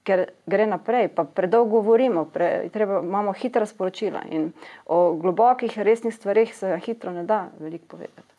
Ker 0.04 0.24
gre 0.50 0.66
naprej, 0.66 1.12
pa 1.14 1.24
predolgo 1.24 1.78
govorimo, 1.78 2.26
pre, 2.26 2.70
treba, 2.74 3.04
imamo 3.06 3.36
hitra 3.38 3.68
sporočila 3.70 4.24
in 4.34 4.50
o 4.86 5.14
globokih, 5.14 5.78
resnih 5.78 6.16
stvarih 6.16 6.56
se 6.56 6.80
hitro 6.86 7.14
ne 7.14 7.24
da 7.24 7.44
veliko 7.60 7.86
povedati. 7.94 8.34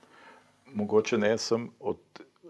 Mogoče 0.74 1.18
ne 1.18 1.36
sem 1.38 1.70
od 1.80 1.98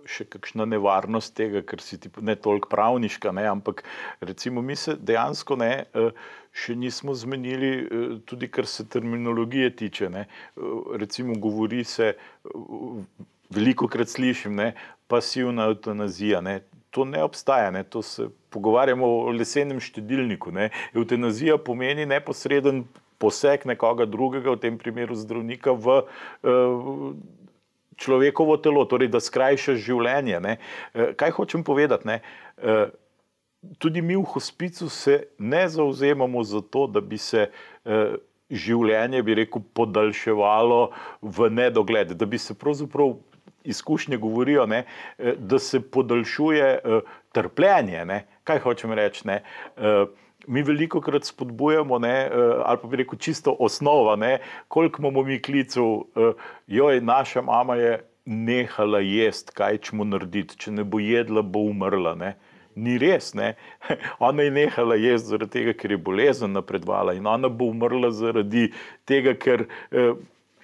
še 0.09 0.26
kakšna 0.30 0.66
nevarnost 0.68 1.34
tega, 1.38 1.62
ker 1.66 1.82
si 1.82 1.98
ti 2.00 2.11
ne 2.20 2.36
toliko 2.36 2.70
pravniška, 2.72 3.32
ne, 3.34 3.46
ampak 3.50 3.82
recimo 4.20 4.62
mi 4.62 4.76
se 4.76 4.96
dejansko 4.96 5.57
ne, 5.61 5.72
eh, 5.94 6.11
še 6.53 6.76
nismo 6.76 7.14
zmenili, 7.14 7.72
eh, 7.72 8.16
tudi 8.26 8.48
kar 8.48 8.66
se 8.66 8.88
terminologije 8.88 9.70
tiče. 9.76 10.11
Ne. 10.11 10.26
Eh, 10.26 10.61
recimo 10.98 11.34
govori 11.38 11.84
se, 11.84 12.14
veliko 13.53 13.88
krat 13.88 14.09
slišim, 14.09 14.55
ne, 14.57 14.72
pasivna 15.09 15.68
eutanazija. 15.68 16.40
Ne. 16.40 16.61
To 16.90 17.05
ne 17.05 17.22
obstaja, 17.24 17.70
ne. 17.70 17.84
to 17.84 18.03
se 18.03 18.28
pogovarjamo 18.50 19.07
o 19.07 19.30
lesenem 19.32 19.80
štedilniku. 19.80 20.53
Ne. 20.53 20.70
Eutanazija 20.94 21.57
pomeni 21.59 22.07
neposreden 22.07 22.84
poseg 23.22 23.66
nekoga 23.70 24.07
drugega, 24.07 24.57
v 24.57 24.61
tem 24.61 24.78
primeru 24.78 25.14
zdravnika, 25.14 25.72
v 25.78 26.03
uh, 26.03 27.12
človekovo 27.97 28.57
telo, 28.57 28.84
torej 28.84 29.11
da 29.12 29.20
skrajšaš 29.20 29.80
življenje. 29.82 30.40
Ne. 30.40 30.57
Eh, 30.95 31.14
kaj 31.18 31.34
hočem 31.36 31.64
povedati? 31.64 32.09
Ne? 32.09 32.20
Eh, 32.59 32.90
tudi 33.78 34.03
mi 34.03 34.16
v 34.16 34.26
hospicu 34.26 34.88
se 34.88 35.28
ne 35.38 35.68
zauzemamo 35.68 36.45
za 36.45 36.61
to, 36.61 36.86
da 36.86 37.01
bi 37.01 37.18
se 37.18 37.49
eh, 37.49 38.16
življenje, 38.51 39.22
bi 39.22 39.36
rekel, 39.43 39.62
podaljševalo 39.74 40.80
v 41.22 41.51
nedogled, 41.51 42.16
da 42.18 42.26
bi 42.26 42.38
se 42.38 42.55
pravzaprav 42.55 43.16
izkušnje 43.64 44.18
govorijo, 44.18 44.66
ne, 44.66 44.82
da 45.38 45.59
se 45.62 45.78
podaljšuje 45.80 46.80
trpljenje. 47.32 48.03
Ne. 48.05 48.18
Kaj 48.45 48.59
hočem 48.64 48.93
reči? 48.99 49.22
Ne? 49.30 49.38
Mi 50.47 50.62
veliko 50.62 51.01
krat 51.01 51.24
spodbujamo, 51.24 51.99
ne, 52.03 52.14
ali 52.64 52.78
pa 52.82 52.88
bi 52.88 52.97
rekel, 52.97 53.18
čisto 53.18 53.57
osnova, 53.61 54.16
koliko 54.68 55.03
imamo 55.03 55.22
mi 55.22 55.43
klicev, 55.43 55.84
joj, 56.66 57.01
naša 57.01 57.43
mama 57.43 57.76
je 57.76 58.01
nehala 58.24 58.99
jesti, 58.99 59.53
kaj 59.55 59.78
ćemo 59.78 60.05
narediti, 60.05 60.57
če 60.59 60.72
ne 60.72 60.84
bo 60.84 61.01
jedla, 61.01 61.43
bo 61.43 61.66
umrla. 61.70 62.14
Ne. 62.14 62.34
Ni 62.74 62.97
res, 62.99 63.34
ne. 63.34 63.55
Ona 64.26 64.43
je 64.43 64.51
nehala 64.51 64.95
jesti 64.95 65.28
zaradi 65.28 65.53
tega, 65.59 65.74
ker 65.78 65.93
je 65.93 65.99
bolezen 65.99 66.55
napredovala 66.57 67.14
in 67.14 67.26
ona 67.26 67.49
bo 67.49 67.68
umrla 67.72 68.11
zaradi 68.11 68.70
tega, 69.05 69.34
ker 69.34 69.66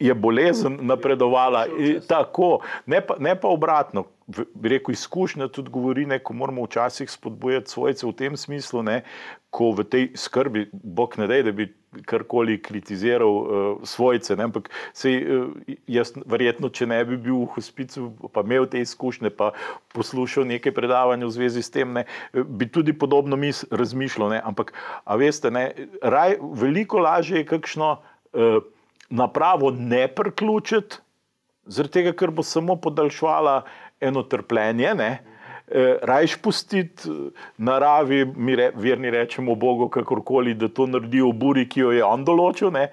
je 0.00 0.14
bolezen 0.14 0.78
napredovala. 0.80 1.66
Tako, 2.08 2.58
ne 2.86 3.00
pa, 3.00 3.16
ne 3.18 3.34
pa 3.40 3.48
obratno. 3.48 4.04
Rekel, 4.62 4.92
izkušnja 4.92 5.48
tudi 5.48 5.70
govori, 5.72 6.04
ne, 6.06 6.18
ko 6.18 6.34
moramo 6.36 6.66
včasih 6.66 7.10
spodbujati 7.10 7.70
svojce 7.70 8.06
v 8.06 8.12
tem 8.12 8.36
smislu, 8.36 8.82
ne, 8.82 9.00
ko 9.50 9.70
v 9.72 9.84
tej 9.88 10.10
skrbi, 10.20 10.66
bog 10.72 11.16
ne 11.16 11.26
dej, 11.26 11.46
da 11.48 11.52
bi 11.56 11.70
karkoli 12.04 12.58
kritiziral 12.62 13.32
uh, 13.32 13.48
svojce, 13.88 14.36
ne, 14.36 14.44
ampak 14.44 14.68
sej, 14.92 15.16
uh, 15.24 15.72
jaz 15.88 16.12
verjetno, 16.28 16.68
če 16.68 16.90
ne 16.92 17.00
bi 17.08 17.16
bil 17.16 17.40
v 17.46 17.50
hospicu, 17.56 18.10
pa 18.28 18.44
imel 18.44 18.68
te 18.68 18.84
izkušnje, 18.84 19.32
pa 19.32 19.54
poslušal 19.96 20.44
nekaj 20.52 20.76
predavanj 20.76 21.24
v 21.24 21.32
zvezi 21.32 21.64
s 21.64 21.72
tem, 21.72 21.96
ne, 21.96 22.04
bi 22.36 22.68
tudi 22.68 22.92
podobno 22.92 23.40
mis 23.40 23.64
razmišljal, 23.72 24.36
ne, 24.36 24.42
ampak, 24.44 24.76
a 25.08 25.16
veste, 25.16 25.48
ne, 25.50 25.70
raj, 26.04 26.36
veliko 26.52 27.00
lažje 27.00 27.40
je 27.40 27.48
kakšno 27.48 27.94
uh, 27.96 28.60
napravo 29.10 29.70
ne 29.70 30.06
priključiti, 30.08 31.00
zaradi 31.64 32.00
tega, 32.00 32.12
ker 32.16 32.30
bo 32.30 32.42
samo 32.42 32.76
podaljšvala 32.76 33.62
eno 34.00 34.22
trpljenje, 34.22 34.94
ne, 34.94 35.10
Eh, 35.70 35.98
rajš 36.02 36.36
pustiti 36.36 37.10
eh, 37.10 37.30
naravi, 37.58 38.24
mi 38.36 38.56
re, 38.56 38.70
verni 38.74 39.10
rečemo 39.10 39.54
Bogu, 39.54 39.88
kakorkoli, 39.88 40.54
da 40.54 40.68
to 40.68 40.86
naredi 40.86 41.20
v 41.20 41.32
buri, 41.36 41.66
ki 41.68 41.82
jo 41.82 41.90
je 41.92 42.04
on 42.04 42.24
določil. 42.24 42.70
Ne. 42.72 42.86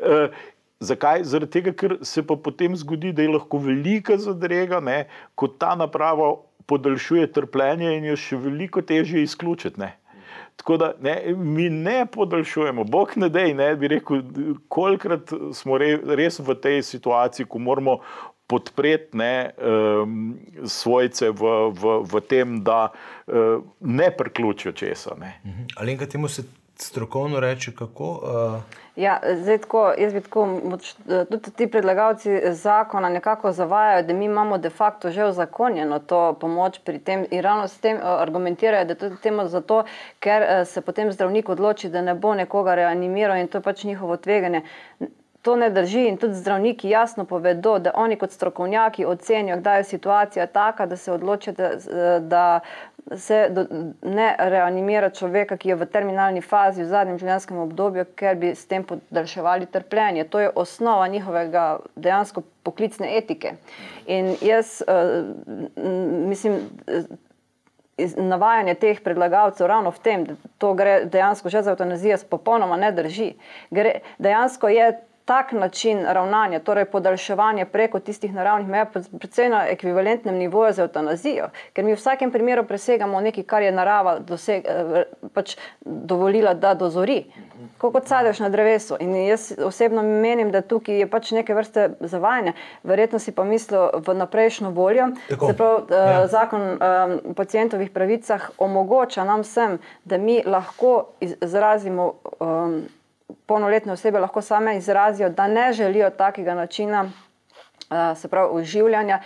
Eh, 0.00 0.38
zakaj? 0.80 1.26
Zaradi 1.28 1.52
tega, 1.58 1.74
ker 1.76 1.98
se 2.08 2.24
pa 2.24 2.38
potem 2.40 2.76
zgodi, 2.76 3.12
da 3.12 3.26
je 3.26 3.34
lahko 3.34 3.60
velika 3.60 4.16
zadrega, 4.16 4.80
ne, 4.80 5.04
ko 5.36 5.50
ta 5.52 5.74
naprava 5.76 6.32
podaljšuje 6.72 7.28
trpljenje 7.36 7.92
in 7.98 8.08
jo 8.08 8.16
še 8.16 8.40
veliko 8.40 8.80
težje 8.80 9.26
izključiti. 9.26 9.82
Ne. 9.82 9.92
Tako 10.56 10.76
da 10.76 10.92
ne, 11.00 11.34
mi 11.36 11.70
ne 11.70 12.06
podaljšujemo, 12.06 12.84
bog 12.84 13.16
ne 13.16 13.28
dej, 13.28 13.54
ne 13.54 13.72
bi 13.76 13.88
rekel, 13.88 14.22
kolikrat 14.68 15.32
smo 15.54 15.78
re, 15.78 15.96
res 16.16 16.38
v 16.38 16.54
tej 16.54 16.82
situaciji, 16.86 17.48
ko 17.50 17.58
moramo 17.58 17.98
podpreti 18.46 19.16
ne, 19.16 19.50
um, 19.58 20.16
svojce 20.68 21.30
v, 21.30 21.52
v, 21.72 21.94
v 22.12 22.20
tem, 22.28 22.58
da 22.64 22.90
uh, 22.92 23.64
ne 23.80 24.10
priključijo 24.16 24.72
česa. 24.72 25.16
Ne. 25.20 25.38
Mhm. 25.44 25.70
Ali 25.76 25.92
enkrat 25.92 26.12
temu 26.12 26.28
se 26.28 26.44
strokovno 26.82 27.40
reče, 27.40 27.72
kako? 27.78 28.04
Uh... 28.04 28.82
Ja, 28.96 29.20
zdaj, 29.34 29.58
tako, 29.58 29.92
jaz 29.98 30.12
bi 30.12 30.20
tako, 30.20 30.48
tudi 31.30 31.50
ti 31.56 31.66
predlagalci 31.70 32.40
zakona 32.52 33.08
nekako 33.08 33.52
zavajajo, 33.52 34.02
da 34.02 34.12
mi 34.12 34.24
imamo 34.24 34.58
de 34.58 34.70
facto 34.70 35.10
že 35.10 35.24
uzakonjeno 35.24 35.98
to 35.98 36.36
pomoč 36.40 36.78
pri 36.84 36.98
tem 36.98 37.24
in 37.30 37.42
ravno 37.42 37.68
s 37.68 37.78
tem 37.80 37.98
argumentirajo, 38.02 38.84
da 38.84 38.92
je 38.92 38.98
tudi 38.98 39.16
temu 39.22 39.48
zato, 39.48 39.84
ker 40.20 40.66
se 40.66 40.80
potem 40.80 41.12
zdravnik 41.12 41.48
odloči, 41.48 41.88
da 41.88 42.02
ne 42.02 42.14
bo 42.14 42.34
nekoga 42.34 42.74
reanimiral 42.74 43.36
in 43.36 43.48
to 43.48 43.58
je 43.58 43.62
pač 43.62 43.84
njihovo 43.84 44.16
tveganje 44.16 44.62
to 45.42 45.56
ne 45.56 45.70
drži 45.70 46.06
in 46.06 46.16
tudi 46.16 46.34
zdravniki 46.34 46.88
jasno 46.88 47.24
povedo, 47.24 47.78
da 47.78 47.90
oni 47.94 48.16
kot 48.16 48.30
strokovnjaki 48.30 49.04
ocenijo, 49.04 49.56
kdaj 49.56 49.78
je 49.78 49.84
situacija 49.84 50.46
taka, 50.46 50.86
da 50.86 50.96
se 50.96 51.12
odločijo, 51.12 51.54
da, 51.54 51.70
da 52.20 52.60
se 53.16 53.48
do, 53.50 53.66
ne 54.02 54.36
reanimira 54.38 55.10
človeka, 55.10 55.56
ki 55.56 55.72
je 55.72 55.76
v 55.76 55.86
terminalni 55.86 56.40
fazi 56.40 56.82
v 56.82 56.90
zadnjem 56.90 57.18
življenjskem 57.20 57.58
obdobju, 57.64 58.06
ker 58.16 58.38
bi 58.38 58.52
s 58.54 58.64
tem 58.70 58.84
podaljševali 58.86 59.66
trpljenje. 59.72 60.28
To 60.30 60.40
je 60.40 60.52
osnova 60.54 61.08
njihovega 61.08 61.66
dejansko 61.96 62.44
poklicne 62.62 63.16
etike. 63.18 63.56
In 64.06 64.36
jaz 64.40 64.80
uh, 64.86 65.22
mislim, 66.30 66.62
Navajanje 68.16 68.74
teh 68.80 69.00
predlagateljev 69.04 69.68
ravno 69.68 69.90
v 69.92 70.00
tem, 70.02 70.22
da 70.24 70.34
to 70.58 70.72
gre 70.74 71.04
dejansko 71.04 71.50
že 71.52 71.60
za 71.62 71.74
eutanazijo, 71.74 72.16
popolnoma 72.30 72.76
ne 72.80 72.88
drži. 72.92 73.34
Gre, 73.70 74.00
dejansko 74.18 74.68
je 74.72 74.86
tak 75.24 75.52
način 75.52 76.04
ravnanja, 76.06 76.58
torej 76.60 76.84
podaljševanje 76.84 77.64
preko 77.64 78.00
tistih 78.00 78.34
naravnih 78.34 78.68
meja, 78.68 78.84
predvsem 79.18 79.50
na 79.50 79.66
ekvivalentnem 79.68 80.34
nivoju 80.34 80.72
za 80.72 80.82
eutanazijo, 80.82 81.48
ker 81.72 81.84
mi 81.84 81.94
v 81.94 81.96
vsakem 81.96 82.30
primeru 82.32 82.64
presegamo 82.64 83.20
nekaj, 83.20 83.44
kar 83.44 83.62
je 83.62 83.72
narava 83.72 84.18
doseg, 84.18 84.66
eh, 84.66 85.04
pač 85.34 85.56
dovolila, 85.84 86.54
da 86.54 86.74
dozori, 86.74 87.24
kot 87.78 88.08
sadeš 88.08 88.40
na 88.40 88.48
drevesu. 88.48 88.96
In 89.00 89.14
jaz 89.26 89.52
osebno 89.64 90.02
menim, 90.02 90.50
da 90.50 90.60
tukaj 90.60 90.98
je 90.98 91.10
pač 91.10 91.30
neke 91.30 91.54
vrste 91.54 91.90
zavajanje. 92.00 92.52
Verjetno 92.82 93.18
si 93.18 93.32
pa 93.32 93.44
mislil 93.44 93.90
v 94.06 94.14
naprejšnjo 94.14 94.70
voljo. 94.70 95.08
Prav, 95.28 95.86
eh, 95.90 95.94
ja. 95.94 96.26
Zakon 96.26 96.62
o 96.62 96.74
um, 96.74 97.34
pacijentovih 97.34 97.90
pravicah 97.90 98.50
omogoča 98.58 99.24
nam 99.24 99.40
vsem, 99.40 99.78
da 100.04 100.18
mi 100.18 100.42
lahko 100.46 101.06
izrazimo. 101.20 102.14
Um, 102.40 102.82
polnoletne 103.46 103.92
osebe 103.92 104.20
lahko 104.20 104.42
same 104.42 104.76
izrazijo, 104.76 105.28
da 105.28 105.46
ne 105.48 105.72
želijo 105.72 106.10
takega 106.10 106.54
načina, 106.54 107.04
eh, 107.90 108.14
se 108.16 108.28
pravi, 108.28 108.48
uživanja, 108.52 109.20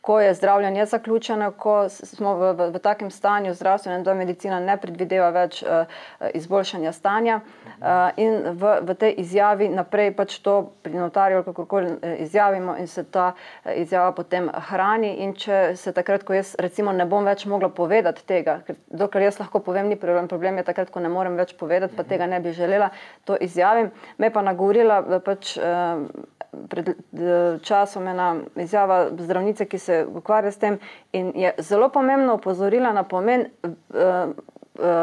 ko 0.00 0.20
je 0.20 0.34
zdravljenje 0.34 0.86
zaključeno, 0.86 1.50
ko 1.50 1.88
smo 1.88 2.34
v, 2.34 2.52
v, 2.52 2.70
v 2.70 2.78
takem 2.78 3.10
stanju 3.10 3.54
zdravstvene, 3.54 4.02
da 4.02 4.14
medicina 4.14 4.60
ne 4.60 4.76
predvideva 4.80 5.30
več 5.34 5.62
uh, 5.62 5.90
izboljšanja 6.34 6.92
stanja. 6.92 7.40
Uh, 7.40 7.88
in 8.16 8.38
v, 8.54 8.76
v 8.86 8.94
tej 8.94 9.14
izjavi 9.24 9.68
naprej 9.68 10.12
pač 10.16 10.38
to 10.44 10.70
pri 10.82 10.94
notarju, 10.94 11.42
kako 11.50 11.66
koli 11.66 11.92
izjavimo, 12.24 12.76
in 12.78 12.86
se 12.86 13.04
ta 13.04 13.32
izjava 13.74 14.12
potem 14.12 14.48
hrani. 14.70 15.12
In 15.26 15.34
če 15.34 15.74
se 15.76 15.92
takrat, 15.92 16.24
ko 16.24 16.38
jaz 16.38 16.54
recimo 16.62 16.94
ne 16.94 17.06
bom 17.06 17.26
več 17.26 17.44
mogla 17.50 17.68
povedati 17.68 18.24
tega, 18.26 18.60
ker 18.66 18.78
dokler 18.88 19.28
jaz 19.28 19.42
lahko 19.42 19.60
povem, 19.60 19.90
ni 19.90 19.98
problem, 19.98 20.30
problem 20.30 20.62
je 20.62 20.68
takrat, 20.70 20.94
ko 20.94 21.02
ne 21.02 21.10
morem 21.12 21.36
več 21.36 21.56
povedati, 21.58 21.96
pa 21.98 22.06
tega 22.06 22.30
ne 22.30 22.40
bi 22.40 22.54
želela, 22.54 22.92
to 23.26 23.36
izjavim. 23.36 23.90
Me 24.18 24.30
pa 24.30 24.46
nagovorila 24.46 25.02
pač. 25.26 25.56
Uh, 25.58 26.36
pred 26.68 26.94
časom 27.62 28.06
ena 28.08 28.28
izjava 28.56 29.10
zdravnice, 29.18 29.66
ki 29.68 29.78
se 29.78 29.87
ukvarja 30.06 30.52
s 30.52 30.58
tem 30.58 30.78
in 31.12 31.32
je 31.34 31.52
zelo 31.58 31.88
pomembno 31.88 32.34
upozorila 32.34 32.92
na 32.92 33.02
pomen 33.02 33.46
uh, 33.64 34.32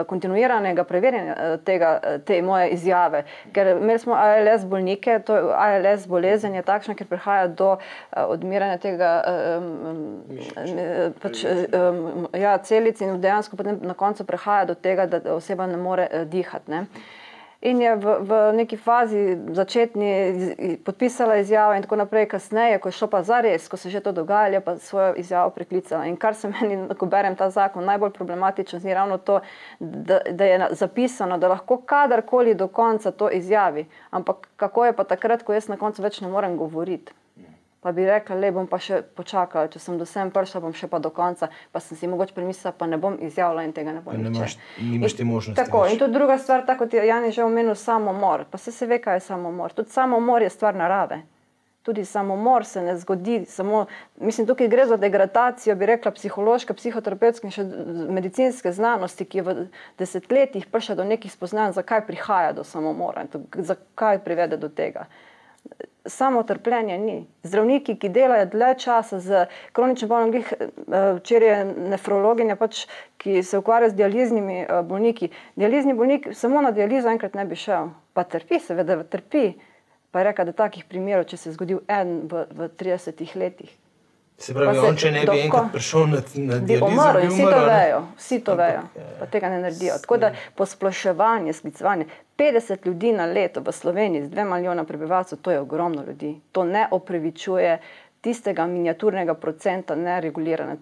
kontinuiranega 0.07 0.83
preverjanja 0.87 1.57
tega, 1.67 1.89
te 2.25 2.37
moje 2.41 2.69
izjave. 2.69 3.23
Ker 3.53 3.73
imeli 3.73 3.99
smo 3.99 4.15
ALS 4.15 4.63
bolnike, 4.65 5.17
to 5.27 5.35
je 5.35 5.49
ALS 5.55 6.07
bolezen 6.07 6.55
je 6.55 6.63
takšna, 6.63 6.95
ker 6.95 7.07
prihaja 7.07 7.47
do 7.47 7.73
odmiranja 8.15 8.77
tega 8.83 9.11
um, 9.59 10.23
pač, 11.21 11.43
um, 11.43 12.29
ja, 12.39 12.55
celic 12.63 13.01
in 13.03 13.19
dejansko 13.21 13.59
potem 13.59 13.81
na 13.83 13.93
koncu 13.93 14.23
prihaja 14.23 14.71
do 14.71 14.79
tega, 14.79 15.09
da 15.11 15.21
oseba 15.35 15.67
ne 15.67 15.77
more 15.77 16.07
dihati. 16.31 16.71
Ne. 16.71 16.85
In 17.65 17.81
je 17.81 17.95
v, 17.97 18.05
v 18.21 18.31
neki 18.61 18.77
fazi 18.77 19.37
začetni 19.49 20.09
podpisala 20.85 21.39
izjavo, 21.41 21.73
in 21.73 21.81
tako 21.81 21.97
naprej, 21.97 22.27
kasneje, 22.29 22.77
ko 22.77 22.91
je 22.91 22.97
šlo 22.99 23.07
pa 23.09 23.23
za 23.25 23.39
res, 23.41 23.65
ko 23.67 23.77
se 23.77 23.89
je 23.89 23.97
že 23.97 24.03
to 24.05 24.11
dogajalo, 24.11 24.53
je 24.53 24.61
pa 24.61 24.77
svojo 24.77 25.15
izjavo 25.17 25.49
preklicala. 25.49 26.05
In 26.05 26.13
kar 26.15 26.37
se 26.37 26.51
meni, 26.51 26.77
ko 26.93 27.09
berem 27.09 27.35
ta 27.35 27.49
zakon, 27.49 27.85
najbolj 27.89 28.13
problematično 28.13 28.79
je 28.83 28.93
ravno 28.93 29.17
to, 29.17 29.39
da, 29.79 30.19
da 30.29 30.45
je 30.45 30.67
zapisano, 30.77 31.37
da 31.41 31.47
lahko 31.47 31.81
kadarkoli 31.81 32.53
do 32.53 32.67
konca 32.67 33.11
to 33.11 33.29
izjavi. 33.29 33.87
Ampak 34.11 34.47
kako 34.55 34.85
je 34.85 34.93
pa 34.93 35.03
takrat, 35.03 35.43
ko 35.43 35.53
jaz 35.53 35.67
na 35.67 35.77
koncu 35.77 36.05
več 36.05 36.21
ne 36.21 36.29
morem 36.29 36.57
govoriti? 36.57 37.13
Pa 37.85 37.91
bi 37.91 38.05
rekla, 38.05 38.35
le 38.41 38.49
bom 38.49 38.65
pa 38.65 38.79
še 38.81 39.03
počakala, 39.13 39.69
če 39.69 39.77
sem 39.77 39.97
do 40.01 40.07
sem 40.09 40.31
prišla, 40.33 40.57
bom 40.63 40.73
še 40.73 40.87
pa 40.89 40.97
do 40.97 41.11
konca, 41.13 41.51
pa 41.69 41.77
sem 41.77 41.93
si 41.99 42.07
mogoče 42.09 42.33
premislila, 42.33 42.71
pa 42.73 42.87
ne 42.89 42.97
bom 42.97 43.13
izjavila 43.21 43.61
in 43.61 43.75
tega 43.77 43.91
ne 43.93 43.99
bom. 44.01 44.15
Imaš, 44.17 44.55
nimaš 44.81 45.13
te 45.19 45.27
možnosti. 45.29 45.59
Tako, 45.59 45.83
in 45.93 45.99
to 46.01 46.07
druga 46.09 46.39
stvar, 46.41 46.63
tako 46.65 46.87
kot 46.87 46.95
je 46.97 47.03
Jan 47.05 47.27
že 47.29 47.43
omenil, 47.45 47.75
samomor. 47.77 48.47
Pa 48.49 48.57
se 48.57 48.73
se 48.73 48.87
ve, 48.89 48.97
kaj 49.03 49.19
je 49.19 49.23
samomor. 49.27 49.75
Tudi 49.77 49.93
samomor 49.93 50.41
je 50.41 50.49
stvar 50.55 50.73
narave. 50.73 51.19
Tudi 51.85 52.07
samomor 52.09 52.65
se 52.65 52.81
ne 52.81 52.97
zgodi, 52.97 53.35
samo, 53.45 53.83
mislim, 54.17 54.47
tukaj 54.49 54.71
gre 54.73 54.87
za 54.89 54.97
degradacijo, 54.97 55.75
bi 55.77 55.91
rekla, 55.91 56.15
psihološke, 56.17 56.73
psihoterapevtske 56.73 57.45
in 57.45 57.53
še 57.53 57.67
medicinske 58.17 58.73
znanosti, 58.73 59.29
ki 59.29 59.43
je 59.43 59.45
v 59.45 59.55
desetletjih 60.01 60.65
prišla 60.73 60.97
do 60.97 61.05
nekih 61.05 61.29
spoznanj, 61.29 61.77
zakaj 61.77 62.01
prihaja 62.09 62.57
do 62.57 62.65
samomora 62.65 63.27
in 63.27 63.29
to, 63.29 63.45
zakaj 63.69 64.23
privede 64.25 64.57
do 64.57 64.73
tega 64.73 65.05
samo 66.05 66.43
trpljenje 66.43 66.97
ni. 66.97 67.25
Zdravniki, 67.43 67.95
ki 67.99 68.09
delajo 68.09 68.45
dlje 68.45 68.73
časa 68.79 69.19
z 69.19 69.45
kroničnim 69.71 70.09
bolnim, 70.09 70.43
eh, 70.43 71.13
včeraj 71.19 71.49
je 71.49 71.65
nefrologinja, 71.89 72.55
pač, 72.55 72.85
ki 73.17 73.43
se 73.43 73.57
ukvarja 73.57 73.89
z 73.89 73.95
dializnimi 73.95 74.59
eh, 74.61 74.81
bolniki. 74.83 75.29
Dializni 75.55 75.93
bolnik 75.93 76.27
samo 76.33 76.61
na 76.61 76.71
dializo 76.71 77.09
enkrat 77.09 77.33
ne 77.33 77.45
bi 77.45 77.55
šel, 77.55 77.89
pa 78.13 78.23
trpi, 78.23 78.59
seveda 78.59 79.03
trpi. 79.03 79.53
Pa 80.11 80.19
je 80.19 80.25
rekel, 80.29 80.45
da 80.45 80.51
takih 80.55 80.85
primerov, 80.87 81.25
če 81.27 81.37
se 81.37 81.49
je 81.49 81.53
zgodil 81.57 81.81
en 81.91 82.21
v, 82.31 82.45
v 82.55 82.69
30 82.79 83.35
letih. 83.35 83.73
Se 84.37 84.53
pravi, 84.53 84.79
se 84.79 84.87
on, 84.87 84.97
če 84.99 85.11
ne 85.15 85.21
bi 85.29 85.39
enkrat 85.45 85.69
prišel 85.71 86.09
na, 86.11 86.19
na 86.35 86.57
dializo, 86.59 86.87
umrl 86.91 87.19
bi 87.21 87.23
in 87.23 87.31
vsi 87.31 87.43
to 87.43 87.51
umrl, 87.51 87.69
vejo, 87.69 87.99
vsi 88.17 88.39
to 88.43 88.55
vejo, 88.59 88.81
pa 89.19 89.27
tega 89.31 89.51
ne 89.53 89.59
naredijo. 89.63 89.95
Tako 90.03 90.17
da 90.17 90.31
posploševanje, 90.59 91.53
sklicevanje 91.53 92.07
50 92.37 92.87
ljudi 92.87 93.13
na 93.15 93.25
leto 93.31 93.63
v 93.63 93.71
Sloveniji 93.71 94.25
z 94.25 94.33
2 94.35 94.47
milijona 94.51 94.83
prebivalcev, 94.83 95.39
to 95.39 95.55
je 95.55 95.59
ogromno 95.59 96.03
ljudi. 96.03 96.33
To 96.51 96.65
ne 96.67 96.87
opravičuje 96.91 97.77
tistega 98.21 98.65
miniaturnega 98.67 99.33
procenta 99.39 99.95
neregulirane 99.95 100.77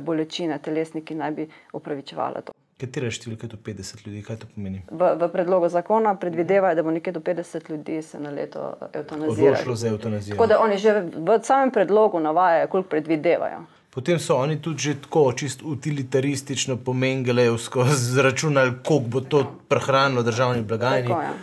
bolečine 0.00 0.58
telesni, 0.58 1.04
ki 1.04 1.14
naj 1.14 1.30
bi 1.36 1.48
opravičevala 1.72 2.42
to. 2.42 2.56
Katera 2.78 3.08
številka 3.10 3.48
je 3.48 3.50
to 3.50 3.58
50 3.58 4.04
ljudi, 4.06 4.20
kaj 4.22 4.36
to 4.38 4.48
pomeni? 4.54 4.84
V, 4.86 5.06
v 5.18 5.28
predlogu 5.32 5.66
zakona 5.66 6.12
predvidevajo, 6.14 6.76
da 6.78 6.84
bo 6.86 6.92
nekje 6.94 7.10
do 7.16 7.20
50 7.26 7.70
ljudi 7.72 7.96
se 8.06 8.20
na 8.22 8.30
leto 8.30 8.68
Odločilo 8.70 9.00
eutanaziralo. 9.00 9.74
za 9.74 9.88
eutanazijo. 9.88 10.36
Tako 10.36 10.46
da 10.46 10.60
oni 10.62 10.78
že 10.78 10.92
v 11.10 11.38
samem 11.42 11.72
predlogu 11.74 12.20
navajajo, 12.22 12.68
koliko 12.70 12.88
predvidevajo. 12.94 13.64
Potem 13.90 14.20
so 14.22 14.36
oni 14.38 14.60
tudi 14.62 14.78
že 14.78 14.94
tako 15.02 15.32
čist 15.32 15.64
utilitaristično 15.66 16.76
pomengelevsko 16.86 17.82
zračunali, 18.14 18.76
koliko 18.86 19.10
bo 19.10 19.20
to 19.20 19.40
prehranilo 19.68 20.22
državni 20.22 20.62
blagajni. 20.62 21.08
Tako, 21.08 21.22
ja. 21.22 21.34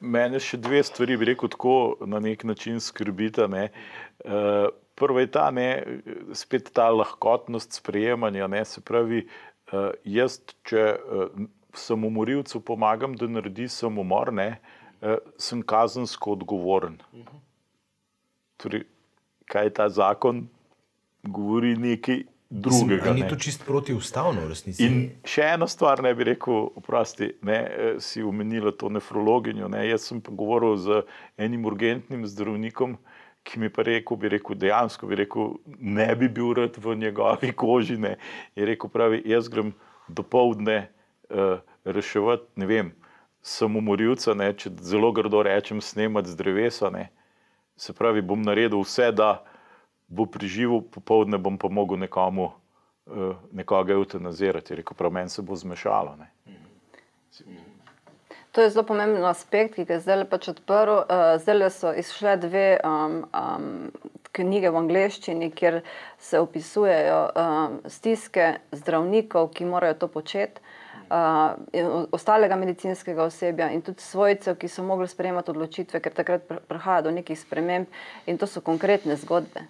Mene 0.00 0.40
še 0.42 0.60
dve 0.60 0.82
stvari, 0.84 1.16
bi 1.16 1.30
rekel, 1.32 1.48
tako 1.48 1.96
na 2.04 2.20
nek 2.20 2.44
način 2.44 2.80
skrbita. 2.84 3.46
Ne. 3.48 3.70
Uh, 4.26 4.68
prvo 4.98 5.24
je 5.24 5.30
ta, 5.32 5.48
ne, 5.50 5.86
spet 6.36 6.68
ta 6.74 6.90
lahkotnost 6.90 7.80
sprejemanja. 7.80 8.50
Ne, 8.50 8.64
se 8.68 8.82
pravi, 8.84 9.22
uh, 9.24 9.51
jaz, 10.04 10.38
če 10.68 10.86
uh, 10.96 11.44
samomorilcu 11.74 12.60
pomagam, 12.60 13.16
da 13.16 13.28
naredi 13.30 13.68
samomor, 13.72 14.32
ne, 14.34 14.48
uh, 15.00 15.16
sem 15.40 15.62
kazensko 15.62 16.36
odgovoren. 16.36 16.98
Torej, 18.62 18.84
kaj 19.50 19.72
ta 19.78 19.88
zakon 19.92 20.46
govori, 21.22 21.74
nekaj 21.78 22.22
drugega. 22.52 23.10
Ali 23.10 23.22
ni 23.22 23.28
to 23.28 23.36
čist 23.36 23.64
protiustavno 23.66 24.44
v 24.44 24.52
resnici? 24.52 24.84
In 24.84 24.98
še 25.28 25.46
ena 25.54 25.68
stvar, 25.70 26.02
ne 26.04 26.12
bi 26.16 26.26
rekel, 26.28 26.68
oprosti, 26.76 27.32
ne, 27.46 27.58
si 28.04 28.22
omenila 28.22 28.74
to 28.76 28.90
nefrologinjo. 28.92 29.70
Ne. 29.72 29.86
Jaz 29.88 30.10
sem 30.10 30.20
pa 30.24 30.34
govoril 30.36 30.76
z 30.80 31.02
enim 31.40 31.64
urgentnim 31.68 32.26
zdravnikom, 32.28 32.98
ki 33.42 33.60
mi 33.60 33.68
pa 33.72 33.82
rekel, 33.82 34.16
bi 34.16 34.30
rekel, 34.32 34.56
dejansko 34.58 35.06
bi 35.10 35.18
rekel, 35.22 35.54
ne 35.78 36.08
bi 36.16 36.28
bil 36.28 36.54
rad 36.56 36.76
v 36.78 36.96
njegovi 36.96 37.52
koži. 37.52 37.98
Ne. 38.00 38.16
Je 38.56 38.66
rekel, 38.66 38.90
pravi, 38.90 39.22
jaz 39.26 39.48
grem 39.48 39.72
do 40.08 40.22
povdne 40.22 40.88
uh, 41.30 41.58
reševati, 41.84 42.46
ne 42.56 42.66
vem, 42.66 42.92
samomorilca, 43.42 44.34
ne, 44.38 44.52
če 44.54 44.70
zelo 44.86 45.12
grdo 45.12 45.42
rečem, 45.42 45.80
snemati 45.82 46.30
z 46.30 46.38
drevesa. 46.38 46.90
Ne. 46.94 47.08
Se 47.76 47.94
pravi, 47.96 48.22
bom 48.22 48.42
naredil 48.42 48.84
vse, 48.84 49.10
da 49.16 49.42
bo 50.12 50.26
preživel, 50.30 50.82
popovdne 50.92 51.40
bom 51.42 51.58
pa 51.58 51.70
mogel 51.72 51.98
nekomu 51.98 52.50
uh, 52.52 53.34
nekoga 53.52 53.96
eutanazirati. 53.96 54.72
Je 54.72 54.82
Rekel, 54.82 54.96
prav 54.98 55.12
meni 55.12 55.32
se 55.32 55.42
bo 55.42 55.56
zmešalo. 55.56 56.16
Ne. 56.20 56.30
To 58.52 58.60
je 58.60 58.70
zelo 58.70 58.84
pomemben 58.84 59.24
aspekt, 59.24 59.78
ki 59.78 59.86
ga 59.88 59.96
zdaj 59.96 60.26
pač 60.28 60.50
odprl. 60.52 61.02
Uh, 61.08 61.40
zdaj 61.40 61.70
so 61.72 61.92
izšle 61.96 62.36
dve 62.36 62.66
um, 62.84 63.22
um, 63.32 63.70
knjige 64.36 64.68
v 64.72 64.80
angleščini, 64.82 65.48
kjer 65.56 65.80
se 66.20 66.40
opisujejo 66.40 67.20
um, 67.32 67.80
stiske 67.88 68.50
zdravnikov, 68.76 69.50
ki 69.56 69.68
morajo 69.68 70.02
to 70.04 70.10
početi. 70.12 70.60
Uh, 71.12 71.58
in 71.76 71.88
ostalega 72.12 72.56
medicinskega 72.56 73.24
osebja 73.24 73.68
in 73.72 73.82
tudi 73.84 74.00
svojcev, 74.00 74.56
ki 74.56 74.68
so 74.68 74.84
mogli 74.84 75.08
sprejemati 75.08 75.52
odločitve, 75.52 76.00
ker 76.00 76.14
takrat 76.16 76.46
pr- 76.48 76.62
prihaja 76.68 77.04
do 77.08 77.12
nekih 77.12 77.36
sprememb, 77.36 77.88
in 78.26 78.40
to 78.40 78.48
so 78.48 78.64
konkretne 78.64 79.16
zgodbe. 79.20 79.64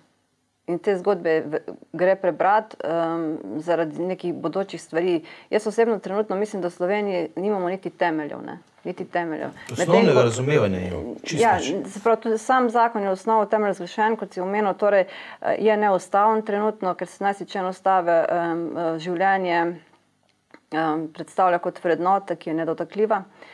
In 0.71 0.79
te 0.79 0.95
zgodbe 0.97 1.61
gre 1.93 2.15
prebrati 2.17 2.77
um, 2.87 3.39
zaradi 3.61 4.03
nekih 4.03 4.35
bodočih 4.35 4.83
stvari. 4.83 5.25
Jaz 5.51 5.67
osebno 5.67 5.99
trenutno 5.99 6.37
mislim, 6.37 6.63
da 6.63 6.69
v 6.69 6.71
Sloveniji 6.71 7.29
nimamo 7.37 7.69
niti 7.69 7.91
temeljev. 7.91 8.39
Ne? 8.47 8.59
Niti 8.85 9.05
temeljev. 9.05 9.51
Osnovnega 9.73 10.13
ko- 10.21 10.23
razumevanja 10.23 10.79
je 10.79 10.91
čisto. 11.25 11.43
Ja, 11.43 11.59
pravi, 12.03 12.21
tudi 12.21 12.39
sam 12.39 12.71
zakon 12.71 13.03
je 13.03 13.09
v 13.09 13.13
osnovi 13.13 13.49
temelj 13.51 13.75
zgrešen, 13.75 14.17
kot 14.17 14.33
si 14.33 14.41
omenil, 14.41 14.75
torej 14.75 15.05
eh, 15.05 15.57
je 15.59 15.77
neustaven 15.77 16.43
trenutno, 16.43 16.95
ker 16.95 17.09
se 17.09 17.25
nas 17.25 17.43
če 17.49 17.65
ustave 17.67 18.21
um, 18.27 18.63
življenje 18.99 19.65
um, 19.67 21.09
predstavlja 21.15 21.59
kot 21.59 21.83
vrednota, 21.85 22.37
ki 22.37 22.51
je 22.51 22.55
nedotakljiva. 22.55 23.19
Uh, 23.19 23.51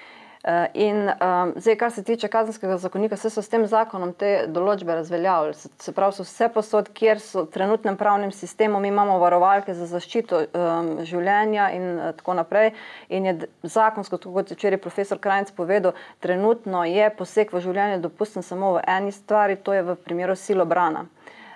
in 0.74 1.10
um, 1.10 1.52
zdaj, 1.56 1.76
kar 1.76 1.90
se 1.92 2.02
tiče 2.02 2.28
kazenskega 2.28 2.76
zakonika, 2.78 3.16
se 3.16 3.30
so 3.30 3.42
s 3.42 3.50
tem 3.50 3.64
zakonom 3.66 4.12
te 4.14 4.46
določbe 4.48 4.94
razveljavili. 4.94 5.54
Se, 5.58 5.68
se 5.82 5.92
pravi, 5.92 6.14
so 6.14 6.26
vse 6.26 6.48
posod, 6.54 6.90
kjer 6.94 7.18
so 7.20 7.42
v 7.42 7.50
trenutnem 7.52 7.98
pravnem 7.98 8.30
sistemu, 8.32 8.78
mi 8.80 8.88
imamo 8.88 9.18
varovalke 9.18 9.74
za 9.74 9.88
zaščito 9.90 10.40
um, 10.46 10.92
življenja 11.02 11.70
in 11.74 11.88
uh, 11.96 12.12
tako 12.16 12.38
naprej. 12.38 12.70
In 13.10 13.26
je 13.26 13.34
zakonsko, 13.62 14.20
tako 14.22 14.36
kot 14.38 14.52
je 14.52 14.58
včeraj 14.58 14.82
profesor 14.84 15.18
Krajnc 15.18 15.50
povedal, 15.58 15.98
trenutno 16.22 16.84
je 16.86 17.10
poseg 17.18 17.50
v 17.52 17.64
življenje 17.64 17.98
dopusten 18.04 18.46
samo 18.46 18.76
v 18.78 18.84
eni 18.86 19.12
stvari, 19.12 19.58
to 19.58 19.74
je 19.74 19.82
v 19.90 19.98
primeru 20.06 20.38
silobrana. 20.38 21.08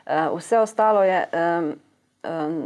Uh, 0.02 0.34
vse 0.34 0.58
ostalo 0.58 1.06
je 1.06 1.22
um, 1.30 1.70
um, 2.26 2.58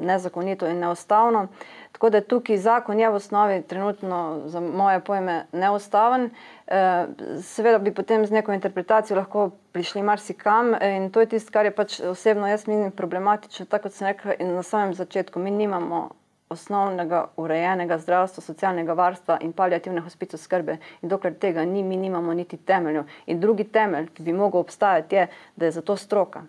nezakonito 0.00 0.66
in 0.66 0.78
neustavno. 0.78 1.46
Tako 1.92 2.10
da 2.10 2.20
tukaj 2.20 2.56
zakon 2.56 3.00
je 3.00 3.10
v 3.10 3.14
osnovi 3.14 3.62
trenutno 3.62 4.40
za 4.46 4.60
moje 4.60 5.00
pojme 5.00 5.46
neustaven. 5.52 6.30
Eh, 6.66 7.06
Seveda 7.42 7.78
bi 7.78 7.94
potem 7.94 8.26
z 8.26 8.30
neko 8.30 8.52
interpretacijo 8.52 9.16
lahko 9.16 9.50
prišli 9.72 10.02
marsikam 10.02 10.74
in 10.82 11.10
to 11.10 11.20
je 11.20 11.26
tisto, 11.26 11.52
kar 11.52 11.64
je 11.64 11.74
pač 11.74 12.00
osebno 12.00 12.48
jaz 12.48 12.66
menim 12.66 12.90
problematično, 12.90 13.66
tako 13.66 13.88
kot 13.88 13.92
sem 13.92 14.06
rekla 14.06 14.38
in 14.38 14.54
na 14.54 14.62
samem 14.62 14.94
začetku. 14.94 15.38
Mi 15.38 15.50
nimamo 15.50 16.08
osnovnega 16.48 17.26
urejenega 17.36 17.98
zdravstva, 17.98 18.42
socialnega 18.42 18.94
varstva 18.94 19.38
in 19.42 19.52
paliativne 19.52 20.00
hospice 20.00 20.38
skrbe. 20.38 20.78
In 21.02 21.08
dokler 21.08 21.34
tega 21.34 21.64
ni, 21.64 21.82
mi 21.82 21.96
nimamo 21.96 22.34
niti 22.34 22.56
temeljev. 22.56 23.04
In 23.26 23.40
drugi 23.40 23.64
temelj, 23.64 24.08
ki 24.14 24.22
bi 24.22 24.32
mogel 24.32 24.60
obstajati, 24.60 25.16
je, 25.16 25.26
da 25.56 25.64
je 25.64 25.72
za 25.72 25.82
to 25.82 25.96
stroka. 25.96 26.42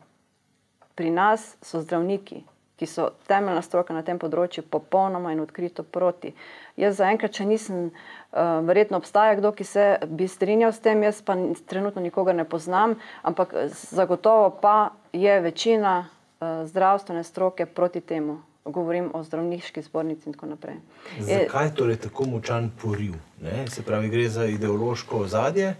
Pri 0.95 1.11
nas 1.11 1.55
so 1.61 1.81
zdravniki, 1.81 2.43
ki 2.79 2.87
so 2.87 3.09
temeljna 3.27 3.61
stroka 3.61 3.93
na 3.93 4.01
tem 4.01 4.17
področju, 4.17 4.63
popolnoma 4.63 5.33
in 5.35 5.41
odkrito 5.43 5.83
proti. 5.83 6.31
Jaz 6.79 6.95
zaenkrat, 6.95 7.31
če 7.31 7.45
nisem, 7.45 7.89
uh, 8.31 8.39
verjetno 8.63 8.97
obstaja 8.97 9.35
kdo, 9.35 9.51
ki 9.51 9.63
se 9.63 9.85
bi 10.07 10.27
strinjal 10.27 10.71
s 10.71 10.79
tem, 10.79 11.03
jaz 11.03 11.19
pa 11.21 11.35
trenutno 11.67 12.01
nikogar 12.01 12.35
ne 12.35 12.45
poznam, 12.45 12.95
ampak 13.21 13.53
eh, 13.53 13.67
zagotovo 13.91 14.49
pa 14.55 14.77
je 15.11 15.39
večina 15.41 15.97
uh, 16.05 16.63
zdravstvene 16.65 17.23
stroke 17.23 17.65
proti 17.67 17.99
temu. 18.01 18.39
Govorim 18.65 19.09
o 19.13 19.23
zdravniški 19.23 19.81
zbornici 19.81 20.27
in 20.29 20.33
tako 20.33 20.45
naprej. 20.45 20.75
Je- 21.17 21.39
Zakaj 21.39 21.71
torej 21.73 21.97
tako 21.97 22.25
močan 22.27 22.71
poriv? 22.71 23.15
Ne? 23.41 23.65
Se 23.67 23.81
pravi, 23.81 24.09
gre 24.09 24.27
za 24.29 24.45
ideološko 24.45 25.17
ozadje. 25.19 25.73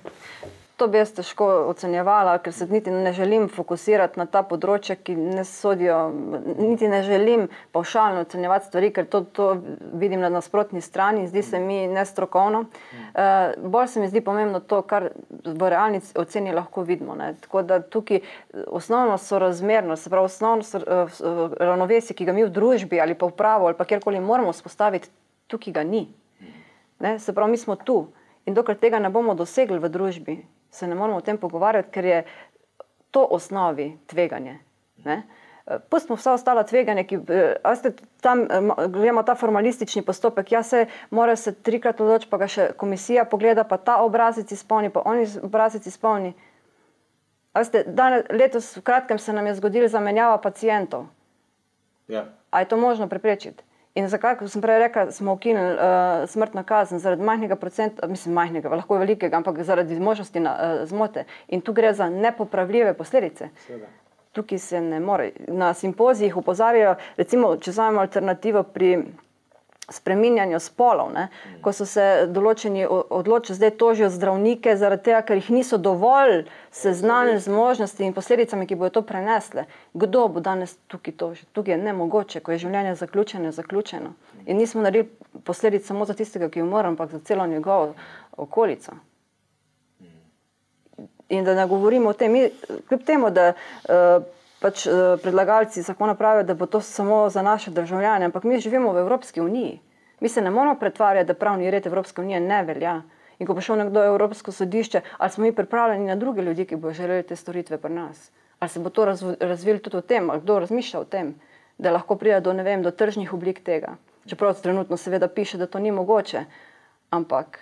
To 0.79 0.87
bi 0.87 0.97
jaz 0.97 1.09
težko 1.11 1.45
ocenjevala, 1.67 2.37
ker 2.39 2.53
se 2.55 2.63
niti 2.69 2.91
ne 2.91 3.11
želim 3.13 3.49
fokusirati 3.51 4.19
na 4.19 4.25
ta 4.31 4.45
področja, 4.47 4.95
ki 4.95 5.11
ne 5.19 5.43
sodijo, 5.43 5.97
niti 6.55 6.87
ne 6.87 7.01
želim 7.03 7.47
pavšalno 7.75 8.21
ocenjevati 8.23 8.69
stvari, 8.69 8.91
ker 8.95 9.09
to, 9.11 9.19
to 9.35 9.47
vidim 9.99 10.23
na 10.23 10.29
nasprotni 10.31 10.79
strani 10.81 11.25
zdi 11.27 11.43
se 11.43 11.59
mi 11.59 11.81
nestrokovno. 11.91 12.61
Uh, 12.63 13.57
bolj 13.59 13.89
se 13.91 13.99
mi 13.99 14.07
zdi 14.07 14.21
pomembno 14.23 14.61
to, 14.63 14.79
kar 14.87 15.09
v 15.43 15.71
realni 15.73 15.99
oceni 16.15 16.53
lahko 16.55 16.85
vidimo. 16.87 17.17
Ne. 17.19 17.33
Tako 17.43 17.63
da 17.67 17.81
tukaj 17.83 18.21
osnovno 18.67 19.17
sorazmernost, 19.19 20.07
se 20.07 20.13
pravi 20.13 20.31
osnovno 20.31 20.63
so, 20.63 20.79
uh, 20.79 21.57
ravnovesje, 21.59 22.15
ki 22.15 22.29
ga 22.29 22.37
mi 22.37 22.45
v 22.47 22.53
družbi 22.55 23.01
ali 23.03 23.17
pa 23.19 23.27
v 23.27 23.35
pravu 23.35 23.67
ali 23.67 23.75
pa 23.75 23.87
kjerkoli 23.89 24.23
moramo 24.23 24.55
spostaviti, 24.55 25.11
tukaj 25.51 25.75
ga 25.81 25.83
ni. 25.83 26.05
Ne? 27.03 27.17
Se 27.19 27.35
pravi, 27.35 27.51
mi 27.51 27.59
smo 27.59 27.75
tu 27.75 28.05
in 28.47 28.55
dokler 28.55 28.79
tega 28.79 28.99
ne 29.03 29.11
bomo 29.11 29.35
dosegli 29.35 29.77
v 29.79 29.91
družbi, 29.91 30.37
se 30.71 30.87
ne 30.87 30.95
moramo 30.95 31.17
o 31.17 31.25
tem 31.25 31.37
pogovarjati, 31.37 31.91
ker 31.91 32.05
je 32.05 32.23
to 33.11 33.27
osnovi 33.31 33.97
tveganje. 34.07 34.59
Ne? 35.05 35.23
Pustimo 35.89 36.15
vsa 36.17 36.33
ostala 36.33 36.63
tveganja, 36.65 37.03
ki 37.05 37.19
veste, 37.27 37.91
tam 38.25 38.47
gremo 38.89 39.23
ta 39.23 39.35
formalistični 39.37 40.01
postopek. 40.01 40.51
Ja, 40.51 40.63
se 40.63 40.85
mora 41.09 41.35
se 41.35 41.53
trikrat 41.53 42.01
odločiti, 42.01 42.29
pa 42.31 42.39
ga 42.41 42.47
še 42.49 42.71
komisija 42.77 43.25
pogleda, 43.29 43.63
pa 43.69 43.77
ta 43.77 43.99
obrazec 44.01 44.51
izpolni, 44.51 44.89
pa 44.89 45.05
oni 45.05 45.27
obrazec 45.45 45.85
izpolni. 45.85 46.33
A 46.33 46.49
Veste, 47.59 47.83
danes, 47.83 48.25
letos 48.29 48.77
v 48.77 48.81
kratkem 48.85 49.17
se 49.19 49.33
nam 49.33 49.47
je 49.47 49.55
zgodila 49.57 49.87
zamenjava 49.87 50.37
pacijentov. 50.37 51.07
Ja. 52.07 52.25
A 52.51 52.59
je 52.59 52.69
to 52.69 52.77
možno 52.77 53.07
preprečiti? 53.09 53.63
In 53.99 54.07
zakaj, 54.07 54.37
kot 54.39 54.51
sem 54.51 54.63
prej 54.63 54.79
rekel, 54.85 55.11
smo 55.11 55.33
ukinili 55.35 55.75
uh, 55.75 56.23
smrtno 56.31 56.63
kazen 56.63 57.01
zaradi 57.03 57.25
majhnega 57.27 57.57
procenta, 57.59 58.07
mislim, 58.07 58.35
majhnega, 58.37 58.71
lahko 58.71 58.99
velikega, 59.01 59.37
ampak 59.37 59.59
zaradi 59.67 59.99
možnosti 59.99 60.39
na, 60.39 60.53
uh, 60.55 60.83
zmote. 60.87 61.25
In 61.47 61.61
tu 61.61 61.73
gre 61.75 61.91
za 61.93 62.09
nepopravljive 62.09 62.93
posledice. 62.93 63.49
Tukaj 64.31 64.61
se 64.63 64.81
ne 64.81 64.99
more. 64.99 65.31
Na 65.47 65.73
simpozijih 65.73 66.37
upozarjajo, 66.37 66.95
recimo, 67.17 67.55
če 67.57 67.73
vzamemo 67.73 68.05
alternativo 68.05 68.63
pri 68.63 68.93
spreminjanju 69.91 70.59
spolov, 70.59 71.11
ne? 71.13 71.27
ko 71.61 71.73
so 71.73 71.85
se 71.85 72.27
določeni 72.29 72.85
odločili, 72.89 73.57
zdaj 73.57 73.71
tožijo 73.81 74.09
zdravnike, 74.13 74.75
zaradi 74.77 75.09
tega, 75.09 75.21
ker 75.25 75.39
jih 75.39 75.49
niso 75.59 75.77
dovolj 75.77 76.45
seznanili 76.71 77.39
z 77.39 77.53
možnostmi 77.53 78.09
in 78.09 78.13
posledicami, 78.13 78.67
ki 78.67 78.77
bodo 78.79 78.99
to 78.99 79.05
prenesle. 79.05 79.65
Kdo 79.93 80.27
bo 80.27 80.43
danes 80.43 80.77
tukaj 80.87 81.17
tožil? 81.17 81.49
Tukaj 81.53 81.75
je 81.75 81.83
nemogoče, 81.83 82.43
ko 82.45 82.55
je 82.55 82.63
življenje 82.65 82.95
zaključeno, 83.01 83.49
je 83.49 83.57
zaključeno. 83.59 84.13
In 84.45 84.57
nismo 84.57 84.81
naredili 84.81 85.09
posledic 85.43 85.85
samo 85.85 86.05
za 86.05 86.13
tistega, 86.13 86.49
ki 86.49 86.61
umre, 86.61 86.87
ampak 86.87 87.11
za 87.11 87.19
celo 87.19 87.47
njegovo 87.47 87.93
okolico. 88.37 88.97
In 91.29 91.45
da 91.45 91.53
ne 91.53 91.67
govorimo 91.67 92.09
o 92.09 92.13
tem, 92.13 92.31
mi, 92.31 92.49
kljub 92.87 93.03
temu, 93.05 93.29
da 93.29 93.53
uh, 93.53 94.23
pač, 94.59 94.85
uh, 94.85 94.93
predlagalci 95.21 95.81
zakona 95.81 96.15
pravijo, 96.15 96.43
da 96.43 96.53
bo 96.53 96.65
to 96.65 96.81
samo 96.81 97.29
za 97.29 97.41
naše 97.41 97.71
državljane, 97.71 98.25
ampak 98.25 98.43
mi 98.43 98.59
živimo 98.59 98.93
v 98.93 98.97
Evropski 98.99 99.41
uniji. 99.41 99.79
Mi 100.19 100.29
se 100.29 100.41
ne 100.41 100.49
moramo 100.49 100.75
pretvarjati, 100.75 101.27
da 101.27 101.33
pravni 101.33 101.71
red 101.71 101.87
Evropske 101.87 102.21
unije 102.21 102.39
ne 102.39 102.63
velja. 102.63 103.01
In 103.39 103.47
ko 103.47 103.53
bo 103.53 103.61
šel 103.61 103.77
nekdo 103.77 104.01
v 104.01 104.05
Evropsko 104.05 104.51
sodišče, 104.51 105.01
ali 105.17 105.29
smo 105.29 105.43
mi 105.43 105.51
pripravljeni 105.51 106.05
na 106.05 106.15
druge 106.15 106.41
ljudi, 106.41 106.65
ki 106.65 106.75
bodo 106.75 106.93
želeli 106.93 107.23
te 107.23 107.35
storitve 107.35 107.77
pri 107.77 107.93
nas? 107.93 108.31
Ali 108.59 108.69
se 108.69 108.79
bo 108.79 108.89
to 108.89 109.05
razv 109.05 109.33
razvilo 109.39 109.79
tudi 109.79 109.97
o 109.97 110.01
tem, 110.01 110.29
ali 110.29 110.41
kdo 110.41 110.59
razmišlja 110.59 110.99
o 110.99 111.05
tem, 111.05 111.35
da 111.77 111.91
lahko 111.91 112.15
pride 112.15 112.41
do, 112.41 112.53
vem, 112.53 112.83
do 112.83 112.91
tržnih 112.91 113.33
oblik 113.33 113.63
tega. 113.63 113.95
Čeprav 114.27 114.61
trenutno 114.61 114.97
seveda 114.97 115.27
piše, 115.27 115.57
da 115.57 115.67
to 115.67 115.79
ni 115.79 115.91
mogoče, 115.91 116.43
ampak 117.09 117.59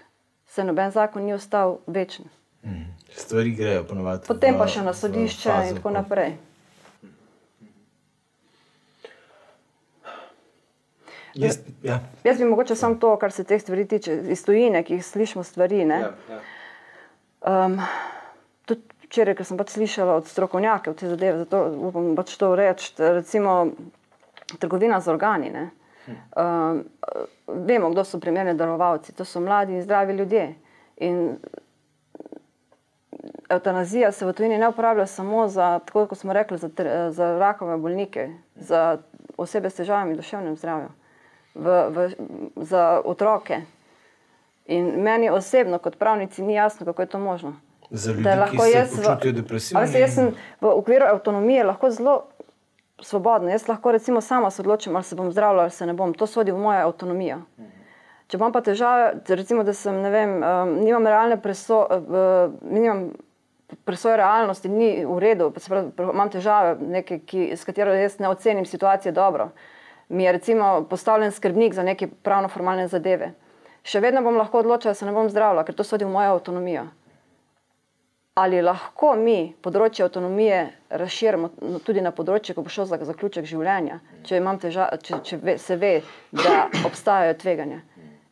se 0.47 0.63
noben 0.63 0.91
zakon 0.91 1.23
ni 1.23 1.33
ostal 1.33 1.77
večen. 1.87 2.25
Stvari 3.11 3.51
grejo 3.51 3.83
ponovadi. 3.83 4.27
Potem 4.27 4.55
v- 4.55 4.57
pa 4.57 4.67
še 4.67 4.81
na 4.81 4.91
v 4.91 4.95
sodišče 4.95 5.49
in 5.49 5.75
tako 5.75 5.89
ko- 5.89 5.93
naprej. 5.93 6.33
Jaz, 11.37 11.59
ja. 11.83 11.99
Jaz 12.23 12.37
bi 12.37 12.45
mogoče 12.45 12.75
samo 12.75 12.95
to, 12.95 13.15
kar 13.21 13.31
se 13.31 13.43
teh 13.43 13.61
stvari 13.61 13.85
tiče, 13.87 14.15
iz 14.33 14.43
tujine, 14.45 14.83
ki 14.83 14.97
jih 14.97 15.05
slišimo 15.05 15.43
stvari. 15.43 15.85
Ne? 15.85 15.99
ja. 16.01 16.39
Um, 17.47 17.77
tudi 18.65 18.81
včeraj, 19.05 19.37
ker 19.37 19.45
sem 19.45 19.59
pač 19.59 19.75
slišala 19.77 20.17
od 20.17 20.27
strokovnjakov 20.27 20.97
te 20.97 21.09
zadeve, 21.09 21.43
zato 21.45 21.61
upam 21.89 22.15
pač 22.17 22.33
to 22.41 22.55
reči, 22.57 22.93
recimo 22.97 23.59
trgovina 24.57 25.01
z 25.01 25.13
organi. 25.13 25.53
ne. 25.53 25.69
Um, 26.07 26.83
vemo, 27.47 27.89
kdo 27.91 28.03
so 28.03 28.19
primerni 28.19 28.55
darovalci. 28.55 29.13
To 29.15 29.25
so 29.25 29.39
mladi 29.43 29.75
in 29.75 29.83
zdravi 29.83 30.13
ljudje. 30.13 30.55
In 30.97 31.35
eutanazija 33.49 34.11
se 34.11 34.25
v 34.25 34.33
tujini 34.33 34.57
ne 34.57 34.69
uporablja 34.69 35.05
samo 35.05 35.47
za, 35.47 35.79
tako 35.85 36.07
kot 36.07 36.17
smo 36.17 36.33
rekli, 36.33 36.57
za, 36.57 36.69
za 37.11 37.39
rakove 37.39 37.77
bolnike, 37.77 38.29
za 38.55 38.97
osebe 39.37 39.69
s 39.69 39.75
težavami 39.75 40.13
v 40.13 40.17
duševnem 40.17 40.55
zdravju, 40.57 40.89
v, 41.57 41.89
v, 41.89 42.09
za 42.55 43.01
otroke. 43.05 43.61
In 44.67 44.85
meni 45.03 45.29
osebno, 45.29 45.79
kot 45.79 45.95
pravnici, 45.95 46.43
ni 46.43 46.53
jasno, 46.53 46.85
kako 46.85 47.01
je 47.01 47.07
to 47.07 47.19
možno. 47.19 47.53
Za 47.89 48.11
ljudi, 48.11 48.23
Da 48.23 48.33
ki 48.33 48.39
lahko 48.39 48.63
se 48.63 48.71
jaz 48.71 48.89
počutijo 48.95 49.43
veste, 49.49 49.99
Jaz 49.99 50.15
sem 50.15 50.33
v 50.61 50.67
okviru 50.67 51.05
avtonomije 51.05 51.63
lahko 51.63 51.91
zelo 51.91 52.23
svobodna. 53.01 53.51
Jaz 53.51 53.67
lahko 53.67 53.91
recimo 53.91 54.21
sama 54.21 54.51
se 54.51 54.61
odločim, 54.61 54.95
ali 54.95 55.03
se 55.03 55.15
bom 55.15 55.31
zdravila 55.31 55.61
ali 55.61 55.71
se 55.71 55.85
ne 55.85 55.93
bom. 55.93 56.13
To 56.13 56.27
sodi 56.27 56.51
v 56.51 56.57
mojo 56.57 56.87
avtonomijo. 56.87 57.39
Če 58.27 58.37
imam 58.37 58.51
pa 58.51 58.59
težave, 58.61 59.13
recimo, 59.29 59.63
da 59.63 59.71
sem, 59.73 60.01
ne 60.03 60.09
vem, 60.11 60.33
um, 60.43 60.73
nimam 60.83 61.05
realne 61.07 61.37
presoje, 61.39 61.95
uh, 61.95 62.57
nimam 62.61 63.05
presoje 63.87 64.17
realnosti, 64.19 64.67
ni 64.69 65.05
v 65.05 65.19
redu, 65.19 65.47
pravi, 65.55 65.93
pr- 65.95 66.11
imam 66.11 66.31
težave, 66.31 66.75
neke, 66.91 67.21
ki, 67.23 67.53
s 67.55 67.63
katero 67.67 67.95
jaz 67.95 68.19
ne 68.19 68.27
ocenim 68.27 68.65
situacije 68.67 69.13
dobro. 69.15 69.49
Mi 70.09 70.23
je 70.23 70.31
recimo 70.31 70.85
postavljen 70.89 71.31
skrbnik 71.31 71.73
za 71.73 71.83
neke 71.83 72.07
pravno-formalne 72.23 72.87
zadeve. 72.87 73.33
Še 73.87 73.99
vedno 74.03 74.21
bom 74.23 74.37
lahko 74.39 74.61
odločila, 74.63 74.95
da 74.95 74.99
se 74.99 75.05
ne 75.05 75.15
bom 75.15 75.29
zdravila, 75.29 75.65
ker 75.67 75.75
to 75.75 75.83
sodi 75.87 76.07
v 76.07 76.13
mojo 76.13 76.37
avtonomijo 76.37 76.87
ali 78.37 78.59
lahko 78.61 79.15
mi 79.17 79.37
področje 79.65 80.05
avtonomije 80.05 80.57
razširimo 81.01 81.79
tudi 81.85 82.03
na 82.05 82.11
področje, 82.13 82.53
ko 82.53 82.61
bo 82.61 82.69
šlo 82.69 82.85
za 82.85 82.99
zaključek 83.09 83.47
življenja, 83.49 83.97
če, 84.27 84.41
teža, 84.61 84.89
če, 85.01 85.21
če 85.25 85.39
ve, 85.41 85.55
se 85.57 85.77
ve, 85.81 85.93
da 86.31 86.67
obstajajo 86.85 87.33
tveganja. 87.41 87.81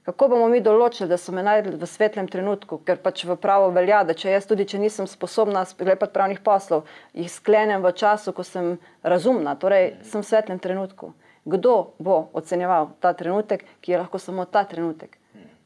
Kako 0.05 0.27
bomo 0.35 0.45
mi 0.51 0.59
določili, 0.61 1.09
da 1.09 1.17
so 1.17 1.33
me 1.33 1.41
najdli 1.41 1.79
v 1.81 1.87
svetlem 1.89 2.29
trenutku, 2.29 2.77
ker 2.85 2.99
pač 3.01 3.23
v 3.25 3.33
pravo 3.41 3.71
velja, 3.73 4.03
da 4.05 4.13
če 4.13 4.35
jaz 4.35 4.45
tudi, 4.45 4.67
če 4.69 4.77
nisem 4.83 5.09
sposobna 5.09 5.63
sklepati 5.65 6.13
pravnih 6.13 6.43
poslov, 6.45 6.85
jih 7.17 7.31
sklenem 7.33 7.81
v 7.81 7.95
času, 7.97 8.35
ko 8.37 8.45
sem 8.45 8.75
razumna, 9.01 9.57
torej 9.57 9.95
sem 10.05 10.21
v 10.21 10.29
svetlem 10.29 10.61
trenutku. 10.61 11.15
Kdo 11.45 11.93
bo 11.99 12.29
ocenjeval 12.33 12.89
ta 12.99 13.13
trenutek, 13.13 13.65
ki 13.81 13.91
je 13.91 13.97
lahko 13.97 14.19
samo 14.19 14.45
ta 14.45 14.63
trenutek? 14.63 15.17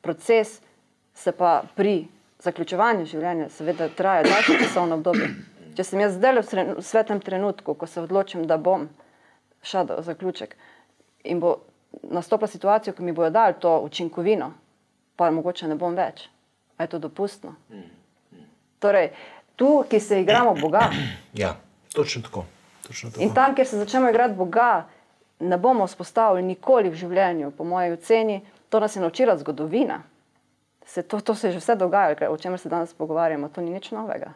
Proces 0.02 0.62
se 1.14 1.32
pa 1.32 1.64
pri 1.76 2.08
zaključevanju 2.44 3.06
življenja 3.06 3.50
seveda 3.50 3.90
traja 3.96 4.24
daljše 4.24 4.60
časovno 4.64 5.00
obdobje. 5.00 5.30
Če 5.76 5.84
sem 5.84 6.00
jaz 6.04 6.18
zdaj 6.18 6.42
v 6.42 6.84
svetlem 6.84 7.22
trenutku, 7.24 7.74
ko 7.74 7.88
se 7.88 8.02
odločim, 8.02 8.44
da 8.48 8.58
bom 8.58 8.90
šel 9.64 9.88
v 9.92 10.04
zaključek 10.04 10.56
in 11.24 11.40
bo 11.40 11.58
nastopila 12.04 12.48
situacija, 12.48 12.94
ko 12.94 13.04
mi 13.04 13.16
bojo 13.16 13.30
dali 13.30 13.56
to 13.60 13.80
učinkovino, 13.84 14.52
pa 15.16 15.32
mogoče 15.32 15.68
ne 15.68 15.76
bom 15.76 15.96
več. 15.96 16.28
A 16.78 16.84
je 16.84 16.94
to 16.94 17.00
dopustno? 17.00 17.56
Torej, 18.80 19.12
tu, 19.56 19.84
ki 19.90 20.00
se 20.00 20.22
igramo 20.22 20.56
Boga 20.56 20.90
Ja, 21.34 21.56
točno 21.94 22.22
tako. 22.22 22.46
Točno 22.88 23.12
tako. 23.12 23.24
in 23.24 23.34
tam, 23.34 23.56
kjer 23.56 23.68
se 23.68 23.78
začnemo 23.78 24.10
igrati 24.10 24.36
Boga, 24.36 24.86
ne 25.40 25.58
bomo 25.58 25.88
vzpostavili 25.88 26.44
nikoli 26.44 26.90
v 26.90 27.00
življenju, 27.00 27.52
po 27.52 27.64
moji 27.64 27.94
oceni, 27.96 28.42
to 28.70 28.80
nas 28.80 28.96
je 28.96 29.02
naučila 29.02 29.38
zgodovina. 29.38 30.02
Se 30.86 31.04
to, 31.04 31.20
to 31.22 31.36
se 31.36 31.48
je 31.48 31.52
že 31.52 31.60
vse 31.60 31.76
dogajalo, 31.76 32.34
o 32.34 32.38
čemer 32.38 32.60
se 32.60 32.70
danes 32.70 32.94
pogovarjamo, 32.94 33.50
to 33.50 33.62
ni 33.62 33.72
nič 33.72 33.92
novega. 33.92 34.34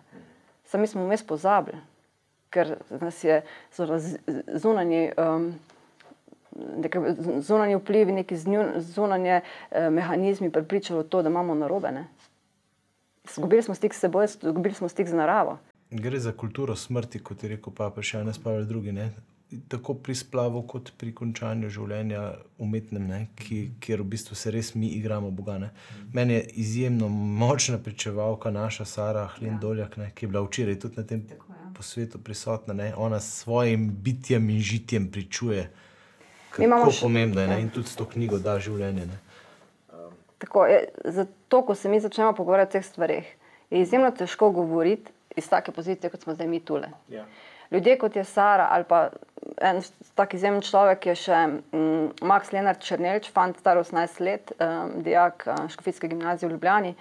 Sami 0.65 0.87
smo 0.87 1.05
vmes 1.05 1.23
pozabili, 1.27 1.77
ker 2.49 2.77
nas 3.01 3.23
je 3.23 3.41
zunanji, 4.53 5.11
um, 5.17 5.53
neke 6.77 7.01
zunanji 7.41 7.75
vplivi, 7.75 8.11
neki 8.11 8.37
zunanje 8.77 9.41
eh, 9.41 9.89
mehanizmi 9.89 10.51
prepričali 10.51 11.03
v 11.03 11.09
to, 11.09 11.21
da 11.21 11.29
imamo 11.29 11.55
narobe. 11.55 11.91
ne. 11.91 12.07
Izgubili 13.23 13.63
smo 13.63 13.75
stik 13.75 13.93
s 13.93 13.99
seboj, 13.99 14.25
izgubili 14.25 14.75
smo 14.75 14.89
stik 14.89 15.07
z 15.07 15.13
naravo. 15.13 15.57
Gre 15.91 16.19
za 16.19 16.31
kulturo 16.31 16.75
smrti, 16.75 17.19
kot 17.19 17.43
je 17.43 17.49
rekel 17.49 17.73
papež 17.73 18.13
Janez 18.13 18.39
Pavel 18.39 18.65
II. 18.71 18.91
Ne? 18.91 19.09
Tako 19.67 19.93
pri 19.93 20.15
splavu, 20.15 20.61
kot 20.61 20.91
pri 20.97 21.13
končanju 21.13 21.69
življenja 21.69 22.21
umetnem, 22.57 23.07
ne? 23.07 23.27
Ki, 23.35 23.71
kjer 23.79 24.01
v 24.01 24.05
bistvu 24.05 24.35
se 24.35 24.51
res 24.51 24.75
mi 24.75 24.87
igramo 24.87 25.31
Boga. 25.31 25.57
Ne? 25.57 25.69
Meni 26.13 26.33
je 26.33 26.43
izjemno 26.55 27.09
močna 27.09 27.77
pričevalka 27.77 28.51
naša 28.51 28.85
Sara 28.85 29.27
Hlindoljak, 29.27 29.97
ne? 29.97 30.11
ki 30.15 30.25
je 30.25 30.29
bila 30.29 30.41
včeraj 30.41 30.79
tudi 30.79 30.97
na 30.97 31.03
tem 31.03 31.23
posvetu 31.73 32.17
prisotna. 32.17 32.73
Ne? 32.73 32.93
Ona 32.97 33.19
s 33.19 33.43
svojim 33.43 33.89
bitjem 33.97 34.49
in 34.49 34.59
žitjem 34.59 35.11
pričuje, 35.11 35.69
kako 36.49 36.91
še- 36.91 37.01
pomembno 37.01 37.41
je 37.41 37.47
ne? 37.47 37.61
in 37.61 37.69
tudi 37.69 37.87
s 37.87 37.95
to 37.95 38.05
knjigo 38.05 38.39
da 38.39 38.59
življenje. 38.59 39.05
Ne? 39.05 39.19
Tako, 40.37 40.65
je, 40.65 40.79
zato, 41.05 41.61
ko 41.61 41.75
se 41.75 41.89
mi 41.89 41.99
začnemo 41.99 42.33
pogovarjati 42.33 42.69
o 42.69 42.73
teh 42.73 42.85
stvarih, 42.85 43.35
je 43.69 43.81
izjemno 43.81 44.11
težko 44.11 44.51
govoriti 44.51 45.11
iz 45.35 45.49
take 45.49 45.71
pozicije, 45.71 46.09
kot 46.09 46.21
smo 46.21 46.35
zdaj 46.35 46.47
mi 46.47 46.59
tule. 46.59 46.89
Ja. 47.09 47.25
Ljudje 47.73 47.97
kot 47.97 48.15
je 48.15 48.23
Sara 48.23 48.67
ali 48.71 48.83
pa 48.87 49.09
en 49.61 49.81
tak 50.15 50.33
izjemen 50.33 50.61
človek 50.61 51.07
je 51.09 51.15
še 51.25 51.39
um, 51.73 52.11
Max 52.21 52.53
Lenart 52.53 52.83
Črnelč, 52.83 53.29
fant 53.33 53.57
star 53.59 53.79
18 53.81 54.21
let, 54.23 54.53
um, 54.61 54.99
dijak 55.03 55.47
uh, 55.47 55.65
Škofijske 55.73 56.07
gimnazije 56.07 56.49
v 56.49 56.55
Ljubljani. 56.55 56.93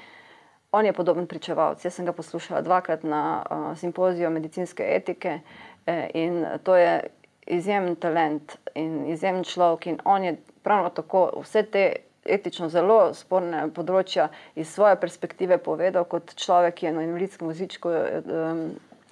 On 0.72 0.86
je 0.86 0.92
podoben 0.96 1.26
pričevalec. 1.28 1.84
Jaz 1.84 1.98
sem 1.98 2.06
ga 2.08 2.14
poslušala 2.16 2.62
dvakrat 2.64 3.04
na 3.04 3.42
uh, 3.42 3.66
simpoziju 3.78 4.30
medicinske 4.30 4.86
etike 4.96 5.40
eh, 5.86 6.06
in 6.14 6.46
to 6.64 6.76
je 6.76 7.02
izjemen 7.46 7.96
talent 7.96 8.56
in 8.74 9.04
izjemen 9.12 9.44
človek. 9.44 9.86
In 9.86 9.98
on 10.04 10.24
je 10.24 10.36
pravno 10.62 10.88
tako 10.90 11.26
vse 11.42 11.62
te 11.62 11.84
etično 12.24 12.70
zelo 12.72 13.12
sporne 13.14 13.66
področja 13.74 14.30
iz 14.54 14.70
svoje 14.72 14.96
perspektive 14.96 15.58
povedal 15.58 16.06
kot 16.08 16.32
človek, 16.40 16.78
ki 16.80 16.86
je 16.86 16.92
na 16.96 17.04
invalidskem 17.04 17.50
vozičku 17.50 17.92
um, 17.92 18.62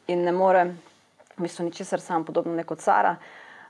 in 0.08 0.24
ne 0.24 0.32
more, 0.32 0.64
v 1.40 1.48
bistvu 1.48 1.64
ničesar 1.64 2.00
sam 2.00 2.24
podobno 2.24 2.54
ne 2.54 2.64
kot 2.64 2.80
Sara, 2.80 3.16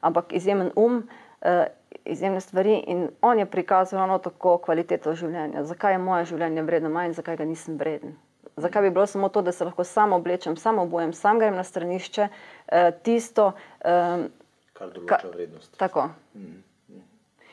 ampak 0.01 0.33
izjemen 0.33 0.71
um, 0.77 0.97
uh, 1.41 1.64
izjemne 2.05 2.41
stvari 2.41 2.75
in 2.87 3.09
on 3.23 3.39
je 3.39 3.47
prikazal 3.47 3.99
ravno 3.99 4.18
tako 4.18 4.59
kvaliteto 4.59 5.14
življenja. 5.14 5.64
Zakaj 5.64 5.95
je 5.95 5.99
moje 5.99 6.25
življenje 6.25 6.62
vredno 6.62 6.91
manj, 6.91 7.12
zakaj 7.12 7.37
ga 7.37 7.45
nisem 7.45 7.77
vreden. 7.79 8.16
Zakaj 8.57 8.83
bi 8.83 8.91
bilo 8.91 9.07
samo 9.07 9.29
to, 9.29 9.43
da 9.43 9.53
se 9.53 9.64
lahko 9.64 9.85
samo 9.85 10.16
oblečem, 10.16 10.57
samo 10.57 10.83
obujem, 10.83 11.12
sam 11.12 11.39
grem 11.39 11.55
na 11.55 11.64
stranišče, 11.64 12.29
eh, 12.68 12.91
tisto, 13.03 13.53
eh, 13.81 14.27
Kar 14.73 14.89
Ka- 15.07 15.21
vrednost. 15.33 15.77
tako. 15.79 16.09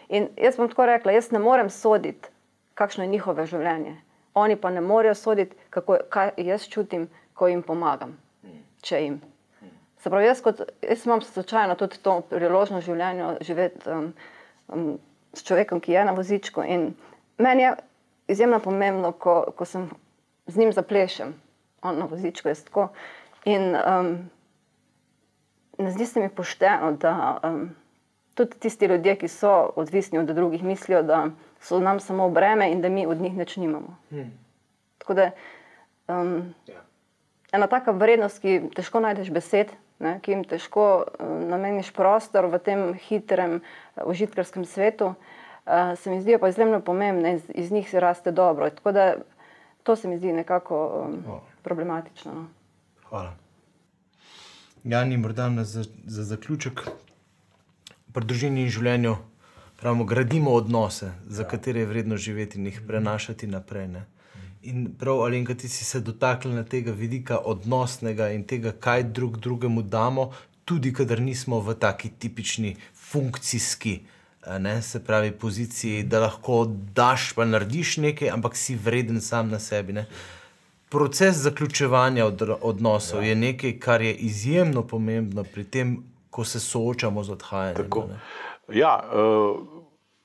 In 0.10 0.30
jaz 0.38 0.58
bom 0.58 0.70
tako 0.70 0.86
rekla, 0.86 1.12
jaz 1.12 1.32
ne 1.32 1.40
morem 1.40 1.70
soditi, 1.70 2.30
kakšno 2.74 3.04
je 3.04 3.08
njihovo 3.08 3.46
življenje. 3.46 3.98
Oni 4.34 4.56
pa 4.56 4.70
ne 4.70 4.82
morejo 4.82 5.16
soditi, 5.16 5.56
kako, 5.70 5.98
kaj 6.10 6.32
jaz 6.38 6.68
čutim, 6.68 7.10
ko 7.34 7.48
jim 7.48 7.64
pomagam. 7.64 8.18
Če 8.82 9.04
jim. 9.04 9.22
Se 9.98 10.10
pravi, 10.10 10.28
jaz, 10.28 10.42
kot, 10.42 10.62
jaz 10.82 11.06
imam 11.06 11.22
slučajno 11.22 11.76
tudi 11.76 11.98
to 12.04 12.20
priložnost 12.30 12.86
v 12.86 12.92
življenju 12.92 13.30
živeti 13.42 13.90
um, 13.90 14.12
um, 14.68 14.90
s 15.34 15.44
človekom, 15.44 15.82
ki 15.82 15.96
je 15.96 16.06
na 16.06 16.14
vozičku. 16.18 16.64
In 16.64 16.92
meni 17.38 17.66
je 17.66 17.74
izjemno 18.28 18.60
pomembno, 18.60 19.12
ko, 19.12 19.40
ko 19.58 19.66
sem 19.66 19.90
z 20.48 20.62
njim 20.62 20.72
zaplešem, 20.74 21.34
on 21.82 22.00
na 22.00 22.06
vozičku 22.06 22.50
je 22.50 22.56
tako. 22.70 22.90
In 23.46 23.74
um, 23.76 24.14
ne 25.78 25.92
zdi 25.92 26.06
se 26.06 26.22
mi 26.22 26.30
pošteno, 26.30 26.92
da 26.92 27.40
um, 27.44 27.70
tudi 28.36 28.60
tisti 28.60 28.86
ljudje, 28.86 29.16
ki 29.16 29.28
so 29.28 29.72
odvisni 29.76 30.20
od 30.20 30.30
drugih, 30.30 30.64
mislijo, 30.64 31.02
da 31.04 31.28
so 31.62 31.80
nam 31.80 32.00
samo 32.00 32.30
breme 32.30 32.72
in 32.72 32.82
da 32.82 32.90
mi 32.90 33.08
od 33.08 33.22
njih 33.22 33.38
nič 33.38 33.58
nimamo. 33.58 33.98
Hmm. 34.10 34.32
Tako 34.98 35.14
da 35.14 35.32
um, 36.08 36.54
ja. 36.68 36.82
ena 37.52 37.68
taka 37.68 37.92
vrednost, 37.92 38.42
ki 38.42 38.62
težko 38.76 39.00
najdeš 39.00 39.32
besed, 39.32 39.74
ne, 40.00 40.18
ki 40.22 40.32
jim 40.32 40.44
težko 40.44 40.88
um, 41.04 41.48
nameniš 41.50 41.92
prostor 41.96 42.50
v 42.52 42.60
tem 42.64 42.84
hitrem, 43.08 43.60
užitkarskem 44.06 44.66
svetu, 44.66 45.14
uh, 45.14 45.96
se 45.98 46.12
mi 46.12 46.22
zdijo 46.22 46.40
pa 46.40 46.50
izjemno 46.50 46.80
pomembne, 46.82 47.36
iz, 47.36 47.50
iz 47.56 47.72
njih 47.72 47.90
se 47.90 48.00
raste 48.00 48.32
dobro. 48.32 48.70
Tako 48.70 48.92
da 48.92 49.16
to 49.84 49.96
se 49.96 50.08
mi 50.08 50.18
zdi 50.18 50.34
nekako 50.34 51.08
um, 51.08 51.40
problematično. 51.64 52.34
No. 52.34 52.48
Hvala. 53.10 53.34
Jani, 54.84 55.18
morda 55.18 55.50
za, 55.64 55.84
za 56.06 56.24
zaključek, 56.24 56.88
pri 58.14 58.26
družini 58.26 58.64
in 58.64 58.70
življenju 58.70 59.16
pravimo, 59.78 60.06
gradimo 60.06 60.52
odnose, 60.52 61.12
za 61.28 61.44
ja. 61.44 61.48
katere 61.48 61.80
je 61.80 61.86
vredno 61.86 62.18
živeti 62.18 62.60
in 62.60 62.66
jih 62.66 62.82
prenašati 62.88 63.48
naprej. 63.48 63.88
Ne? 63.88 64.06
In 64.68 64.90
prav, 65.00 65.22
ali 65.24 65.38
enkrat 65.40 65.62
si 65.64 65.86
se 65.86 66.00
dotaknil 66.04 66.64
tega 66.68 66.92
vidika 66.92 67.38
odnosnega 67.40 68.30
in 68.36 68.44
tega, 68.44 68.74
kaj 68.76 69.04
drug 69.16 69.38
drugemu 69.40 69.82
damo, 69.82 70.32
tudi 70.68 70.92
kadar 70.94 71.22
nismo 71.24 71.60
v 71.64 71.76
taki 71.80 72.10
tipični 72.20 72.76
funkcijski. 72.94 74.00
Ne, 74.60 74.82
se 74.82 75.00
pravi, 75.04 75.32
poziciji, 75.32 76.04
da 76.04 76.20
lahko 76.20 76.66
daš, 76.96 77.34
pa 77.36 77.46
narediš 77.46 77.98
nekaj, 78.04 78.30
ampak 78.32 78.56
si 78.56 78.76
vreden 78.76 79.22
sam 79.22 79.50
na 79.52 79.60
sebi. 79.60 79.94
Ne. 79.94 80.06
Proces 80.90 81.40
zaključevanja 81.44 82.26
od, 82.26 82.44
odnosov 82.62 83.24
ja. 83.24 83.30
je 83.30 83.36
nekaj, 83.36 83.80
kar 83.80 84.02
je 84.02 84.14
izjemno 84.14 84.84
pomembno 84.88 85.44
pri 85.44 85.64
tem, 85.64 85.98
ko 86.30 86.44
se 86.46 86.60
soočamo 86.60 87.24
z 87.24 87.32
odhajanjem. 87.32 87.90
Ja, 88.74 89.00
uh, 89.00 89.77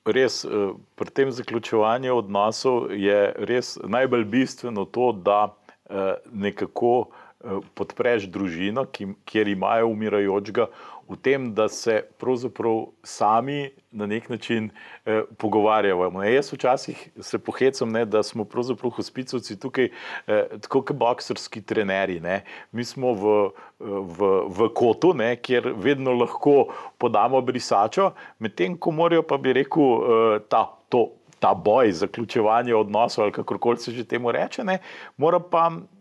res 0.05 0.43
uh, 0.45 0.75
pri 0.95 1.09
tem 1.09 1.31
zaključevanju 1.31 2.15
odnosov 2.15 2.91
je 2.91 3.33
res 3.37 3.77
najbolj 3.83 4.25
bistveno 4.25 4.85
to, 4.85 5.11
da 5.11 5.45
uh, 5.47 6.13
nekako 6.31 6.95
uh, 6.99 7.59
podpreš 7.75 8.27
družino, 8.31 8.85
ki, 8.85 9.13
kjer 9.25 9.47
imajo 9.47 9.87
umirajočega 9.93 10.67
v 11.09 11.17
tem, 11.21 11.53
da 11.53 11.67
se 11.69 12.01
pravzaprav 12.19 12.85
sami 13.03 13.69
na 13.91 14.05
nek 14.05 14.29
način 14.29 14.69
eh, 15.05 15.21
pogovarjamo. 15.37 16.09
Ne, 16.21 16.33
jaz 16.33 16.53
včasih 16.53 17.09
se 17.21 17.39
pohecam, 17.39 17.91
ne, 17.91 18.05
da 18.05 18.23
smo 18.23 18.45
pravzaprav 18.45 18.91
hospicovci 18.91 19.59
tukaj 19.59 19.89
eh, 20.27 20.45
tako 20.61 20.81
kot 20.81 20.97
boksarski 20.97 21.61
trenerji. 21.61 22.19
Ne. 22.19 22.43
Mi 22.71 22.85
smo 22.85 23.13
v, 23.13 23.49
v, 23.79 24.29
v 24.47 24.69
kotu, 24.75 25.13
ne, 25.13 25.35
kjer 25.35 25.73
vedno 25.77 26.13
lahko 26.13 26.73
podamo 26.97 27.41
brisačo, 27.41 28.11
medtem 28.39 28.77
ko 28.77 28.91
morajo 28.91 29.23
pa 29.27 29.37
bi 29.37 29.53
rekel 29.53 29.83
eh, 29.83 30.39
ta. 30.49 30.69
To, 30.89 31.09
Ta 31.43 31.49
boj, 31.53 31.89
zaključevanje 31.91 32.75
odnosov, 32.75 33.23
ali 33.23 33.33
kako 33.35 33.57
koli 33.59 33.77
se 33.77 33.91
že 33.91 34.05
temu 34.07 34.31
reče, 34.31 34.63
ne, 34.63 34.77
mora 35.19 35.41
pa 35.43 35.65
Eh, 35.73 35.92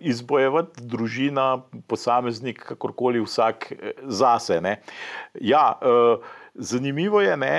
izbojevati 0.00 0.82
družina, 0.82 1.62
posameznik, 1.86 2.62
kakorkoli 2.68 3.22
vsak 3.24 3.72
eh, 3.72 3.92
zase. 4.02 4.60
Ne. 4.60 4.80
Ja, 5.40 5.78
eh, 5.82 6.16
zanimivo 6.54 7.20
je 7.20 7.36
ne, 7.36 7.56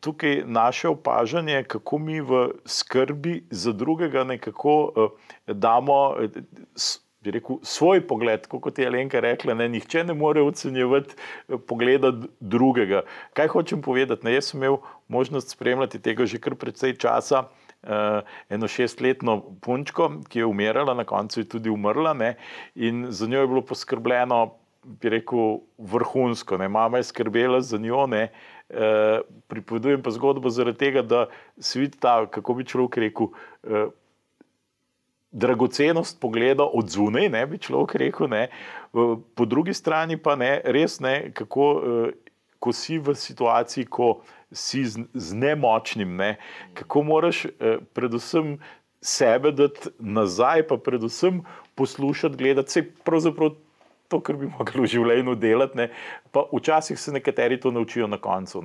tukaj 0.00 0.42
naše 0.46 0.88
opažanje, 0.88 1.64
kako 1.66 1.98
mi 1.98 2.20
v 2.20 2.48
skrbi 2.64 3.44
za 3.50 3.72
drugega 3.72 4.24
nekako 4.24 4.92
damo. 5.46 6.14
Bi 7.20 7.34
rekel 7.34 7.58
svoj 7.62 8.00
pogled, 8.08 8.46
kot 8.46 8.78
je 8.78 8.86
Alenka 8.86 9.20
rekla, 9.20 9.54
ne, 9.54 9.66
nihče 9.68 10.04
ne 10.04 10.14
more 10.14 10.40
ocenjevati 10.40 11.18
pogleda 11.68 12.12
drugega. 12.40 13.02
Kaj 13.36 13.50
hočem 13.52 13.82
povedati? 13.82 14.24
Ne, 14.24 14.38
jaz 14.38 14.52
sem 14.52 14.62
imel 14.62 14.78
možnost 15.08 15.50
spremljati 15.50 16.00
tega 16.00 16.24
že 16.24 16.38
kar 16.40 16.54
precej 16.54 16.94
časa, 17.02 17.48
eno 18.48 18.68
šestletno 18.68 19.40
punčko, 19.60 20.10
ki 20.28 20.38
je 20.38 20.46
umirala, 20.46 20.94
na 20.94 21.04
koncu 21.04 21.40
je 21.40 21.48
tudi 21.48 21.70
umrla, 21.70 22.12
ne? 22.14 22.34
in 22.74 23.06
za 23.10 23.26
njo 23.26 23.40
je 23.40 23.46
bilo 23.46 23.62
poskrbljeno, 23.62 24.54
bi 24.84 25.08
rekel, 25.08 25.60
vrhunsko. 25.78 26.58
Ne? 26.58 26.68
Mama 26.68 26.98
je 26.98 27.04
skrbela 27.04 27.60
za 27.60 27.78
njo. 27.78 28.06
Ne? 28.06 28.28
Uh, 28.70 29.20
pripovedujem 29.48 30.02
pa 30.02 30.10
zgodbo 30.10 30.50
zaradi 30.50 30.78
tega, 30.78 31.02
da 31.02 31.26
se 31.58 31.80
vidi 31.80 31.98
ta, 31.98 32.26
kako 32.26 32.54
bi 32.54 32.64
človek 32.64 32.96
rekel. 32.96 33.26
Uh, 33.62 33.88
Dragocenost 35.30 36.20
pogleda 36.20 36.64
od 36.64 36.88
zunaj, 36.90 37.28
ne 37.28 37.44
bi 37.46 37.58
človek 37.58 37.94
rekel, 37.94 38.26
ne. 38.28 38.48
po 39.34 39.44
drugi 39.46 39.74
strani 39.74 40.16
pa 40.16 40.34
ne, 40.34 40.56
res 40.64 40.98
ne, 41.00 41.30
kako, 41.30 41.66
ko 42.58 42.72
si 42.74 42.98
v 42.98 43.14
situaciji, 43.14 43.86
ko 43.86 44.08
uh, 44.10 44.39
si 44.52 44.84
z, 44.84 45.06
z 45.14 45.34
nemočnim, 45.34 46.16
ne? 46.16 46.36
kako 46.74 47.02
moraš 47.02 47.44
eh, 47.44 47.78
predvsem 47.92 48.58
sebe 49.00 49.52
dati 49.52 49.90
nazaj, 49.98 50.66
pa 50.68 50.76
predvsem 50.76 51.42
poslušati, 51.74 52.36
gledati 52.36 52.68
vse 52.68 52.86
pravzaprav. 53.04 53.56
To, 54.10 54.18
kar 54.18 54.34
bi 54.34 54.48
mogli 54.50 54.82
v 54.82 54.88
življenju 54.90 55.36
delati, 55.38 55.78
ne, 55.78 55.84
pa 56.34 56.42
včasih 56.50 56.98
se 56.98 57.12
nekateri 57.14 57.60
to 57.62 57.70
naučijo 57.70 58.08
na 58.10 58.18
koncu. 58.18 58.58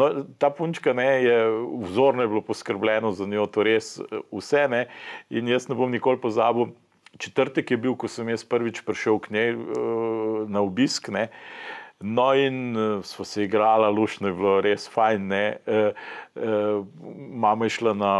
No, 0.00 0.06
ta 0.40 0.48
punčka 0.48 0.94
ne, 0.96 1.04
je 1.26 1.34
vzorno 1.82 2.24
je 2.24 2.30
bilo 2.32 2.40
poskrbljeno 2.40 3.10
za 3.12 3.26
njo, 3.28 3.44
to 3.52 3.66
res 3.68 3.98
eh, 4.00 4.22
vse. 4.32 4.64
Ne, 4.72 4.86
in 5.28 5.52
jaz 5.52 5.68
ne 5.68 5.76
bom 5.76 5.92
nikoli 5.92 6.16
pozabil, 6.16 6.72
četrtek 7.20 7.70
je 7.70 7.76
bil, 7.76 7.98
ko 8.00 8.08
sem 8.08 8.32
jaz 8.32 8.46
prvič 8.48 8.80
prišel 8.86 9.20
k 9.20 9.36
njej 9.36 9.52
uh, 9.56 10.48
na 10.48 10.64
obisk. 10.64 11.12
Ne, 11.12 11.28
uh, 11.28 11.77
No, 12.00 12.34
in 12.34 12.76
uh, 12.76 13.04
smo 13.04 13.24
se 13.24 13.44
igrali, 13.44 13.92
lušno 13.94 14.28
je 14.28 14.34
bilo 14.34 14.60
res 14.60 14.86
fajn. 14.88 15.32
Uh, 15.32 15.96
uh, 16.34 16.86
mama 17.30 17.66
je 17.66 17.74
šla 17.74 17.94
na, 17.94 18.12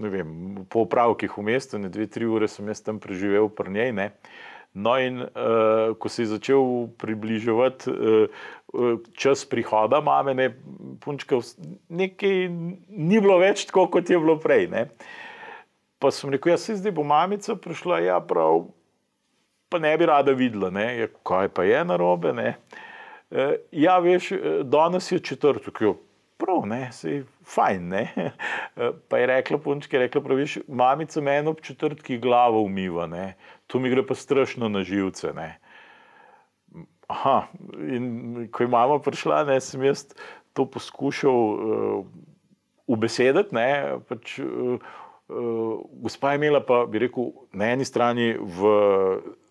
ne 0.00 0.08
vem, 0.08 0.30
po 0.72 0.86
upravkih 0.86 1.36
v 1.36 1.44
mestu, 1.50 1.78
ne 1.78 1.92
dve, 1.92 2.06
tri 2.08 2.24
ure 2.24 2.48
sem 2.48 2.68
jaz 2.68 2.80
tam 2.80 2.96
preživel 3.00 3.50
pri 3.52 3.74
njej. 3.76 3.92
Ne. 3.92 4.08
No, 4.72 4.96
in 4.96 5.20
uh, 5.20 5.92
ko 6.00 6.08
se 6.08 6.22
je 6.22 6.32
začel 6.32 6.88
približevati 6.96 7.92
uh, 7.92 8.96
čas 9.12 9.44
prihoda 9.44 10.00
mame, 10.00 10.32
ne, 10.34 10.48
punčka, 11.04 11.42
nekaj 11.92 12.48
ni 12.88 13.20
bilo 13.20 13.36
več 13.42 13.66
tako, 13.68 13.88
kot 13.98 14.08
je 14.08 14.16
bilo 14.16 14.38
prej. 14.40 14.64
Ne. 14.72 14.88
Pa 16.00 16.08
sem 16.14 16.32
rekel, 16.32 16.54
ja, 16.54 16.56
se 16.56 16.80
zdaj 16.80 16.96
bo 16.96 17.04
mamica 17.04 17.52
prišla, 17.52 18.00
ja, 18.06 18.20
prav 18.24 18.64
pa 19.68 19.78
ne 19.78 19.96
bi 19.98 20.06
rada 20.06 20.32
videla, 20.32 20.70
ne, 20.70 20.86
je, 20.98 21.08
kaj 21.26 21.48
pa 21.54 21.64
je 21.64 21.84
narobe. 21.84 22.32
Ne. 22.32 22.54
E, 23.30 23.48
ja, 23.72 23.98
veš, 23.98 24.32
e, 24.32 24.60
danes 24.64 25.12
je 25.12 25.18
četrtek, 25.20 25.80
jo, 25.80 25.94
prav, 26.40 26.64
ne, 26.66 26.88
je 27.02 27.22
fajn. 27.44 27.88
Ne. 27.88 28.04
E, 28.78 28.92
pa 29.10 29.18
je 29.18 29.26
rekla 29.26 29.58
punčka, 29.58 29.96
je 29.96 30.04
rekla, 30.06 30.20
praviš, 30.22 30.58
mamica 30.68 31.20
meni 31.20 31.50
ob 31.50 31.60
četrtki 31.60 32.20
glavo 32.22 32.60
umiva, 32.62 33.06
ne. 33.06 33.34
to 33.66 33.78
mi 33.78 33.90
gre 33.90 34.06
pa 34.06 34.14
strašno 34.14 34.68
na 34.68 34.84
živce. 34.86 35.32
Ne. 35.34 35.58
Aha, 37.08 37.48
in 37.88 38.48
ko 38.52 38.62
je 38.62 38.68
mama 38.68 38.98
prišla, 39.00 39.42
ne, 39.48 39.56
sem 39.64 39.82
jaz 39.82 40.04
to 40.52 40.66
poskušal 40.68 41.32
uh, 41.32 42.06
ubesediti. 42.86 43.56
Pač, 44.08 44.38
uh, 44.44 44.76
uh, 45.28 45.80
gospa 46.02 46.32
je 46.32 46.40
imela 46.42 46.60
pa, 46.60 46.82
bi 46.86 47.00
rekel, 47.02 47.32
na 47.52 47.72
eni 47.72 47.86
strani 47.88 48.34
v 48.36 48.72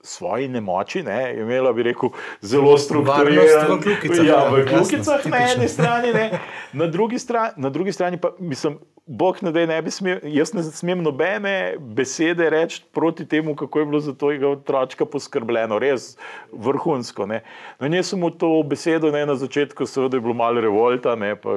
svoji 0.08 0.48
nemoči, 0.48 1.04
ne, 1.04 1.36
imela 1.38 1.74
bi 1.74 1.84
rekel, 1.84 2.10
zelo 2.42 2.78
strukturirano. 2.78 3.76
V 3.76 4.28
ja, 4.28 4.50
v 4.50 4.66
klukicah 4.68 5.26
na 5.26 5.38
eni 5.52 5.68
strani, 5.68 6.14
ne, 6.14 6.40
na, 6.74 6.88
drugi 6.88 7.20
strani, 7.20 7.54
na 7.58 7.70
drugi 7.70 7.92
strani 7.92 8.18
pa 8.18 8.32
mislim. 8.40 8.80
Bog 9.08 9.38
ne 9.42 9.52
da, 9.52 9.66
ne 9.66 9.82
bi 9.82 9.92
smel, 9.92 10.20
jaz 10.24 10.52
ne 10.54 10.62
smem 10.64 11.00
nobene 11.04 11.78
besede 11.80 12.50
reči 12.52 12.82
proti 12.92 13.26
temu, 13.26 13.56
kako 13.56 13.80
je 13.80 13.86
bilo 13.86 14.00
za 14.00 14.14
tega 14.14 14.50
otroka 14.50 15.06
poskrbljeno, 15.06 15.80
res 15.80 16.18
vrhunsko. 16.52 17.26
Ne. 17.26 17.40
No, 17.80 17.88
jaz 17.88 18.12
sem 18.12 18.20
mu 18.20 18.30
to 18.36 18.50
besedo 18.68 19.12
ne, 19.16 19.24
na 19.26 19.36
začetku, 19.40 19.88
seveda 19.88 20.20
je 20.20 20.26
bilo 20.26 20.36
malo 20.36 20.62
revolta, 20.62 21.16
ne, 21.16 21.36
pa 21.40 21.56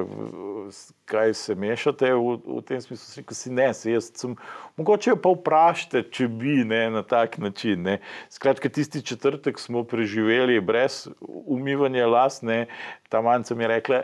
kaj 1.11 1.33
se 1.33 1.55
mešate 1.55 2.13
v, 2.15 2.37
v 2.39 2.61
tem 2.67 2.79
smislu, 2.81 3.19
rekel 3.19 3.35
si 3.35 3.51
ne, 3.51 3.67
se 3.75 3.91
jaz 3.91 4.07
sem, 4.15 4.37
mogoče 4.79 5.17
pa 5.19 5.35
vprašajte, 5.35 6.05
če 6.07 6.29
bi 6.31 6.61
ne, 6.63 6.85
na 6.93 7.03
tak 7.03 7.35
način. 7.43 7.83
Ne. 7.83 7.97
Skratka, 8.31 8.71
tisti 8.71 9.03
četrtek 9.03 9.59
smo 9.59 9.83
preživeli 9.83 10.61
brez 10.63 11.09
umivanja 11.27 12.07
las, 12.07 12.39
ne, 12.47 12.63
ta 13.11 13.19
manjca 13.21 13.55
mi 13.55 13.67
je 13.67 13.67
rekla, 13.67 14.03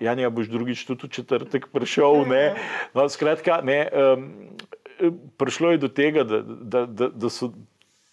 Janja, 0.00 0.30
boš 0.30 0.46
drugič 0.54 0.86
tudi 0.86 1.08
v 1.08 1.14
četrtek 1.18 1.66
prišel. 1.74 2.22
Ne. 2.30 2.59
No, 2.94 3.08
skratka, 3.08 3.60
ne, 3.64 3.80
um, 3.92 4.28
prišlo 5.40 5.74
je 5.74 5.82
do 5.86 5.88
tega, 5.88 6.24
da, 6.24 6.42
da, 6.42 6.86
da, 6.86 7.08
da 7.08 7.30
so 7.30 7.52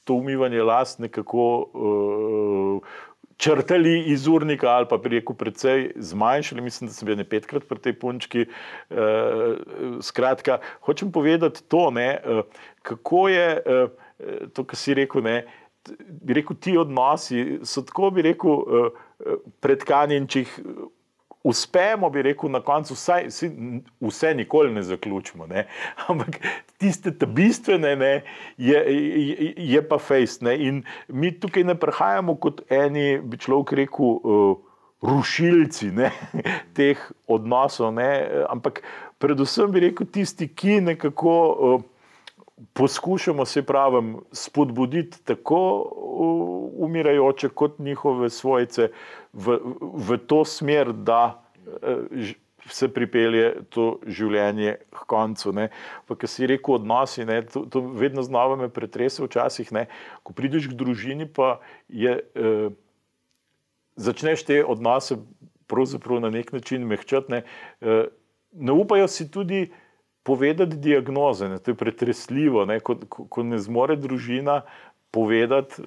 to 0.08 0.16
umivanje 0.22 0.64
las 0.64 0.98
nekako 1.04 1.46
uh, 1.74 2.98
črtali 3.38 4.04
iz 4.12 4.28
urnika 4.28 4.70
ali 4.70 4.86
pa 4.90 5.00
rekel, 5.04 5.36
precej 5.36 5.92
zmanjšali. 5.96 6.62
Mislim, 6.62 6.88
da 6.88 6.94
sem 6.94 7.06
bil 7.06 7.18
ne 7.18 7.24
petkrat 7.24 7.68
pri 7.70 7.80
tej 7.80 7.94
punčki. 8.00 8.46
Skratka, 10.02 10.60
hočem 10.82 11.12
povedati 11.12 11.64
to, 11.70 11.90
ne, 11.92 12.18
kako 12.82 13.28
je 13.30 13.48
to, 14.54 14.64
kar 14.64 14.76
si 14.76 14.98
rekel. 14.98 15.24
Ne, 15.24 15.46
Bi 16.10 16.36
rekel, 16.36 16.58
ti 16.60 16.74
odnosi 16.78 17.62
so 17.64 17.80
tako, 17.88 18.10
bi 18.12 18.26
rekel, 18.26 18.90
jih 20.36 20.58
uspemo, 21.44 22.10
bi 22.10 22.22
rekel, 22.22 22.52
na 22.52 22.62
koncu 22.62 22.94
vsaj, 22.94 23.28
vse 24.02 24.34
nikoli 24.34 24.74
ne 24.74 24.84
zaključimo. 24.84 25.48
Ne? 25.48 25.68
Ampak 26.08 26.40
tiste 26.78 27.12
bistvene 27.12 27.96
ne, 27.96 28.14
je, 28.58 28.84
je, 28.88 29.54
je 29.58 29.82
pa 29.88 29.98
fejst. 29.98 30.42
In 30.42 30.84
mi 31.08 31.32
tukaj 31.40 31.64
ne 31.64 31.76
prihajamo 31.76 32.36
kot 32.36 32.62
eni, 32.72 33.20
bi 33.24 33.38
človek 33.38 33.74
rekel, 33.84 34.18
uh, 34.24 34.58
rušilci 35.02 35.92
ne, 35.94 36.12
teh 36.78 37.02
odnosov, 37.28 37.94
ne? 37.94 38.10
ampak 38.50 38.82
predvsem 39.22 39.72
bi 39.72 39.88
rekel 39.90 40.10
tisti, 40.12 40.48
ki 40.48 40.82
nekako. 40.82 41.38
Uh, 41.60 41.94
Poskušamo 42.74 43.46
se 43.46 43.62
pravim 43.62 44.16
spodbuditi 44.32 45.20
tako 45.24 45.60
umirajoče, 46.78 47.50
kot 47.50 47.80
njihove 47.80 48.30
svojce, 48.30 48.90
v, 49.34 49.60
v 49.82 50.18
to 50.28 50.44
smer, 50.46 50.94
da 50.94 51.42
eh, 51.66 52.36
se 52.72 52.90
pripelje 52.92 53.64
to 53.72 54.00
življenje 54.08 54.78
k 54.92 55.06
koncu. 55.10 55.54
Ker 56.08 56.30
si 56.30 56.50
rekel, 56.50 56.78
odnosi, 56.80 57.26
ne, 57.28 57.42
to, 57.48 57.66
to 57.72 57.82
vedno 57.96 58.24
znova 58.26 58.58
me 58.60 58.70
pretrese, 58.74 59.24
včasih, 59.24 59.72
ne, 59.76 59.88
ko 60.28 60.36
prideš 60.38 60.70
k 60.72 60.78
družini, 60.80 61.30
pa 61.32 61.58
je, 61.88 62.20
eh, 62.20 62.70
začneš 63.96 64.46
te 64.48 64.62
odnose 64.66 65.20
pravzaprav 65.68 66.22
na 66.24 66.32
nek 66.34 66.54
način 66.56 66.88
mehčati. 66.88 67.32
Ne, 67.32 67.44
eh, 67.82 68.08
ne 68.52 68.72
upajo 68.72 69.08
si 69.08 69.30
tudi 69.32 69.68
povedati 70.28 70.76
diagnoze, 70.76 71.48
ne, 71.50 71.60
to 71.60 71.72
je 71.72 71.80
pretresljivo, 71.80 72.66
ne, 72.68 72.82
ko, 72.84 72.98
ko, 73.08 73.28
ko 73.32 73.44
ne 73.48 73.60
zmore 73.64 73.96
družina 73.96 74.62
povedati 75.12 75.86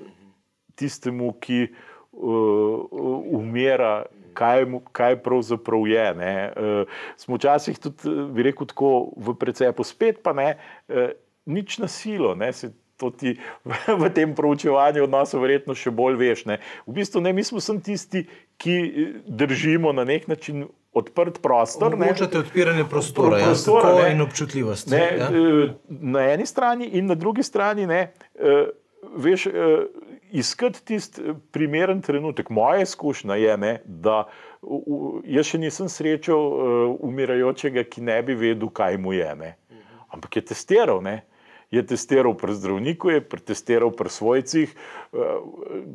tistemu, 0.80 1.34
ki 1.41 1.68
umira, 2.12 4.04
kaj, 4.34 4.64
kaj 4.92 5.22
pravzaprav 5.22 5.86
je. 5.86 6.06
Uh, 6.11 7.00
smo 7.16 7.36
včasih 7.36 7.78
tudi, 7.78 8.14
bi 8.32 8.42
rekel, 8.42 8.66
tako 8.66 9.12
v 9.16 9.34
precepu, 9.38 9.84
spet 9.84 10.22
pa 10.22 10.32
ne, 10.32 10.54
uh, 10.88 11.11
nič 11.46 11.78
na 11.78 11.88
silo. 11.88 12.34
Ne, 12.34 12.52
To 13.00 13.08
ti 13.08 13.32
v, 13.64 13.72
v 13.96 14.11
tem 14.12 14.34
proučevanju 14.36 15.06
odnosov 15.06 15.40
verjetno 15.40 15.72
še 15.72 15.88
bolj 15.88 16.18
veš. 16.20 16.44
Ne. 16.44 16.58
V 16.84 16.98
bistvu 17.00 17.22
ne, 17.24 17.32
mi 17.32 17.40
smo 17.40 17.56
tisti, 17.80 18.26
ki 18.61 18.76
držimo 19.24 19.88
na 19.96 20.04
nek 20.04 20.28
način 20.28 20.66
odprt 20.92 21.38
prostor. 21.40 21.94
Omogočate 21.94 22.38
odpiranje 22.38 22.84
prostora, 22.84 23.38
prostora 23.40 23.94
ja, 24.02 24.11
in 24.12 24.20
občutljivost. 24.20 24.90
Ne, 24.92 25.04
ja. 25.16 25.30
Na 25.88 26.26
eni 26.34 26.44
strani 26.46 26.90
in 26.92 27.08
na 27.08 27.16
drugi 27.16 27.42
strani, 27.42 27.86
ne, 27.86 28.11
veš, 29.03 29.46
iskati 30.32 30.84
tisti 30.84 31.22
eh, 31.22 31.34
primeren 31.51 32.03
trenutek. 32.03 32.51
Moja 32.51 32.82
izkušnja 32.82 33.34
je, 33.34 33.57
ne, 33.57 33.80
da 33.84 34.24
v, 34.62 35.22
jaz 35.24 35.51
še 35.51 35.59
nisem 35.59 35.88
srečal 35.88 36.38
uh, 36.38 36.94
umirajočega, 37.07 37.84
ki 37.88 38.05
ne 38.05 38.20
bi 38.22 38.36
vedel, 38.38 38.70
kaj 38.72 38.98
mu 39.01 39.14
je. 39.16 39.28
Ne. 39.38 39.55
Ampak 40.11 40.36
je 40.36 40.44
testiral. 40.53 41.03
Ne. 41.05 41.22
Je 41.70 41.82
testiral 41.86 42.34
pri 42.34 42.57
zdravniku, 42.59 43.12
je 43.14 43.22
testiral 43.46 43.92
pri 43.94 44.11
svojcih. 44.11 44.74
Eh, 44.74 45.30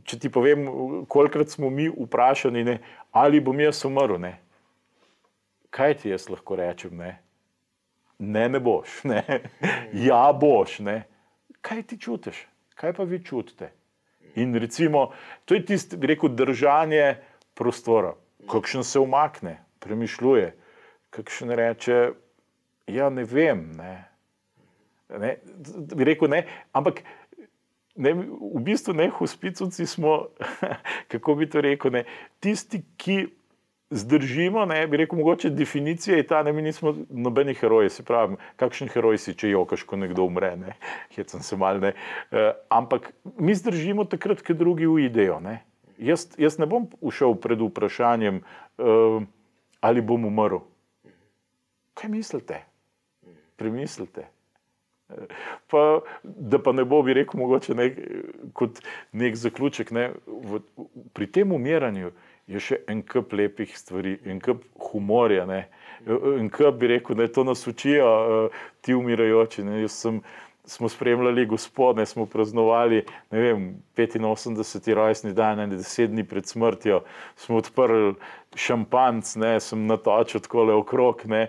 če 0.08 0.20
ti 0.20 0.32
povem, 0.32 0.68
kolikrat 1.12 1.52
smo 1.52 1.70
mi 1.70 1.90
vprašani, 1.92 2.64
ne, 2.64 2.80
ali 3.12 3.44
bom 3.44 3.60
jaz 3.60 3.84
umrl. 3.88 4.20
Ne. 4.22 4.38
Kaj 5.76 6.00
ti 6.02 6.14
jaz 6.14 6.30
lahko 6.32 6.56
rečem? 6.56 6.96
Ne, 6.96 7.18
ne, 8.20 8.48
ne 8.50 8.64
boš. 8.64 9.04
Ne. 9.04 9.24
Ja, 10.08 10.30
boš. 10.32 10.80
Ne. 10.80 11.04
Kaj 11.66 11.84
ti 11.92 12.00
čutiš? 12.00 12.46
Kaj 12.76 12.94
pa 12.94 13.04
vi 13.04 13.24
čutite? 13.24 13.72
In 14.36 14.56
recimo, 14.56 15.12
to 15.46 15.56
je 15.56 15.66
tisto, 15.66 15.98
bi 15.98 16.12
rekel, 16.12 16.30
držanje 16.36 17.16
prostora. 17.54 18.14
Kakšen 18.52 18.84
se 18.84 19.00
umakne, 19.00 19.58
premišljuje, 19.80 20.52
kakšen 21.10 21.56
reče, 21.56 22.12
ja, 22.88 23.10
ne 23.10 23.24
vem. 23.24 23.72
Ne. 23.78 23.94
Ne, 25.10 25.38
bi 25.96 26.04
rekel, 26.04 26.30
ne, 26.30 26.44
ampak 26.74 27.04
ne, 27.96 28.12
v 28.14 28.62
bistvu 28.66 28.94
ne, 28.98 29.08
hospicovci 29.10 29.86
smo, 29.88 30.18
kako 31.12 31.36
bi 31.36 31.50
to 31.50 31.62
rekel, 31.62 31.94
ne, 31.94 32.04
tisti, 32.44 32.82
ki 32.98 33.20
zdržimo, 33.90 34.66
ne, 34.66 34.88
bi 34.88 34.98
rekel, 34.98 35.18
mogoče 35.20 35.50
definicija 35.50 36.18
je 36.18 36.28
ta, 36.28 36.44
da 36.44 36.52
mi 36.52 36.62
nismo 36.62 36.96
nobeni 37.10 37.54
heroji, 37.54 37.90
se 37.90 38.04
pravi, 38.04 38.36
kakšen 38.56 38.90
heroj 38.90 39.18
si, 39.22 39.36
če 39.38 39.50
jokaš, 39.50 39.86
ko 39.86 40.00
nekdo 40.00 40.26
umre, 40.26 40.56
ne, 40.58 40.76
hecam 41.16 41.44
se 41.46 41.58
mal, 41.58 41.80
ne, 41.84 41.94
uh, 42.32 42.52
ampak 42.70 43.12
mi 43.38 43.56
zdržimo 43.56 44.08
takrat, 44.10 44.42
ko 44.46 44.58
drugi 44.58 44.90
uidejo, 44.90 45.40
ne. 45.40 45.62
Jaz, 46.02 46.28
jaz 46.38 46.58
ne 46.60 46.68
bom 46.68 46.90
ušel 47.00 47.38
pred 47.40 47.62
vprašanjem, 47.62 48.42
uh, 48.78 49.22
ali 49.86 50.02
bom 50.02 50.26
umrl. 50.26 50.66
Kaj 51.96 52.10
mislite? 52.12 52.66
Premislite. 53.56 54.26
Pa, 55.70 56.02
da 56.24 56.60
pa 56.60 56.74
ne 56.74 56.84
bo, 56.84 57.00
bi 57.06 57.14
rekel, 57.14 57.40
mogoče 57.40 57.76
nek, 57.78 58.00
kot 58.58 58.82
nek 59.14 59.38
zaključek. 59.40 59.94
Ne, 59.96 60.10
v, 60.26 60.60
pri 61.14 61.28
tem 61.32 61.54
umiranju 61.56 62.12
je 62.48 62.62
še 62.62 62.82
en 62.92 63.02
kup 63.06 63.34
lepih 63.34 63.72
stvari, 63.78 64.18
en 64.30 64.40
kup 64.44 64.66
humorja. 64.92 65.46
Ne. 65.50 65.66
En 66.06 66.50
kup 66.54 66.78
bi 66.82 66.92
rekel, 66.94 67.18
da 67.18 67.28
to 67.32 67.46
nas 67.48 67.66
učijo 67.68 68.10
uh, 68.10 68.66
ti 68.86 68.94
umirajoči. 68.94 69.66
Ne. 69.66 69.82
Jaz 69.86 69.98
sem, 70.06 70.20
smo 70.66 70.90
spremljali 70.90 71.46
gospode, 71.46 72.06
smo 72.06 72.26
praznovali 72.26 73.04
vem, 73.32 73.76
85. 73.98 74.94
rojstni 74.94 75.34
dan, 75.34 75.58
ne 75.58 75.78
deset 75.78 76.10
dni 76.10 76.24
pred 76.24 76.46
smrtjo, 76.46 77.04
smo 77.36 77.60
odprli 77.62 78.16
šampanc, 78.56 79.36
ne, 79.42 79.60
sem 79.60 79.86
natočil 79.86 80.42
tako 80.42 80.64
le 80.70 80.74
okrog, 80.74 81.22
ne, 81.30 81.44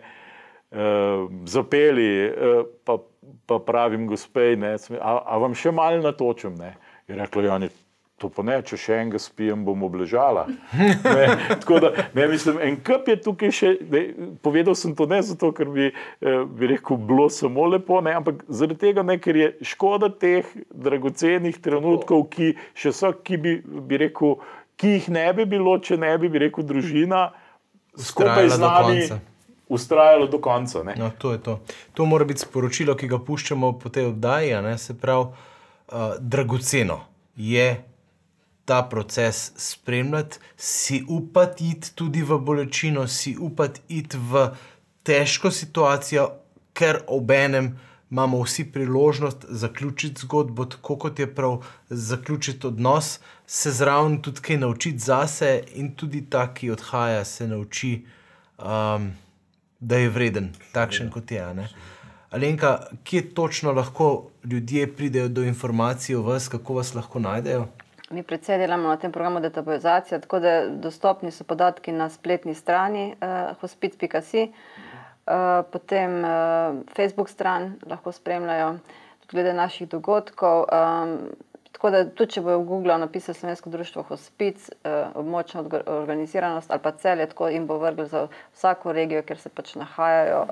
uh, 0.72 1.30
zapeli, 1.48 2.10
uh, 2.28 2.60
pa, 2.84 2.98
pa 3.46 3.58
pravim 3.64 4.06
gospej, 4.10 4.56
ne, 4.60 4.76
a, 5.00 5.16
a 5.24 5.40
vam 5.40 5.56
še 5.56 5.72
malo 5.72 6.04
natočim. 6.04 6.56
Ne. 6.60 6.74
Je 7.08 7.16
reklo, 7.16 7.44
Jani, 7.46 7.70
To 8.16 8.30
pa 8.32 8.40
ne, 8.48 8.54
če 8.64 8.78
še 8.80 8.94
enega 8.96 9.18
spijem, 9.20 9.60
bom 9.66 9.82
obležala. 9.84 10.46
Ne, 11.16 11.26
tako 11.60 11.80
da, 11.84 11.90
ne 12.16 12.24
mislim, 12.30 12.58
en 12.64 12.78
kup 12.84 13.08
je 13.10 13.16
tukaj 13.20 13.50
še. 13.52 13.72
Ne, 13.92 14.02
povedal 14.44 14.76
sem 14.78 14.94
to 14.96 15.04
ne 15.10 15.18
zato, 15.24 15.50
ker 15.56 15.68
bi, 15.72 15.90
eh, 15.92 16.38
bi 16.48 16.70
rekel, 16.70 16.96
bilo 16.96 17.26
samo 17.32 17.66
lepo, 17.68 18.00
ne, 18.04 18.14
ampak 18.16 18.40
zaradi 18.48 18.78
tega, 18.86 19.04
ne, 19.04 19.18
ker 19.20 19.36
je 19.36 19.48
škoda 19.68 20.08
teh 20.08 20.48
dragocenih 20.72 21.58
trenutkov, 21.60 22.24
ki 22.32 22.54
še 22.76 22.94
so, 22.96 23.10
ki 23.12 23.38
bi, 23.42 23.52
bi 23.60 24.00
rekel, 24.06 24.38
ki 24.80 24.94
jih 24.94 25.10
ne 25.12 25.26
bi 25.36 25.44
bilo, 25.52 25.76
če 25.76 25.98
ne 26.00 26.14
bi, 26.20 26.30
bi 26.32 26.40
rekel, 26.46 26.64
družina 26.64 27.26
skupaj 28.00 28.48
z 28.54 28.60
nami. 28.62 29.00
Ustrajalo 29.68 30.28
do 30.30 30.38
konca. 30.38 30.84
No, 30.94 31.10
to, 31.18 31.34
to. 31.42 31.58
to 31.92 32.06
mora 32.06 32.24
biti 32.24 32.44
sporočilo, 32.44 32.94
ki 32.96 33.10
ga 33.10 33.18
puščamo 33.18 33.72
po 33.82 33.90
tej 33.90 34.12
oddaji. 34.12 34.54
Se 34.78 34.94
pravi, 34.94 35.26
uh, 35.26 36.14
dragoceno 36.22 37.00
je 37.34 37.66
ta 38.66 38.82
proces 38.82 39.52
spremljati, 39.56 40.38
si 40.56 41.04
upati 41.08 41.70
iti 41.70 41.94
tudi 41.94 42.22
v 42.22 42.38
bolečino, 42.38 43.06
si 43.08 43.36
upati 43.40 43.80
iti 43.88 44.18
v 44.18 44.48
težko 45.06 45.50
situacijo, 45.50 46.30
ker 46.74 46.98
ob 47.06 47.30
enem 47.30 47.76
imamo 48.10 48.42
vsi 48.42 48.64
priložnost 48.72 49.46
zaključiti 49.48 50.20
zgodbo, 50.20 50.64
tako 50.64 50.96
kot 50.96 51.18
je 51.18 51.34
prav 51.34 51.62
zaključiti 51.90 52.66
odnos, 52.66 53.18
se 53.46 53.70
zraven 53.70 54.20
tudi 54.22 54.40
kaj 54.40 54.56
naučiti 54.56 54.98
zase 54.98 55.62
in 55.74 55.94
tudi 55.94 56.26
ta, 56.30 56.54
ki 56.54 56.70
odhaja, 56.70 57.24
se 57.24 57.48
nauči, 57.48 58.04
um, 58.58 59.10
da 59.80 59.96
je 59.96 60.10
vreden, 60.10 60.52
takšen 60.72 61.10
kot 61.10 61.30
je. 61.30 61.68
Alenka, 62.30 62.78
kje 63.04 63.34
točno 63.34 63.72
lahko 63.72 64.30
ljudje 64.44 64.86
pridejo 64.96 65.28
do 65.28 65.42
informacij 65.42 66.16
o 66.16 66.22
vas, 66.22 66.48
kako 66.48 66.74
vas 66.74 66.94
lahko 66.94 67.18
najdejo? 67.18 67.66
Mi 68.10 68.22
predvsej 68.22 68.58
delamo 68.58 68.88
na 68.88 68.96
tem 68.96 69.12
programu 69.12 69.40
detaboizacije, 69.40 70.20
tako 70.20 70.38
da 70.38 70.68
dostopni 70.68 71.30
so 71.30 71.44
podatki 71.44 71.92
na 71.92 72.06
spletni 72.08 72.54
strani 72.54 73.14
uh, 73.18 73.56
hospic.com, 73.60 74.46
uh, 75.26 75.64
potem 75.72 76.22
uh, 76.24 76.30
Facebook 76.96 77.28
stran 77.28 77.74
lahko 77.86 78.12
spremljajo, 78.12 78.78
tudi 79.20 79.32
glede 79.32 79.52
naših 79.52 79.88
dogodkov. 79.88 80.64
Um, 80.70 81.16
tako 81.72 81.90
da 81.90 82.04
tudi, 82.04 82.36
če 82.36 82.44
bojo 82.46 82.60
v 82.60 82.68
Google 82.68 82.98
napisali 82.98 83.34
Slovensko 83.34 83.70
društvo 83.70 84.02
Hospic, 84.02 84.70
uh, 84.70 85.10
območna 85.14 85.64
organiziranost 85.86 86.70
ali 86.70 86.80
pa 86.82 86.92
celje, 86.92 87.26
tako 87.26 87.48
jim 87.48 87.66
bo 87.66 87.78
vrgli 87.82 88.06
za 88.06 88.28
vsako 88.54 88.92
regijo, 88.92 89.22
kjer 89.22 89.38
se 89.38 89.48
pač 89.48 89.74
nahajajo. 89.74 90.46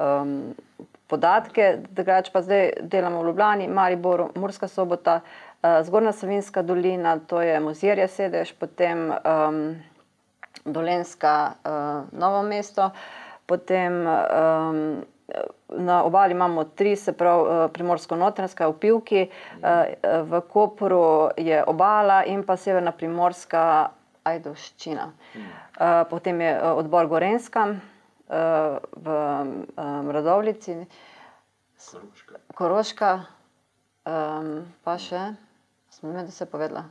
Um, 0.00 0.54
podatke, 1.10 1.76
drugače 1.90 2.30
pa 2.32 2.40
zdaj 2.42 2.72
delamo 2.80 3.20
v 3.22 3.26
Ljubljani, 3.26 3.68
Mariboru, 3.68 4.28
Murska 4.34 4.68
sobota, 4.68 5.20
uh, 5.20 5.49
Zgornja 5.60 6.12
Savinska 6.12 6.62
dolina, 6.62 7.18
to 7.18 7.42
je 7.44 7.60
Mozirja 7.60 8.08
sedež, 8.08 8.54
potem 8.56 9.10
um, 9.12 9.76
Dolenska 10.64 11.52
uh, 11.60 12.08
Novo 12.16 12.42
mesto, 12.42 12.90
potem 13.46 13.92
um, 14.06 15.04
na 15.68 16.02
obali 16.04 16.32
imamo 16.32 16.64
tri, 16.64 16.96
se 16.96 17.12
pravi 17.12 17.42
uh, 17.42 17.70
Primorsko-Notranska 17.72 18.68
v 18.68 18.78
Pivki, 18.80 19.22
uh, 19.28 20.24
v 20.24 20.40
Kopru 20.48 21.30
je 21.36 21.64
obala 21.64 22.22
in 22.24 22.42
pa 22.42 22.56
Severna 22.56 22.92
Primorska 22.92 23.90
Ajdoščina. 24.24 25.10
Uh, 25.36 26.08
potem 26.08 26.40
je 26.40 26.56
odbor 26.72 27.06
Gorenska 27.06 27.68
uh, 27.68 28.80
v 28.96 29.20
um, 29.76 30.10
Radovlici, 30.10 30.86
Koroška. 31.76 32.40
Koroška, 32.56 33.12
um, 34.08 34.50
pa 34.84 34.96
še, 35.00 35.22
sem 36.00 36.12
ne 36.12 36.24
da 36.24 36.30
se 36.30 36.46
povedala. 36.46 36.84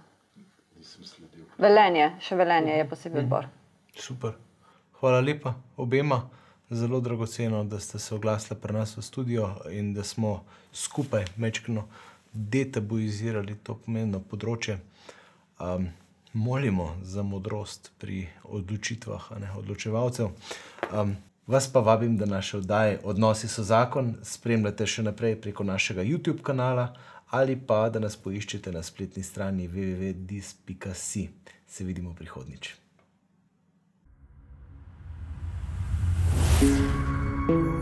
Nisem 0.78 1.03
sledil. 1.03 1.45
Velenje, 1.57 2.12
še 2.22 2.36
velenje 2.39 2.78
je 2.78 2.89
posebej 2.89 3.26
odbor. 3.26 3.47
Super. 3.97 4.36
Hvala 4.99 5.20
lepa 5.20 5.55
obema. 5.78 6.28
Zelo 6.70 6.99
dragoceno, 7.01 7.64
da 7.64 7.80
ste 7.80 7.99
se 7.99 8.16
oglasili 8.16 8.60
pri 8.62 8.74
nas 8.74 8.93
v 8.97 9.01
studio 9.01 9.47
in 9.72 9.93
da 9.93 10.03
smo 10.03 10.43
skupaj 10.74 11.26
mečkino 11.38 11.88
detabuizirali 12.34 13.55
to 13.64 13.74
pomembno 13.86 14.20
področje. 14.22 14.78
Um, 15.60 15.89
molimo 16.34 16.91
za 17.01 17.24
modrost 17.26 17.89
pri 17.97 18.28
odločitvah, 18.43 19.32
a 19.34 19.39
ne 19.39 19.49
odločevalcev. 19.57 20.30
Um, 20.93 21.16
vas 21.47 21.68
pa 21.74 21.82
vabim, 21.82 22.18
da 22.18 22.30
naše 22.30 22.57
oddaje 22.62 22.99
Odnosi 23.03 23.49
so 23.49 23.66
zakon 23.66 24.14
spremljate 24.24 24.86
še 24.86 25.07
naprej 25.10 25.39
preko 25.41 25.66
našega 25.66 26.05
YouTube 26.05 26.45
kanala 26.45 26.91
ali 27.30 27.55
pa 27.67 27.89
da 27.89 27.99
nas 27.99 28.17
poiščete 28.17 28.71
na 28.71 28.84
spletni 28.84 29.23
strani 29.23 29.67
www.dis.si. 29.67 31.30
Se 31.67 31.84
vidimo 31.84 32.13
prihodnjič. 32.13 32.75
Oddaja 36.59 37.78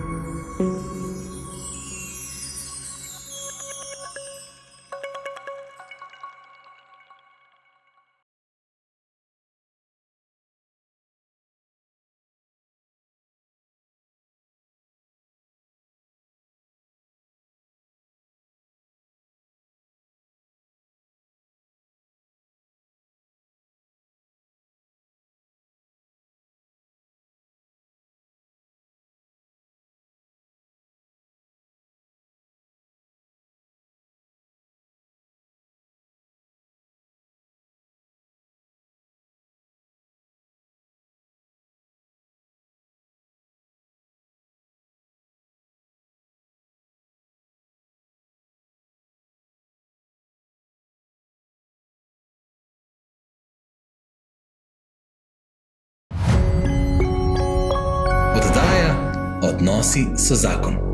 Odnosi 59.57 60.13
so 60.15 60.35
zakon. 60.35 60.86